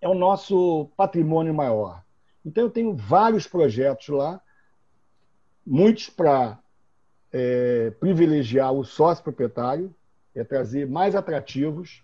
é 0.00 0.08
o 0.08 0.14
nosso 0.14 0.90
patrimônio 0.96 1.52
maior. 1.52 2.02
Então, 2.44 2.64
eu 2.64 2.70
tenho 2.70 2.94
vários 2.94 3.46
projetos 3.46 4.08
lá, 4.08 4.40
muitos 5.66 6.08
para 6.08 6.58
é, 7.32 7.90
privilegiar 8.00 8.72
o 8.72 8.84
sócio 8.84 9.22
proprietário, 9.22 9.94
é 10.34 10.44
trazer 10.44 10.88
mais 10.88 11.14
atrativos 11.14 12.02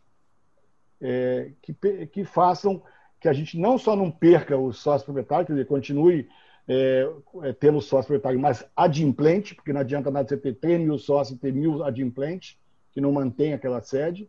é, 1.00 1.52
que, 1.62 1.74
que 2.06 2.24
façam 2.24 2.82
que 3.20 3.28
a 3.28 3.32
gente 3.32 3.58
não 3.58 3.78
só 3.78 3.96
não 3.96 4.10
perca 4.10 4.56
o 4.56 4.72
sócio 4.72 5.04
proprietário, 5.04 5.46
quer 5.46 5.52
dizer, 5.54 5.66
continue 5.66 6.28
é, 6.68 7.08
é 7.42 7.52
tendo 7.52 7.78
o 7.78 7.82
sócio 7.82 8.08
proprietário 8.08 8.38
mais 8.38 8.64
adimplente, 8.76 9.54
porque 9.54 9.72
não 9.72 9.80
adianta 9.80 10.10
nada 10.10 10.28
você 10.28 10.36
ter 10.36 10.54
3 10.54 10.80
mil 10.80 10.98
sócios 10.98 11.36
e 11.36 11.40
ter 11.40 11.52
mil 11.52 11.82
adimplentes, 11.84 12.58
que 12.92 13.00
não 13.00 13.12
mantém 13.12 13.52
aquela 13.52 13.80
sede, 13.80 14.28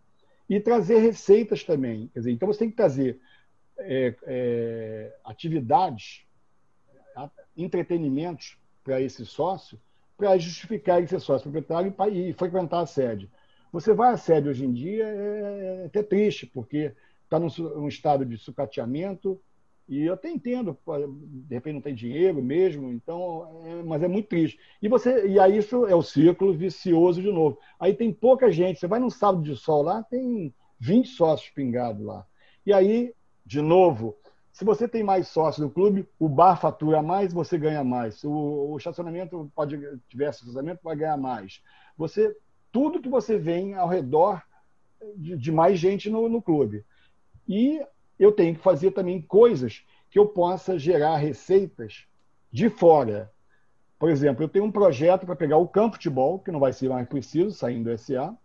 e 0.50 0.60
trazer 0.60 1.00
receitas 1.00 1.64
também. 1.64 2.10
Dizer, 2.16 2.32
então 2.32 2.48
você 2.48 2.60
tem 2.60 2.70
que 2.70 2.76
trazer 2.76 3.20
é, 3.78 4.16
é, 4.24 5.16
atividades, 5.24 6.26
entretenimentos 7.56 8.58
para 8.84 9.02
esse 9.02 9.26
sócio, 9.26 9.80
para 10.16 10.38
justificar 10.38 10.98
ele 10.98 11.08
ser 11.08 11.20
sócio 11.20 11.52
proprietário 11.52 11.94
e, 12.12 12.30
e 12.30 12.34
frequentar 12.34 12.82
a 12.82 12.86
sede. 12.86 13.30
Você 13.72 13.94
vai 13.94 14.14
à 14.14 14.18
sede 14.18 14.48
hoje 14.48 14.66
em 14.66 14.72
dia, 14.72 15.06
é, 15.06 15.82
é 15.84 15.86
até 15.86 16.02
triste, 16.02 16.46
porque 16.46 16.94
está 17.24 17.40
num, 17.40 17.50
num 17.76 17.88
estado 17.88 18.26
de 18.26 18.38
sucateamento, 18.38 19.40
e 19.88 20.04
eu 20.06 20.14
até 20.14 20.30
entendo, 20.30 20.78
de 21.18 21.56
repente 21.56 21.76
não 21.76 21.82
tem 21.82 21.96
dinheiro 21.96 22.42
mesmo, 22.44 22.92
então, 22.92 23.62
é, 23.64 23.84
mas 23.84 24.04
é 24.04 24.08
muito 24.08 24.28
triste. 24.28 24.60
E 24.82 24.90
você, 24.90 25.28
e 25.28 25.40
aí 25.40 25.58
isso 25.58 25.86
é 25.86 25.96
o 25.96 26.02
círculo 26.02 26.54
vicioso 26.54 27.22
de 27.22 27.32
novo. 27.32 27.58
Aí 27.80 27.94
tem 27.94 28.12
pouca 28.12 28.52
gente, 28.52 28.80
você 28.80 28.88
vai 28.88 29.00
num 29.00 29.10
sábado 29.10 29.44
de 29.44 29.56
sol 29.56 29.84
lá, 29.84 30.04
tem 30.04 30.54
20 30.80 31.08
sócios 31.08 31.50
pingados 31.52 32.06
lá. 32.06 32.26
E 32.66 32.74
aí, 32.74 33.14
de 33.46 33.62
novo, 33.62 34.18
se 34.52 34.66
você 34.66 34.88
tem 34.88 35.04
mais 35.04 35.30
sócios 35.30 35.66
no 35.66 35.72
clube, 35.72 36.06
o 36.20 36.28
bar 36.28 36.58
fatura 36.58 37.02
mais, 37.02 37.32
você 37.32 37.58
ganha 37.58 37.84
mais. 37.84 38.24
O, 38.26 38.72
o 38.72 38.78
estacionamento 38.78 39.50
pode 39.56 39.80
tiver 40.10 40.30
estacionamento, 40.30 40.82
vai 40.84 40.98
ganhar 40.98 41.16
mais. 41.16 41.62
Você 41.98 42.36
tudo 42.72 43.02
que 43.02 43.08
você 43.10 43.38
vem 43.38 43.74
ao 43.74 43.88
redor 43.88 44.44
de, 45.16 45.38
de 45.38 45.52
mais 45.52 45.80
gente 45.80 46.10
no, 46.10 46.28
no 46.28 46.42
clube. 46.42 46.84
E 47.48 47.82
eu 48.20 48.32
tenho 48.32 48.56
que 48.56 48.62
fazer 48.62 48.92
também 48.92 49.22
coisas 49.22 49.86
que 50.10 50.18
eu 50.18 50.28
possa 50.28 50.78
gerar 50.78 51.18
receitas 51.18 52.06
de 52.52 52.70
fora. 52.70 53.32
Por 54.00 54.10
exemplo, 54.10 54.44
eu 54.44 54.50
tenho 54.50 54.66
um 54.66 54.72
projeto 54.72 55.26
para 55.26 55.36
pegar 55.36 55.58
o 55.58 55.68
campo 55.68 55.98
de 55.98 56.04
futebol, 56.04 56.40
que 56.40 56.52
não 56.52 56.60
vai 56.60 56.72
ser 56.72 56.90
mais 56.90 57.08
preciso, 57.08 57.52
saindo 57.52 57.90
do 57.90 57.98
SA, 57.98 58.36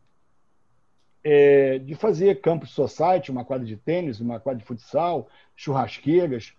é, 1.25 1.79
de 1.79 1.95
fazer 1.95 2.41
campo 2.41 2.67
society, 2.67 3.31
uma 3.31 3.45
quadra 3.45 3.67
de 3.67 3.77
tênis, 3.77 4.21
uma 4.21 4.41
quadra 4.41 4.61
de 4.61 4.67
futsal, 4.67 5.29
churrasqueiras. 5.55 6.55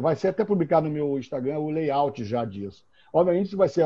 Vai 0.00 0.16
ser 0.16 0.28
até 0.28 0.44
publicado 0.44 0.88
no 0.88 0.94
meu 0.94 1.18
Instagram 1.18 1.58
o 1.58 1.70
layout 1.70 2.24
já 2.24 2.44
disso. 2.44 2.86
Obviamente, 3.12 3.48
isso 3.48 3.56
vai 3.56 3.68
ser 3.68 3.84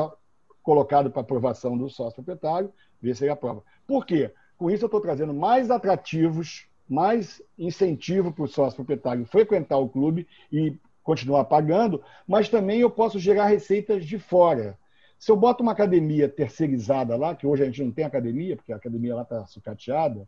colocado 0.61 1.09
para 1.09 1.21
aprovação 1.21 1.77
do 1.77 1.89
sócio 1.89 2.15
proprietário, 2.15 2.71
ver 3.01 3.15
se 3.15 3.23
ele 3.23 3.31
aprova. 3.31 3.63
Por 3.87 4.05
quê? 4.05 4.31
Com 4.57 4.69
isso, 4.69 4.83
eu 4.83 4.87
estou 4.87 5.01
trazendo 5.01 5.33
mais 5.33 5.71
atrativos, 5.71 6.67
mais 6.91 7.41
incentivo 7.57 8.33
para 8.33 8.43
o 8.43 8.47
sócio 8.49 8.75
proprietário 8.75 9.25
frequentar 9.25 9.77
o 9.77 9.87
clube 9.87 10.27
e 10.51 10.75
continuar 11.01 11.45
pagando, 11.45 12.03
mas 12.27 12.49
também 12.49 12.81
eu 12.81 12.89
posso 12.89 13.17
gerar 13.17 13.47
receitas 13.47 14.05
de 14.05 14.19
fora. 14.19 14.77
Se 15.17 15.31
eu 15.31 15.37
boto 15.37 15.63
uma 15.63 15.71
academia 15.71 16.27
terceirizada 16.27 17.15
lá, 17.15 17.33
que 17.33 17.47
hoje 17.47 17.63
a 17.63 17.65
gente 17.65 17.81
não 17.81 17.91
tem 17.91 18.03
academia, 18.03 18.57
porque 18.57 18.73
a 18.73 18.75
academia 18.75 19.15
lá 19.15 19.21
está 19.21 19.45
sucateada, 19.45 20.27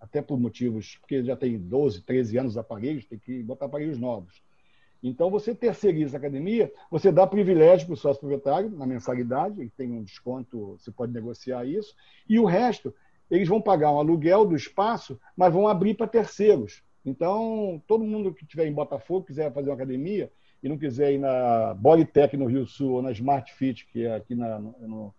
até 0.00 0.22
por 0.22 0.40
motivos, 0.40 0.96
porque 1.00 1.22
já 1.22 1.36
tem 1.36 1.58
12, 1.58 2.00
13 2.00 2.38
anos 2.38 2.52
os 2.52 2.58
aparelhos, 2.58 3.04
tem 3.04 3.18
que 3.18 3.42
botar 3.42 3.66
aparelhos 3.66 3.98
novos. 3.98 4.42
Então, 5.02 5.30
você 5.30 5.54
terceiriza 5.54 6.16
a 6.16 6.18
academia, 6.18 6.72
você 6.90 7.12
dá 7.12 7.26
privilégio 7.26 7.86
para 7.86 7.94
o 7.94 7.96
sócio 7.96 8.20
proprietário 8.20 8.70
na 8.70 8.86
mensalidade, 8.86 9.60
ele 9.60 9.72
tem 9.76 9.92
um 9.92 10.02
desconto, 10.02 10.78
você 10.78 10.90
pode 10.90 11.12
negociar 11.12 11.66
isso, 11.66 11.94
e 12.26 12.38
o 12.38 12.46
resto, 12.46 12.94
eles 13.30 13.48
vão 13.48 13.60
pagar 13.60 13.92
um 13.92 13.98
aluguel 13.98 14.44
do 14.44 14.56
espaço, 14.56 15.18
mas 15.36 15.52
vão 15.52 15.68
abrir 15.68 15.94
para 15.94 16.06
terceiros. 16.06 16.82
Então, 17.04 17.82
todo 17.86 18.04
mundo 18.04 18.34
que 18.34 18.44
estiver 18.44 18.66
em 18.66 18.72
Botafogo, 18.72 19.26
quiser 19.26 19.52
fazer 19.52 19.70
uma 19.70 19.76
academia 19.76 20.30
e 20.62 20.68
não 20.68 20.76
quiser 20.76 21.12
ir 21.12 21.18
na 21.18 21.74
Bodytech 21.74 22.36
no 22.36 22.46
Rio 22.46 22.66
Sul 22.66 22.92
ou 22.92 23.02
na 23.02 23.12
Smart 23.12 23.52
Fit, 23.54 23.86
que 23.86 24.04
é 24.04 24.16
aqui 24.16 24.34
na, 24.34 24.58
no, 24.58 25.14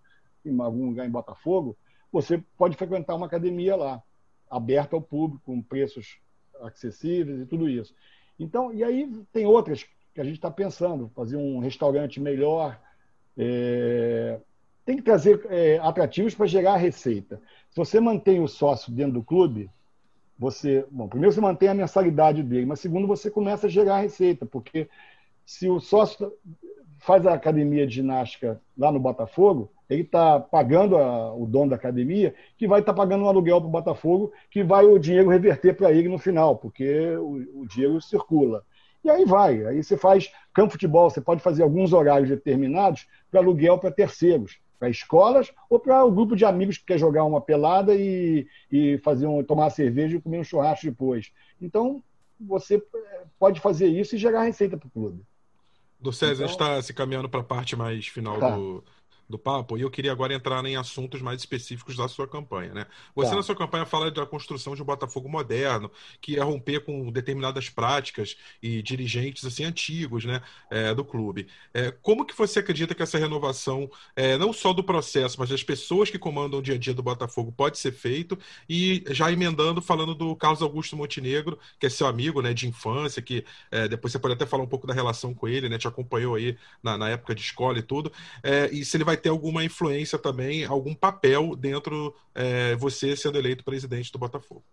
em 0.46 0.60
algum 0.60 0.88
lugar 0.88 1.08
em 1.08 1.12
Botafogo, 1.12 1.78
você 2.12 2.44
pode 2.58 2.76
frequentar 2.76 3.16
uma 3.16 3.26
academia 3.26 3.76
lá, 3.76 4.04
aberta 4.50 4.96
ao 4.96 5.02
público, 5.02 5.44
com 5.46 5.62
preços 5.62 6.20
acessíveis 6.62 7.40
e 7.40 7.46
tudo 7.46 7.70
isso. 7.70 7.96
Então, 8.38 8.74
e 8.74 8.84
aí 8.84 9.10
tem 9.32 9.46
outras 9.46 9.86
que 10.14 10.20
a 10.20 10.24
gente 10.24 10.36
está 10.36 10.52
pensando, 10.52 11.10
fazer 11.16 11.38
um 11.38 11.60
restaurante 11.60 12.20
melhor, 12.20 12.80
é, 13.38 14.40
tem 14.86 14.98
que 14.98 15.04
trazer 15.04 15.46
é, 15.50 15.80
atrativos 15.80 16.36
para 16.36 16.46
gerar 16.46 16.78
receita. 16.78 17.42
Se 17.70 17.78
você 17.78 18.00
mantém 18.00 18.42
o 18.42 18.48
sócio 18.48 18.92
dentro 18.92 19.14
do 19.14 19.24
clube, 19.24 19.70
você, 20.38 20.86
bom, 20.90 21.08
primeiro 21.08 21.34
você 21.34 21.40
mantém 21.40 21.70
a 21.70 21.74
mensalidade 21.74 22.42
dele, 22.42 22.66
mas 22.66 22.80
segundo 22.80 23.08
você 23.08 23.30
começa 23.30 23.68
a 23.68 23.70
gerar 23.70 24.00
receita, 24.00 24.46
porque 24.46 24.90
se 25.46 25.70
o 25.70 25.80
sócio 25.80 26.34
faz 26.98 27.26
a 27.26 27.34
academia 27.34 27.86
de 27.86 27.96
ginástica 27.96 28.60
lá 28.78 28.92
no 28.92 29.00
Botafogo, 29.00 29.72
ele 29.90 30.02
está 30.02 30.40
pagando 30.40 30.98
a, 30.98 31.34
o 31.34 31.46
dono 31.46 31.72
da 31.72 31.76
academia, 31.76 32.34
que 32.58 32.68
vai 32.68 32.80
estar 32.80 32.94
tá 32.94 32.98
pagando 32.98 33.26
um 33.26 33.28
aluguel 33.28 33.60
para 33.60 33.68
o 33.68 33.72
Botafogo, 33.72 34.32
que 34.50 34.64
vai 34.64 34.86
o 34.86 34.98
dinheiro 34.98 35.30
reverter 35.30 35.76
para 35.76 35.92
ele 35.92 36.08
no 36.08 36.18
final, 36.18 36.56
porque 36.56 37.16
o, 37.18 37.62
o, 37.62 37.68
dinheiro 37.68 38.02
circula. 38.02 38.64
E 39.04 39.10
aí 39.10 39.26
vai. 39.26 39.66
Aí 39.66 39.84
você 39.84 39.98
faz 39.98 40.32
campo 40.54 40.72
futebol, 40.72 41.10
você 41.10 41.20
pode 41.20 41.42
fazer 41.42 41.64
alguns 41.64 41.92
horários 41.92 42.30
determinados 42.30 43.08
para 43.30 43.42
aluguel 43.42 43.78
para 43.78 43.92
terceiros 43.92 44.60
para 44.82 44.90
escolas 44.90 45.54
ou 45.70 45.80
para 45.80 46.04
o 46.04 46.12
grupo 46.12 46.36
de 46.36 46.44
amigos 46.44 46.80
que 46.80 46.86
quer 46.86 46.98
jogar 46.98 47.24
uma 47.24 47.40
pelada 47.40 47.94
e, 47.94 48.48
e 48.72 48.98
fazer 48.98 49.28
um, 49.28 49.44
tomar 49.44 49.66
uma 49.66 49.70
cerveja 49.70 50.18
e 50.18 50.22
comer 50.22 50.40
um 50.40 50.44
churrasco 50.44 50.88
depois. 50.88 51.32
Então, 51.62 52.02
você 52.40 52.78
eh, 52.78 53.24
pode 53.38 53.60
fazer 53.60 53.86
isso 53.86 54.16
e 54.16 54.18
gerar 54.18 54.46
receita 54.46 54.76
para 54.76 54.88
o 54.88 54.90
clube. 54.90 55.22
Do 56.00 56.12
César, 56.12 56.46
então, 56.46 56.48
está 56.48 56.82
se 56.82 56.96
caminhando 56.96 57.30
para 57.30 57.42
a 57.42 57.44
parte 57.44 57.76
mais 57.76 58.08
final 58.08 58.40
tá. 58.40 58.56
do, 58.56 58.84
do 59.32 59.40
papo, 59.40 59.78
e 59.78 59.82
eu 59.82 59.90
queria 59.90 60.12
agora 60.12 60.34
entrar 60.34 60.64
em 60.66 60.76
assuntos 60.76 61.22
mais 61.22 61.40
específicos 61.40 61.96
da 61.96 62.08
sua 62.08 62.28
campanha. 62.28 62.74
Né? 62.74 62.86
Você, 63.16 63.32
tá. 63.32 63.38
na 63.38 63.44
sua 63.44 63.56
campanha, 63.56 63.86
fala 63.86 64.12
da 64.12 64.26
construção 64.26 64.76
de 64.76 64.82
um 64.82 64.86
Botafogo 64.86 65.30
moderno, 65.30 65.90
que 66.20 66.38
é 66.38 66.44
romper 66.44 66.82
com 66.82 67.12
determinadas 67.12 67.70
práticas 67.70 68.38
e 68.62 68.82
dirigentes 68.82 69.46
assim 69.46 69.64
antigos 69.64 70.26
né, 70.26 70.42
é, 70.70 70.94
do 70.94 71.04
clube. 71.04 71.48
É, 71.74 71.92
como 71.92 72.26
que 72.26 72.38
você 72.38 72.60
acredita 72.60 72.94
que 72.94 73.02
essa 73.02 73.18
renovação, 73.18 73.90
é, 74.16 74.38
não 74.38 74.52
só 74.54 74.74
do 74.74 74.84
processo, 74.84 75.40
mas 75.40 75.50
das 75.50 75.64
pessoas 75.64 76.10
que 76.10 76.20
comandam 76.20 76.60
o 76.60 76.62
dia 76.62 76.76
a 76.76 76.78
dia 76.78 76.94
do 76.94 77.02
Botafogo, 77.02 77.52
pode 77.52 77.80
ser 77.80 77.92
feito? 77.92 78.38
E 78.70 79.04
já 79.10 79.32
emendando, 79.32 79.82
falando 79.82 80.14
do 80.14 80.36
Carlos 80.36 80.62
Augusto 80.62 80.98
Montenegro, 80.98 81.58
que 81.80 81.86
é 81.86 81.90
seu 81.90 82.08
amigo 82.08 82.42
né, 82.42 82.54
de 82.54 82.68
infância, 82.68 83.22
que 83.22 83.46
é, 83.72 83.88
depois 83.88 84.12
você 84.12 84.20
pode 84.20 84.34
até 84.34 84.46
falar 84.46 84.64
um 84.64 84.68
pouco 84.68 84.86
da 84.86 84.94
relação 84.94 85.34
com 85.34 85.48
ele, 85.48 85.70
né, 85.70 85.78
te 85.78 85.88
acompanhou 85.88 86.36
aí 86.36 86.58
na, 86.84 86.98
na 86.98 87.10
época 87.10 87.34
de 87.34 87.42
escola 87.42 87.80
e 87.80 87.82
tudo, 87.82 88.12
é, 88.44 88.70
e 88.72 88.84
se 88.84 88.98
ele 88.98 89.04
vai 89.04 89.18
ter 89.22 89.30
alguma 89.30 89.64
influência 89.64 90.18
também, 90.18 90.66
algum 90.66 90.94
papel 90.94 91.56
dentro 91.56 92.14
é, 92.34 92.76
você 92.76 93.16
sendo 93.16 93.38
eleito 93.38 93.64
presidente 93.64 94.12
do 94.12 94.20
Botafogo. 94.20 94.64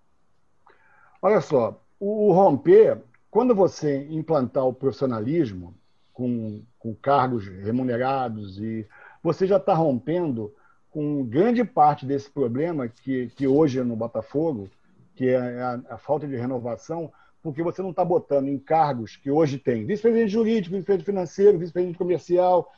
Olha 1.21 1.41
só, 1.41 1.81
o, 1.99 2.33
romper, 2.33 2.99
quando 3.31 3.55
você 3.55 4.07
implantar 4.11 4.65
o 4.65 4.73
profissionalismo 4.73 5.75
com, 6.13 6.63
com 6.79 6.95
cargos 6.95 7.47
remunerados 7.47 8.59
e 8.59 8.87
você 9.23 9.47
já 9.47 9.57
está 9.57 9.75
rompendo 9.75 10.55
com 10.91 11.25
grande 11.25 11.65
parte 11.65 12.07
desse 12.07 12.31
problema 12.31 12.89
que, 12.89 13.29
que 13.37 13.47
hoje 13.47 13.81
é 13.81 13.85
no 13.85 13.97
Botafogo, 13.97 14.71
que 15.15 15.29
é 15.29 15.61
a, 15.61 15.81
a 15.91 15.99
falta 15.99 16.27
de 16.27 16.37
renovação, 16.37 17.13
porque 17.43 17.63
você 17.63 17.83
não 17.83 17.91
está 17.91 18.05
botando 18.05 18.49
em 18.49 18.59
cargos 18.59 19.17
que 19.17 19.31
hoje 19.31 19.59
tem 19.59 19.85
vice-presidente 19.85 20.33
jurídico, 20.33 20.75
vice-presidente 20.75 21.07
financeiro, 21.07 21.59
vice-presidente 21.59 21.99
comercial, 21.99 22.73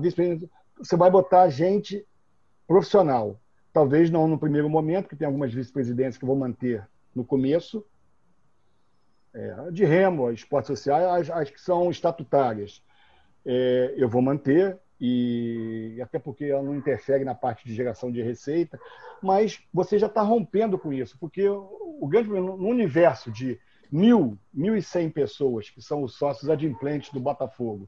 vice-presidente 0.00 0.50
você 0.78 0.96
vai 0.96 1.10
botar 1.10 1.48
gente 1.48 2.06
profissional. 2.66 3.40
Talvez 3.72 4.10
não 4.10 4.26
no 4.26 4.38
primeiro 4.38 4.68
momento, 4.68 5.08
que 5.08 5.16
tem 5.16 5.26
algumas 5.26 5.52
vice-presidências 5.52 6.18
que 6.18 6.24
vou 6.24 6.36
manter 6.36 6.86
no 7.14 7.24
começo. 7.24 7.84
É, 9.34 9.70
de 9.70 9.84
remo, 9.84 10.30
esportes 10.30 10.68
sociais, 10.68 11.28
as, 11.28 11.42
as 11.42 11.50
que 11.50 11.60
são 11.60 11.90
estatutárias, 11.90 12.82
é, 13.44 13.94
eu 13.96 14.08
vou 14.08 14.22
manter, 14.22 14.78
e 14.98 15.98
até 16.02 16.18
porque 16.18 16.46
ela 16.46 16.62
não 16.62 16.74
interfere 16.74 17.22
na 17.22 17.34
parte 17.34 17.66
de 17.66 17.74
geração 17.74 18.10
de 18.10 18.22
receita, 18.22 18.80
mas 19.22 19.62
você 19.72 19.98
já 19.98 20.06
está 20.06 20.22
rompendo 20.22 20.78
com 20.78 20.90
isso, 20.90 21.18
porque 21.18 21.46
o, 21.46 22.06
grande 22.08 22.30
no 22.30 22.54
universo 22.66 23.30
de 23.30 23.60
mil, 23.92 24.38
mil 24.52 24.74
e 24.74 24.80
cem 24.82 25.10
pessoas, 25.10 25.68
que 25.68 25.82
são 25.82 26.02
os 26.02 26.14
sócios 26.14 26.48
adimplentes 26.48 27.12
do 27.12 27.20
Botafogo, 27.20 27.86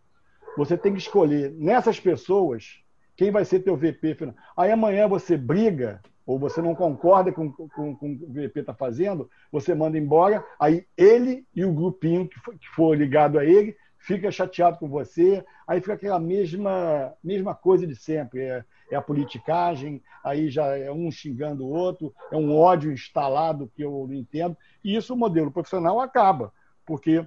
você 0.56 0.76
tem 0.76 0.92
que 0.92 0.98
escolher 0.98 1.52
nessas 1.52 1.98
pessoas 2.00 2.80
quem 3.16 3.30
vai 3.30 3.44
ser 3.44 3.60
teu 3.60 3.76
VP 3.76 4.14
final. 4.14 4.34
Aí 4.56 4.70
amanhã 4.70 5.08
você 5.08 5.36
briga 5.36 6.00
ou 6.24 6.38
você 6.38 6.60
não 6.60 6.74
concorda 6.74 7.32
com, 7.32 7.50
com, 7.50 7.68
com 7.68 8.12
o 8.12 8.18
que 8.18 8.24
o 8.24 8.32
VP 8.32 8.60
está 8.60 8.74
fazendo, 8.74 9.30
você 9.50 9.74
manda 9.74 9.96
embora, 9.96 10.44
aí 10.60 10.86
ele 10.96 11.46
e 11.54 11.64
o 11.64 11.72
grupinho 11.72 12.28
que 12.28 12.38
for, 12.38 12.54
que 12.54 12.68
for 12.68 12.96
ligado 12.96 13.38
a 13.38 13.44
ele 13.44 13.74
fica 13.98 14.30
chateado 14.30 14.78
com 14.78 14.88
você, 14.88 15.44
aí 15.66 15.80
fica 15.80 15.94
aquela 15.94 16.20
mesma, 16.20 17.12
mesma 17.22 17.54
coisa 17.54 17.86
de 17.86 17.96
sempre. 17.96 18.42
É, 18.42 18.64
é, 18.90 18.96
a 18.96 19.02
politicagem, 19.02 20.02
aí 20.24 20.48
já 20.48 20.76
é 20.76 20.90
um 20.90 21.10
xingando 21.10 21.64
o 21.64 21.68
outro, 21.68 22.14
é 22.32 22.36
um 22.36 22.56
ódio 22.56 22.90
instalado 22.90 23.70
que 23.74 23.82
eu 23.82 24.06
não 24.08 24.14
entendo. 24.14 24.56
E 24.82 24.96
isso 24.96 25.12
o 25.12 25.16
modelo 25.16 25.50
profissional 25.50 26.00
acaba, 26.00 26.52
porque 26.86 27.26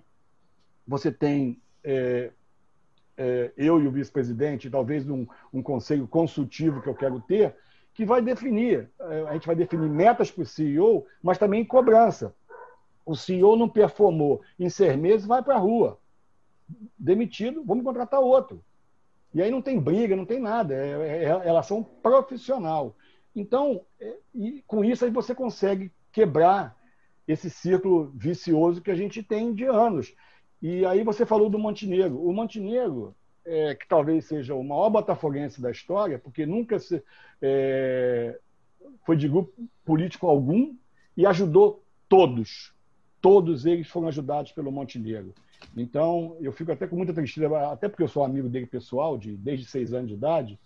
você 0.87 1.11
tem 1.11 1.61
é, 1.83 2.31
eu 3.57 3.81
e 3.81 3.87
o 3.87 3.91
vice-presidente, 3.91 4.69
talvez 4.69 5.09
um, 5.09 5.25
um 5.53 5.61
conselho 5.61 6.07
consultivo 6.07 6.81
que 6.81 6.87
eu 6.87 6.95
quero 6.95 7.19
ter, 7.21 7.55
que 7.93 8.05
vai 8.05 8.21
definir, 8.21 8.89
é, 8.99 9.21
a 9.27 9.33
gente 9.33 9.47
vai 9.47 9.55
definir 9.55 9.89
metas 9.89 10.31
para 10.31 10.43
o 10.43 10.45
CEO, 10.45 11.05
mas 11.21 11.37
também 11.37 11.65
cobrança. 11.65 12.33
O 13.05 13.15
CEO 13.15 13.55
não 13.55 13.67
performou 13.67 14.41
em 14.59 14.69
seis 14.69 14.95
meses, 14.95 15.25
vai 15.25 15.41
para 15.41 15.55
a 15.55 15.59
rua. 15.59 15.99
Demitido, 16.97 17.63
vamos 17.65 17.83
contratar 17.83 18.21
outro. 18.21 18.63
E 19.33 19.41
aí 19.41 19.49
não 19.49 19.61
tem 19.61 19.79
briga, 19.79 20.15
não 20.15 20.25
tem 20.25 20.39
nada, 20.39 20.73
é, 20.73 20.89
é, 20.89 21.23
é 21.23 21.37
relação 21.39 21.83
profissional. 21.83 22.95
Então, 23.35 23.81
é, 23.99 24.15
e 24.33 24.61
com 24.67 24.83
isso 24.83 25.05
aí 25.05 25.11
você 25.11 25.33
consegue 25.33 25.91
quebrar 26.11 26.77
esse 27.27 27.49
círculo 27.49 28.11
vicioso 28.15 28.81
que 28.81 28.91
a 28.91 28.95
gente 28.95 29.23
tem 29.23 29.53
de 29.53 29.65
anos. 29.65 30.13
E 30.61 30.85
aí 30.85 31.03
você 31.03 31.25
falou 31.25 31.49
do 31.49 31.57
Montenegro. 31.57 32.23
O 32.23 32.31
Montenegro, 32.31 33.15
é, 33.45 33.73
que 33.73 33.87
talvez 33.87 34.25
seja 34.25 34.53
o 34.53 34.63
maior 34.63 34.89
botafoguense 34.89 35.61
da 35.61 35.71
história, 35.71 36.19
porque 36.19 36.45
nunca 36.45 36.77
se, 36.77 37.01
é, 37.41 38.37
foi 39.05 39.17
de 39.17 39.27
grupo 39.27 39.51
político 39.83 40.27
algum 40.27 40.75
e 41.17 41.25
ajudou 41.25 41.83
todos. 42.07 42.73
Todos 43.19 43.65
eles 43.65 43.87
foram 43.87 44.07
ajudados 44.07 44.51
pelo 44.51 44.71
Montenegro. 44.71 45.33
Então, 45.75 46.35
eu 46.41 46.51
fico 46.51 46.71
até 46.71 46.87
com 46.87 46.95
muita 46.95 47.13
tristeza, 47.13 47.71
até 47.71 47.87
porque 47.87 48.03
eu 48.03 48.07
sou 48.07 48.23
amigo 48.23 48.49
dele 48.49 48.65
pessoal, 48.65 49.17
de, 49.17 49.37
desde 49.37 49.65
seis 49.65 49.93
anos 49.93 50.09
de 50.09 50.15
idade, 50.15 50.59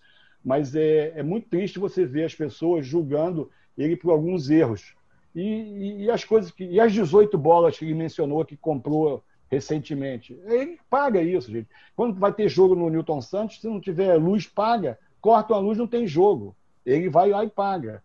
mas 0.43 0.76
é, 0.76 1.14
é 1.16 1.24
muito 1.24 1.50
triste 1.50 1.80
você 1.80 2.06
ver 2.06 2.26
as 2.26 2.36
pessoas 2.36 2.86
julgando 2.86 3.50
ele 3.78 3.96
por 3.96 4.12
alguns 4.12 4.50
erros. 4.50 4.93
E, 5.34 5.41
e, 5.41 6.04
e 6.04 6.12
as 6.12 6.24
coisas 6.24 6.50
que. 6.52 6.64
E 6.64 6.80
as 6.80 6.93
18 6.93 7.38
bolas 7.38 7.78
que 7.78 7.84
ele 7.84 7.93
mencionou 7.93 8.46
que 8.46 8.56
comprou 8.56 9.24
recentemente. 9.56 10.39
Ele 10.45 10.80
paga 10.89 11.22
isso, 11.22 11.51
gente. 11.51 11.68
Quando 11.95 12.20
vai 12.20 12.34
ter 12.34 12.49
jogo 12.49 12.76
no 12.76 12.89
Newton 12.89 13.22
Santos, 13.22 13.60
se 13.60 13.68
não 13.68 13.80
tiver 13.80 14.16
luz, 14.16 14.45
paga. 14.45 14.99
Corta 15.22 15.53
a 15.53 15.60
luz, 15.60 15.78
não 15.78 15.88
tem 15.88 16.06
jogo. 16.06 16.56
Ele 16.86 17.10
vai 17.10 17.30
lá 17.30 17.43
e 17.43 17.49
paga. 17.49 18.03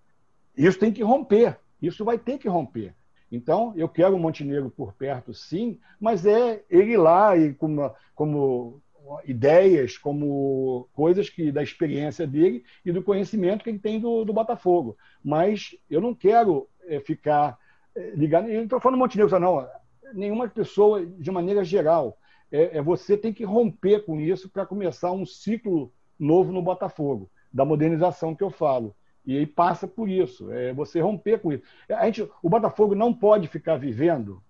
Isso 0.56 0.78
tem 0.78 0.92
que 0.92 1.02
romper. 1.02 1.58
Isso 1.82 2.04
vai 2.04 2.18
ter 2.18 2.38
que 2.38 2.48
romper. 2.48 2.94
Então, 3.30 3.72
eu 3.76 3.88
quero 3.88 4.16
o 4.16 4.18
Montenegro 4.18 4.70
por 4.70 4.92
perto, 4.92 5.32
sim, 5.32 5.78
mas 6.00 6.26
é 6.26 6.64
ele 6.68 6.96
lá 6.96 7.36
e 7.36 7.54
como, 7.54 7.94
como 8.14 8.82
ideias, 9.24 9.96
como 9.96 10.88
coisas 10.92 11.30
que 11.30 11.52
da 11.52 11.62
experiência 11.62 12.26
dele 12.26 12.64
e 12.84 12.90
do 12.90 13.02
conhecimento 13.02 13.62
que 13.62 13.70
ele 13.70 13.78
tem 13.78 14.00
do, 14.00 14.24
do 14.24 14.32
Botafogo. 14.32 14.96
Mas 15.22 15.76
eu 15.88 16.00
não 16.00 16.12
quero 16.12 16.68
é, 16.86 16.98
ficar 16.98 17.56
é, 17.94 18.10
ligado. 18.10 18.48
Eu 18.48 18.56
não 18.56 18.64
estou 18.64 18.80
falando 18.80 18.98
Montenegro, 18.98 19.38
não. 19.38 19.66
Nenhuma 20.14 20.48
pessoa, 20.48 21.04
de 21.04 21.30
maneira 21.30 21.64
geral. 21.64 22.18
É, 22.50 22.78
é 22.78 22.82
você 22.82 23.16
tem 23.16 23.32
que 23.32 23.44
romper 23.44 24.04
com 24.04 24.20
isso 24.20 24.48
para 24.48 24.66
começar 24.66 25.12
um 25.12 25.24
ciclo 25.24 25.92
novo 26.18 26.52
no 26.52 26.62
Botafogo, 26.62 27.30
da 27.52 27.64
modernização 27.64 28.34
que 28.34 28.42
eu 28.42 28.50
falo. 28.50 28.94
E 29.24 29.36
aí 29.36 29.46
passa 29.46 29.86
por 29.86 30.08
isso, 30.08 30.50
é 30.50 30.72
você 30.72 31.00
romper 31.00 31.40
com 31.40 31.52
isso. 31.52 31.62
A 31.88 32.06
gente, 32.06 32.28
o 32.42 32.48
Botafogo 32.48 32.94
não 32.94 33.12
pode 33.12 33.48
ficar 33.48 33.76
vivendo 33.76 34.42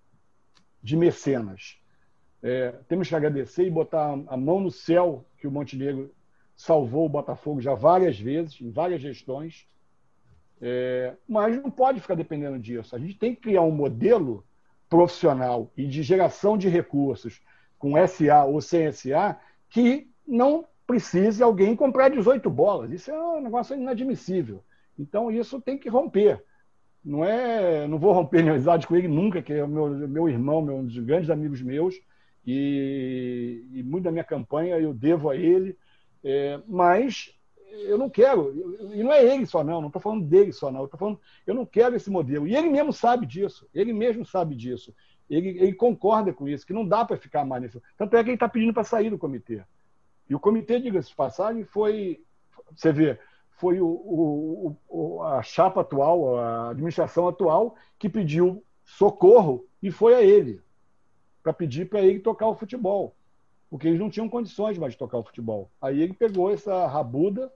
de 0.82 0.96
mecenas. 0.96 1.78
É, 2.42 2.70
temos 2.88 3.08
que 3.08 3.14
agradecer 3.14 3.66
e 3.66 3.70
botar 3.70 4.18
a 4.26 4.36
mão 4.36 4.60
no 4.60 4.70
céu 4.70 5.24
que 5.38 5.46
o 5.46 5.50
Montenegro 5.50 6.10
salvou 6.56 7.06
o 7.06 7.08
Botafogo 7.08 7.60
já 7.60 7.74
várias 7.74 8.18
vezes, 8.18 8.60
em 8.60 8.70
várias 8.70 9.00
gestões. 9.00 9.66
É, 10.60 11.14
mas 11.28 11.60
não 11.60 11.70
pode 11.70 12.00
ficar 12.00 12.14
dependendo 12.14 12.58
disso. 12.58 12.94
A 12.94 12.98
gente 12.98 13.18
tem 13.18 13.34
que 13.34 13.40
criar 13.40 13.62
um 13.62 13.70
modelo 13.70 14.44
profissional 14.90 15.70
e 15.76 15.86
de 15.86 16.02
geração 16.02 16.58
de 16.58 16.68
recursos 16.68 17.40
com 17.78 17.94
SA 18.06 18.44
ou 18.44 18.60
sem 18.60 18.90
SA 18.92 19.38
que 19.70 20.10
não 20.26 20.66
precise 20.86 21.42
alguém 21.42 21.76
comprar 21.76 22.10
18 22.10 22.50
bolas. 22.50 22.90
Isso 22.90 23.10
é 23.10 23.18
um 23.18 23.40
negócio 23.40 23.76
inadmissível. 23.76 24.62
Então, 24.98 25.30
isso 25.30 25.60
tem 25.60 25.78
que 25.78 25.88
romper. 25.88 26.44
Não 27.02 27.24
é, 27.24 27.86
não 27.86 27.98
vou 27.98 28.12
romper 28.12 28.40
amizade 28.50 28.86
com 28.86 28.96
ele 28.96 29.08
nunca, 29.08 29.40
que 29.40 29.52
é 29.52 29.66
meu, 29.66 29.88
meu 30.08 30.28
irmão, 30.28 30.60
meu, 30.60 30.76
um 30.76 30.84
dos 30.84 30.98
grandes 30.98 31.30
amigos 31.30 31.62
meus, 31.62 31.94
e, 32.44 33.64
e 33.72 33.82
muito 33.84 34.04
da 34.04 34.10
minha 34.10 34.24
campanha 34.24 34.76
eu 34.78 34.92
devo 34.92 35.30
a 35.30 35.36
ele. 35.36 35.78
É, 36.22 36.60
mas 36.66 37.32
eu 37.72 37.98
não 37.98 38.10
quero, 38.10 38.76
e 38.92 39.02
não 39.02 39.12
é 39.12 39.24
ele 39.24 39.46
só 39.46 39.62
não, 39.62 39.80
não 39.80 39.88
estou 39.88 40.02
falando 40.02 40.24
dele 40.24 40.52
só 40.52 40.70
não, 40.70 40.82
eu 40.82 40.88
falando, 40.88 41.20
eu 41.46 41.54
não 41.54 41.64
quero 41.64 41.96
esse 41.96 42.10
modelo. 42.10 42.46
E 42.46 42.56
ele 42.56 42.68
mesmo 42.68 42.92
sabe 42.92 43.26
disso, 43.26 43.68
ele 43.74 43.92
mesmo 43.92 44.24
sabe 44.24 44.54
disso. 44.54 44.94
Ele, 45.28 45.50
ele 45.50 45.72
concorda 45.72 46.32
com 46.32 46.48
isso, 46.48 46.66
que 46.66 46.72
não 46.72 46.86
dá 46.86 47.04
para 47.04 47.16
ficar 47.16 47.44
mais 47.44 47.62
nisso. 47.62 47.82
Tanto 47.96 48.16
é 48.16 48.22
que 48.22 48.30
ele 48.30 48.34
está 48.34 48.48
pedindo 48.48 48.74
para 48.74 48.82
sair 48.82 49.10
do 49.10 49.18
comitê. 49.18 49.62
E 50.28 50.34
o 50.34 50.40
comitê, 50.40 50.80
diga-se 50.80 51.08
de 51.08 51.14
passagem, 51.14 51.64
foi, 51.64 52.20
você 52.74 52.92
vê, 52.92 53.18
foi 53.52 53.80
o, 53.80 53.86
o, 53.86 54.76
o, 54.88 55.22
a 55.22 55.42
chapa 55.42 55.82
atual, 55.82 56.38
a 56.38 56.70
administração 56.70 57.28
atual, 57.28 57.76
que 57.98 58.08
pediu 58.08 58.64
socorro 58.84 59.64
e 59.82 59.90
foi 59.90 60.14
a 60.14 60.22
ele, 60.22 60.60
para 61.42 61.52
pedir 61.52 61.88
para 61.88 62.00
ele 62.00 62.18
tocar 62.20 62.48
o 62.48 62.54
futebol, 62.54 63.14
porque 63.68 63.86
eles 63.86 64.00
não 64.00 64.10
tinham 64.10 64.28
condições 64.28 64.78
mais 64.78 64.94
de 64.94 64.98
tocar 64.98 65.18
o 65.18 65.24
futebol. 65.24 65.70
Aí 65.80 66.00
ele 66.00 66.12
pegou 66.12 66.50
essa 66.50 66.86
rabuda 66.86 67.52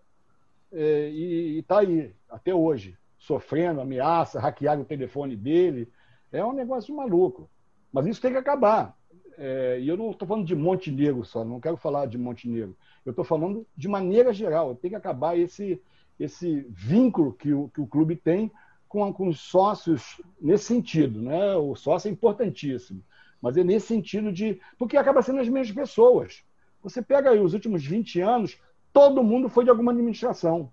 e 0.77 1.59
está 1.59 1.81
aí, 1.81 2.13
até 2.29 2.55
hoje, 2.55 2.97
sofrendo, 3.19 3.81
ameaça, 3.81 4.41
hackear 4.41 4.81
o 4.81 4.85
telefone 4.85 5.37
dele. 5.37 5.89
É 6.33 6.45
um 6.45 6.53
negócio 6.53 6.95
maluco. 6.95 7.49
Mas 7.93 8.07
isso 8.07 8.21
tem 8.21 8.33
que 8.33 8.39
acabar. 8.39 8.97
É, 9.37 9.79
e 9.81 9.89
eu 9.89 9.97
não 9.97 10.11
estou 10.11 10.27
falando 10.27 10.47
de 10.47 10.55
Montenegro 10.55 11.25
só, 11.25 11.45
não 11.45 11.61
quero 11.61 11.77
falar 11.77 12.07
de 12.07 12.19
Montenegro. 12.19 12.77
Eu 13.05 13.11
estou 13.11 13.25
falando 13.25 13.67
de 13.77 13.89
maneira 13.89 14.33
geral. 14.33 14.75
Tem 14.75 14.91
que 14.91 14.97
acabar 14.97 15.39
esse, 15.39 15.81
esse 16.19 16.67
vínculo 16.69 17.33
que 17.33 17.53
o, 17.53 17.69
que 17.69 17.81
o 17.81 17.87
clube 17.87 18.17
tem 18.17 18.51
com, 18.89 19.13
com 19.13 19.29
os 19.29 19.41
sócios 19.41 20.21
nesse 20.41 20.65
sentido. 20.65 21.21
Né? 21.21 21.55
O 21.57 21.75
sócio 21.75 22.09
é 22.09 22.11
importantíssimo, 22.11 23.03
mas 23.41 23.57
é 23.57 23.65
nesse 23.65 23.87
sentido 23.87 24.33
de. 24.33 24.61
Porque 24.79 24.97
acaba 24.97 25.23
sendo 25.23 25.41
as 25.41 25.49
mesmas 25.49 25.75
pessoas. 25.75 26.43
Você 26.83 27.01
pega 27.01 27.31
aí 27.31 27.41
os 27.41 27.55
últimos 27.55 27.85
20 27.85 28.21
anos, 28.21 28.59
todo 28.95 29.25
mundo 29.25 29.49
foi 29.49 29.65
de 29.65 29.71
alguma 29.71 29.91
administração. 29.91 30.73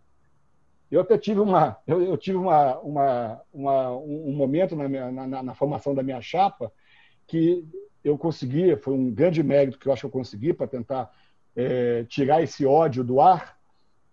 Eu 0.92 1.02
até 1.02 1.18
tive 1.18 1.40
uma, 1.40 1.78
eu, 1.88 2.02
eu 2.04 2.18
tive 2.18 2.38
uma, 2.38 2.78
uma, 2.80 3.42
uma, 3.52 3.92
um 3.98 4.32
momento 4.34 4.76
na, 4.76 4.88
minha, 4.88 5.12
na, 5.12 5.42
na, 5.42 5.54
formação 5.56 5.96
da 5.96 6.04
minha 6.04 6.22
chapa 6.22 6.72
que 7.26 7.66
eu 8.04 8.18
consegui, 8.18 8.76
foi 8.76 8.94
um 8.94 9.10
grande 9.10 9.42
mérito 9.42 9.80
que 9.80 9.88
eu 9.88 9.94
acho 9.94 10.02
que 10.02 10.06
eu 10.06 10.12
consegui 10.12 10.54
para 10.54 10.68
tentar 10.68 11.12
é, 11.56 12.04
tirar 12.04 12.44
esse 12.44 12.66
ódio 12.66 13.04
do 13.04 13.20
ar, 13.20 13.58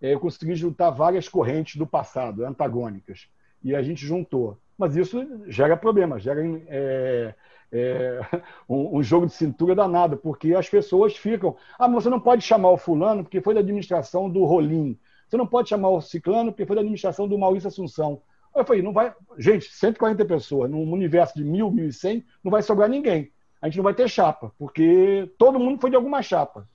é, 0.01 0.13
eu 0.13 0.19
consegui 0.19 0.55
juntar 0.55 0.89
várias 0.89 1.29
correntes 1.29 1.75
do 1.75 1.85
passado, 1.85 2.45
antagônicas, 2.45 3.29
e 3.63 3.75
a 3.75 3.81
gente 3.81 4.05
juntou. 4.05 4.57
Mas 4.77 4.95
isso 4.95 5.19
gera 5.47 5.75
problema, 5.75 6.17
gera 6.17 6.41
é, 6.67 7.35
é, 7.71 8.19
um, 8.67 8.97
um, 8.97 9.03
jogo 9.03 9.25
de 9.25 9.33
cintura 9.33 9.75
danado, 9.75 10.17
porque 10.17 10.53
as 10.53 10.69
pessoas 10.69 11.15
ficam. 11.15 11.55
Ah, 11.77 11.87
mas 11.87 12.03
você 12.03 12.09
não 12.09 12.19
pode 12.19 12.43
chamar 12.43 12.71
o 12.71 12.77
fulano 12.77 13.23
porque 13.23 13.41
foi 13.41 13.53
da 13.53 13.59
administração 13.59 14.29
do 14.29 14.43
Rolim. 14.45 14.97
Você 15.27 15.37
não 15.37 15.47
pode 15.47 15.69
chamar 15.69 15.89
o 15.89 16.01
ciclano 16.01 16.51
porque 16.51 16.65
foi 16.65 16.75
da 16.75 16.81
administração 16.81 17.27
do 17.27 17.37
Maurício 17.37 17.67
Assunção. 17.67 18.21
Eu 18.55 18.65
falei, 18.65 18.81
não 18.81 18.91
vai. 18.91 19.13
Gente, 19.37 19.65
140 19.71 20.25
pessoas, 20.25 20.71
num 20.71 20.91
universo 20.91 21.35
de 21.35 21.45
1.000, 21.45 21.71
1.100, 21.71 22.25
não 22.43 22.51
vai 22.51 22.63
sobrar 22.63 22.89
ninguém 22.89 23.31
a 23.61 23.67
gente 23.67 23.77
não 23.77 23.83
vai 23.83 23.93
ter 23.93 24.09
chapa, 24.09 24.51
porque 24.57 25.29
todo 25.37 25.59
mundo 25.59 25.81
foi 25.81 25.89
de 25.89 25.95
alguma 25.95 26.21
chapa. 26.21 26.67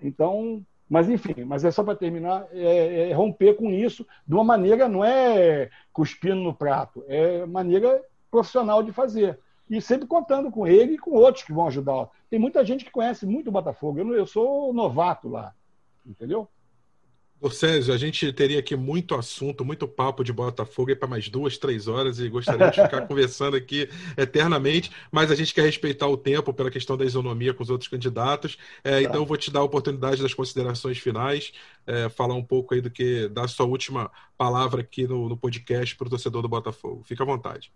Então, 0.00 0.64
mas 0.88 1.08
enfim, 1.08 1.44
mas 1.44 1.64
é 1.64 1.70
só 1.70 1.82
para 1.82 1.96
terminar, 1.96 2.46
é, 2.52 3.10
é, 3.10 3.12
romper 3.12 3.54
com 3.54 3.70
isso 3.70 4.06
de 4.26 4.34
uma 4.34 4.44
maneira, 4.44 4.88
não 4.88 5.04
é 5.04 5.70
cuspindo 5.92 6.36
no 6.36 6.54
prato, 6.54 7.04
é 7.08 7.44
maneira 7.46 8.00
profissional 8.30 8.82
de 8.82 8.92
fazer. 8.92 9.38
E 9.72 9.80
sempre 9.80 10.06
contando 10.06 10.50
com 10.50 10.66
ele 10.66 10.92
e 10.92 10.98
com 10.98 11.12
outros 11.12 11.42
que 11.42 11.52
vão 11.52 11.66
ajudar. 11.66 12.10
Tem 12.28 12.38
muita 12.38 12.62
gente 12.62 12.84
que 12.84 12.90
conhece 12.90 13.24
muito 13.24 13.48
o 13.48 13.50
Botafogo. 13.50 13.98
Eu, 13.98 14.14
eu 14.14 14.26
sou 14.26 14.70
novato 14.74 15.30
lá, 15.30 15.54
entendeu? 16.04 16.46
Ô 17.40 17.50
Césio, 17.50 17.94
a 17.94 17.96
gente 17.96 18.30
teria 18.34 18.58
aqui 18.58 18.76
muito 18.76 19.14
assunto, 19.14 19.64
muito 19.64 19.88
papo 19.88 20.22
de 20.22 20.30
Botafogo 20.30 20.94
para 20.94 21.08
mais 21.08 21.30
duas, 21.30 21.56
três 21.56 21.88
horas 21.88 22.20
e 22.20 22.28
gostaria 22.28 22.70
de 22.70 22.82
ficar 22.82 23.00
conversando 23.08 23.56
aqui 23.56 23.88
eternamente, 24.14 24.92
mas 25.10 25.30
a 25.30 25.34
gente 25.34 25.54
quer 25.54 25.62
respeitar 25.62 26.06
o 26.06 26.18
tempo 26.18 26.52
pela 26.52 26.70
questão 26.70 26.94
da 26.94 27.06
isonomia 27.06 27.54
com 27.54 27.62
os 27.62 27.70
outros 27.70 27.88
candidatos. 27.88 28.58
É, 28.84 28.90
tá. 28.90 29.02
Então, 29.02 29.22
eu 29.22 29.26
vou 29.26 29.38
te 29.38 29.50
dar 29.50 29.60
a 29.60 29.64
oportunidade 29.64 30.20
das 30.20 30.34
considerações 30.34 30.98
finais, 30.98 31.52
é, 31.86 32.10
falar 32.10 32.34
um 32.34 32.44
pouco 32.44 32.74
aí 32.74 32.82
do 32.82 32.90
que, 32.90 33.26
dar 33.28 33.48
sua 33.48 33.64
última 33.64 34.10
palavra 34.36 34.82
aqui 34.82 35.06
no, 35.08 35.30
no 35.30 35.36
podcast 35.36 35.96
para 35.96 36.08
o 36.08 36.10
torcedor 36.10 36.42
do 36.42 36.48
Botafogo. 36.48 37.02
Fica 37.04 37.22
à 37.22 37.26
vontade. 37.26 37.72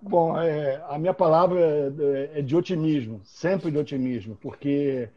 Bom, 0.00 0.38
é, 0.38 0.82
a 0.88 0.98
minha 0.98 1.14
palavra 1.14 1.58
é, 1.60 2.38
é 2.38 2.42
de 2.42 2.54
otimismo, 2.54 3.20
sempre 3.24 3.70
de 3.70 3.78
otimismo, 3.78 4.36
porque 4.36 5.08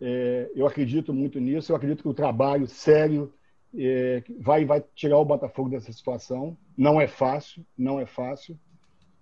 é, 0.00 0.50
eu 0.54 0.66
acredito 0.66 1.12
muito 1.12 1.38
nisso. 1.38 1.70
Eu 1.70 1.76
acredito 1.76 2.02
que 2.02 2.08
o 2.08 2.14
trabalho 2.14 2.66
sério 2.66 3.32
é, 3.76 4.22
vai, 4.38 4.64
vai 4.64 4.82
tirar 4.94 5.18
o 5.18 5.24
Botafogo 5.24 5.70
dessa 5.70 5.92
situação. 5.92 6.56
Não 6.76 7.00
é 7.00 7.06
fácil, 7.06 7.64
não 7.78 8.00
é 8.00 8.06
fácil. 8.06 8.58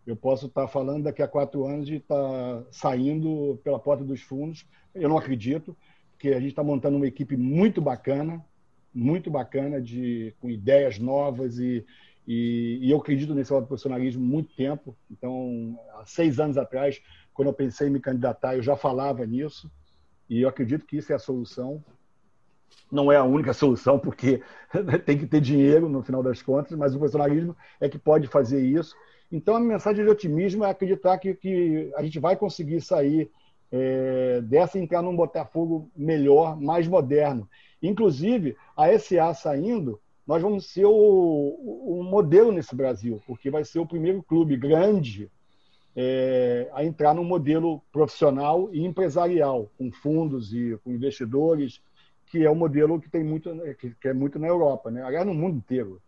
Eu 0.06 0.16
posso 0.16 0.46
estar 0.46 0.66
falando 0.68 1.04
daqui 1.04 1.22
a 1.22 1.28
quatro 1.28 1.66
anos 1.66 1.86
de 1.86 1.96
estar 1.96 2.64
saindo 2.70 3.60
pela 3.62 3.78
porta 3.78 4.02
dos 4.02 4.22
fundos. 4.22 4.66
Eu 4.94 5.08
não 5.08 5.18
acredito, 5.18 5.76
porque 6.12 6.30
a 6.30 6.40
gente 6.40 6.50
está 6.50 6.64
montando 6.64 6.96
uma 6.96 7.06
equipe 7.06 7.36
muito 7.36 7.80
bacana, 7.82 8.42
muito 8.94 9.30
bacana, 9.30 9.82
de, 9.82 10.34
com 10.40 10.48
ideias 10.48 10.98
novas 10.98 11.58
e, 11.58 11.84
e, 12.28 12.78
e 12.82 12.90
eu 12.90 12.98
acredito 12.98 13.34
nesse 13.34 13.50
lado 13.50 13.62
do 13.62 13.68
profissionalismo 13.68 14.22
muito 14.22 14.54
tempo. 14.54 14.94
Então, 15.10 15.80
há 15.94 16.04
seis 16.04 16.38
anos 16.38 16.58
atrás, 16.58 17.00
quando 17.32 17.48
eu 17.48 17.54
pensei 17.54 17.88
em 17.88 17.90
me 17.90 18.00
candidatar, 18.00 18.54
eu 18.54 18.62
já 18.62 18.76
falava 18.76 19.24
nisso. 19.24 19.70
E 20.28 20.42
eu 20.42 20.48
acredito 20.48 20.84
que 20.84 20.98
isso 20.98 21.10
é 21.10 21.16
a 21.16 21.18
solução. 21.18 21.82
Não 22.92 23.10
é 23.10 23.16
a 23.16 23.24
única 23.24 23.54
solução, 23.54 23.98
porque 23.98 24.42
tem 25.06 25.16
que 25.16 25.26
ter 25.26 25.40
dinheiro 25.40 25.88
no 25.88 26.02
final 26.02 26.22
das 26.22 26.42
contas, 26.42 26.76
mas 26.76 26.94
o 26.94 26.98
profissionalismo 26.98 27.56
é 27.80 27.88
que 27.88 27.98
pode 27.98 28.26
fazer 28.26 28.60
isso. 28.60 28.94
Então, 29.32 29.56
a 29.56 29.60
mensagem 29.60 30.04
de 30.04 30.10
otimismo 30.10 30.64
é 30.64 30.70
acreditar 30.70 31.16
que, 31.16 31.34
que 31.34 31.90
a 31.96 32.02
gente 32.02 32.18
vai 32.18 32.36
conseguir 32.36 32.82
sair 32.82 33.30
é, 33.72 34.42
dessa 34.42 34.78
e 34.78 34.82
entrar 34.82 35.00
num 35.00 35.16
Botafogo 35.16 35.90
melhor, 35.96 36.60
mais 36.60 36.86
moderno. 36.86 37.48
Inclusive, 37.82 38.54
a 38.76 38.98
SA 38.98 39.32
saindo, 39.32 39.98
nós 40.28 40.42
vamos 40.42 40.66
ser 40.66 40.84
o, 40.84 40.90
o, 40.92 42.02
modelo 42.04 42.52
nesse 42.52 42.76
Brasil, 42.76 43.18
porque 43.26 43.50
vai 43.50 43.64
ser 43.64 43.78
o 43.78 43.86
primeiro 43.86 44.22
clube 44.22 44.58
grande 44.58 45.30
é, 45.96 46.68
a 46.74 46.84
entrar 46.84 47.14
num 47.14 47.24
modelo 47.24 47.80
profissional 47.90 48.68
e 48.70 48.84
empresarial, 48.84 49.70
com 49.78 49.90
fundos 49.90 50.52
e 50.52 50.78
com 50.84 50.92
investidores, 50.92 51.80
que 52.26 52.44
é 52.44 52.50
o 52.50 52.54
modelo 52.54 53.00
que 53.00 53.08
tem 53.08 53.24
muito, 53.24 53.50
que, 53.80 53.94
que, 53.94 54.08
é 54.08 54.12
muito 54.12 54.38
na 54.38 54.46
Europa, 54.46 54.90
né? 54.90 55.02
aliás, 55.02 55.26
no 55.26 55.32
mundo 55.32 55.56
inteiro. 55.56 55.98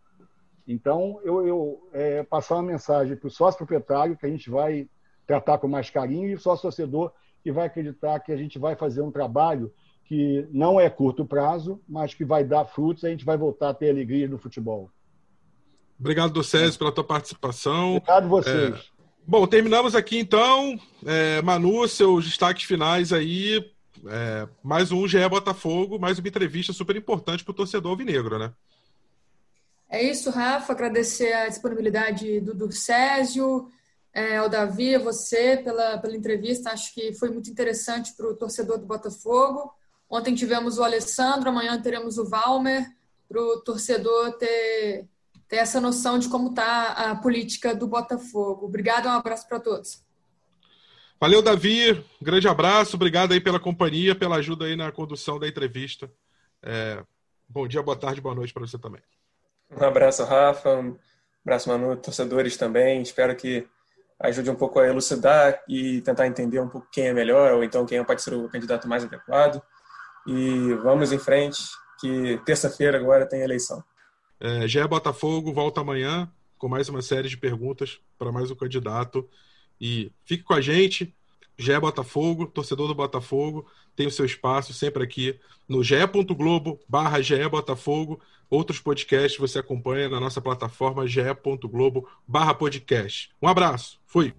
Então, 0.69 1.19
eu, 1.25 1.47
eu 1.47 1.89
é, 1.95 2.23
passar 2.23 2.57
uma 2.57 2.63
mensagem 2.63 3.17
para 3.17 3.27
o 3.27 3.31
sócio 3.31 3.57
proprietário 3.57 4.19
que 4.19 4.27
a 4.27 4.29
gente 4.29 4.51
vai 4.51 4.87
tratar 5.27 5.57
com 5.57 5.67
mais 5.67 5.89
carinho 5.89 6.29
e 6.29 6.35
o 6.35 6.39
sócio 6.39 6.63
torcedor 6.63 7.11
que 7.43 7.51
vai 7.51 7.69
acreditar 7.69 8.21
que 8.21 8.33
a 8.33 8.37
gente 8.37 8.59
vai 8.59 8.77
fazer 8.77 9.01
um 9.01 9.11
trabalho 9.11 9.73
que 10.11 10.45
não 10.51 10.81
é 10.81 10.91
curto 10.91 11.25
prazo, 11.25 11.81
mas 11.89 12.13
que 12.13 12.25
vai 12.25 12.43
dar 12.43 12.65
frutos 12.65 13.05
e 13.05 13.07
a 13.07 13.11
gente 13.11 13.25
vai 13.25 13.37
voltar 13.37 13.69
a 13.69 13.75
ter 13.75 13.91
alegria 13.91 14.27
no 14.27 14.39
futebol. 14.39 14.91
Obrigado, 15.97 16.33
Docésio, 16.33 16.77
pela 16.81 16.91
tua 16.91 17.05
participação. 17.05 17.95
Obrigado 17.95 18.25
a 18.25 18.27
vocês. 18.27 18.75
É... 18.75 18.81
Bom, 19.25 19.47
terminamos 19.47 19.95
aqui 19.95 20.19
então. 20.19 20.77
É, 21.07 21.41
Manu, 21.43 21.87
seus 21.87 22.25
destaques 22.25 22.65
finais 22.65 23.13
aí. 23.13 23.65
é, 24.05 24.49
mais 24.65 24.91
um 24.91 25.07
GE 25.07 25.29
Botafogo, 25.29 25.97
mais 25.97 26.19
uma 26.19 26.27
entrevista 26.27 26.73
super 26.73 26.97
importante 26.97 27.45
para 27.45 27.53
o 27.53 27.55
torcedor 27.55 27.93
alvinegro, 27.93 28.37
né? 28.37 28.53
É 29.89 30.03
isso, 30.03 30.29
Rafa. 30.31 30.73
Agradecer 30.73 31.33
a 31.35 31.49
disponibilidade 31.49 32.41
do 32.41 32.53
Durcésio, 32.53 33.69
é, 34.13 34.39
ao 34.39 34.49
Davi, 34.49 34.97
a 34.97 34.99
você 34.99 35.57
pela, 35.59 35.99
pela 35.99 36.17
entrevista. 36.17 36.73
Acho 36.73 36.93
que 36.93 37.13
foi 37.13 37.31
muito 37.31 37.49
interessante 37.49 38.13
para 38.17 38.27
o 38.27 38.35
torcedor 38.35 38.77
do 38.77 38.87
Botafogo. 38.87 39.73
Ontem 40.11 40.35
tivemos 40.35 40.77
o 40.77 40.83
Alessandro, 40.83 41.51
amanhã 41.51 41.81
teremos 41.81 42.19
o 42.19 42.29
Valmer, 42.29 42.85
para 43.29 43.41
o 43.41 43.61
torcedor 43.61 44.33
ter, 44.33 45.07
ter 45.47 45.57
essa 45.57 45.81
noção 45.81 46.19
de 46.19 46.29
como 46.29 46.51
está 46.51 46.89
a 46.89 47.15
política 47.15 47.73
do 47.73 47.87
Botafogo. 47.87 48.67
Obrigado, 48.67 49.07
um 49.07 49.13
abraço 49.13 49.47
para 49.49 49.61
todos. 49.61 50.05
Valeu, 51.21 51.41
Davi. 51.41 52.05
Grande 52.21 52.49
abraço. 52.49 52.97
Obrigado 52.97 53.33
aí 53.33 53.41
pela 53.41 53.61
companhia, 53.61 54.17
pela 54.17 54.37
ajuda 54.37 54.65
aí 54.65 54.75
na 54.75 54.91
condução 54.91 55.39
da 55.39 55.47
entrevista. 55.47 56.11
É, 56.61 57.05
bom 57.49 57.69
dia, 57.69 57.83
boa 57.83 57.97
tarde, 57.97 58.21
boa 58.21 58.35
noite 58.35 58.53
para 58.53 58.67
você 58.67 58.79
também. 58.79 59.03
Um 59.71 59.85
abraço, 59.85 60.25
Rafa. 60.25 60.77
Um 60.77 60.97
abraço, 61.45 61.69
Manu, 61.69 61.95
torcedores 61.97 62.57
também. 62.57 63.01
Espero 63.01 63.37
que 63.37 63.65
ajude 64.19 64.51
um 64.51 64.57
pouco 64.57 64.81
a 64.81 64.89
elucidar 64.89 65.63
e 65.69 66.01
tentar 66.01 66.27
entender 66.27 66.59
um 66.59 66.69
pouco 66.69 66.89
quem 66.91 67.07
é 67.07 67.13
melhor 67.13 67.53
ou 67.53 67.63
então 67.63 67.87
quem 67.87 68.03
pode 68.03 68.23
ser 68.23 68.35
o 68.35 68.49
candidato 68.49 68.89
mais 68.89 69.05
adequado. 69.05 69.63
E 70.27 70.75
vamos 70.83 71.13
em 71.13 71.19
frente, 71.19 71.63
que 72.01 72.41
terça-feira 72.45 72.99
agora 72.99 73.27
tem 73.27 73.43
eleição. 73.43 73.83
É, 74.39 74.87
Botafogo 74.87 75.53
volta 75.53 75.81
amanhã 75.81 76.31
com 76.59 76.69
mais 76.69 76.89
uma 76.89 77.03
série 77.03 77.29
de 77.29 77.37
perguntas 77.37 77.99
para 78.19 78.31
mais 78.31 78.51
um 78.51 78.55
candidato. 78.55 79.29
E 79.81 80.13
fique 80.25 80.43
com 80.43 80.53
a 80.53 80.61
gente, 80.61 81.15
Gé 81.59 81.79
Botafogo, 81.79 82.47
torcedor 82.47 82.89
do 82.89 82.95
Botafogo, 82.95 83.67
tem 83.97 84.07
o 84.07 84.11
seu 84.11 84.25
espaço 84.25 84.73
sempre 84.73 85.03
aqui 85.03 85.39
no 85.69 85.83
ge.globo 85.83 86.79
barra 86.89 87.19
Botafogo. 87.51 88.21
Outros 88.49 88.81
podcasts 88.81 89.39
você 89.39 89.59
acompanha 89.59 90.09
na 90.09 90.19
nossa 90.19 90.41
plataforma 90.41 91.07
ge.globo 91.07 92.09
barra 92.27 92.55
podcast. 92.55 93.31
Um 93.41 93.49
abraço, 93.49 94.01
fui! 94.07 94.35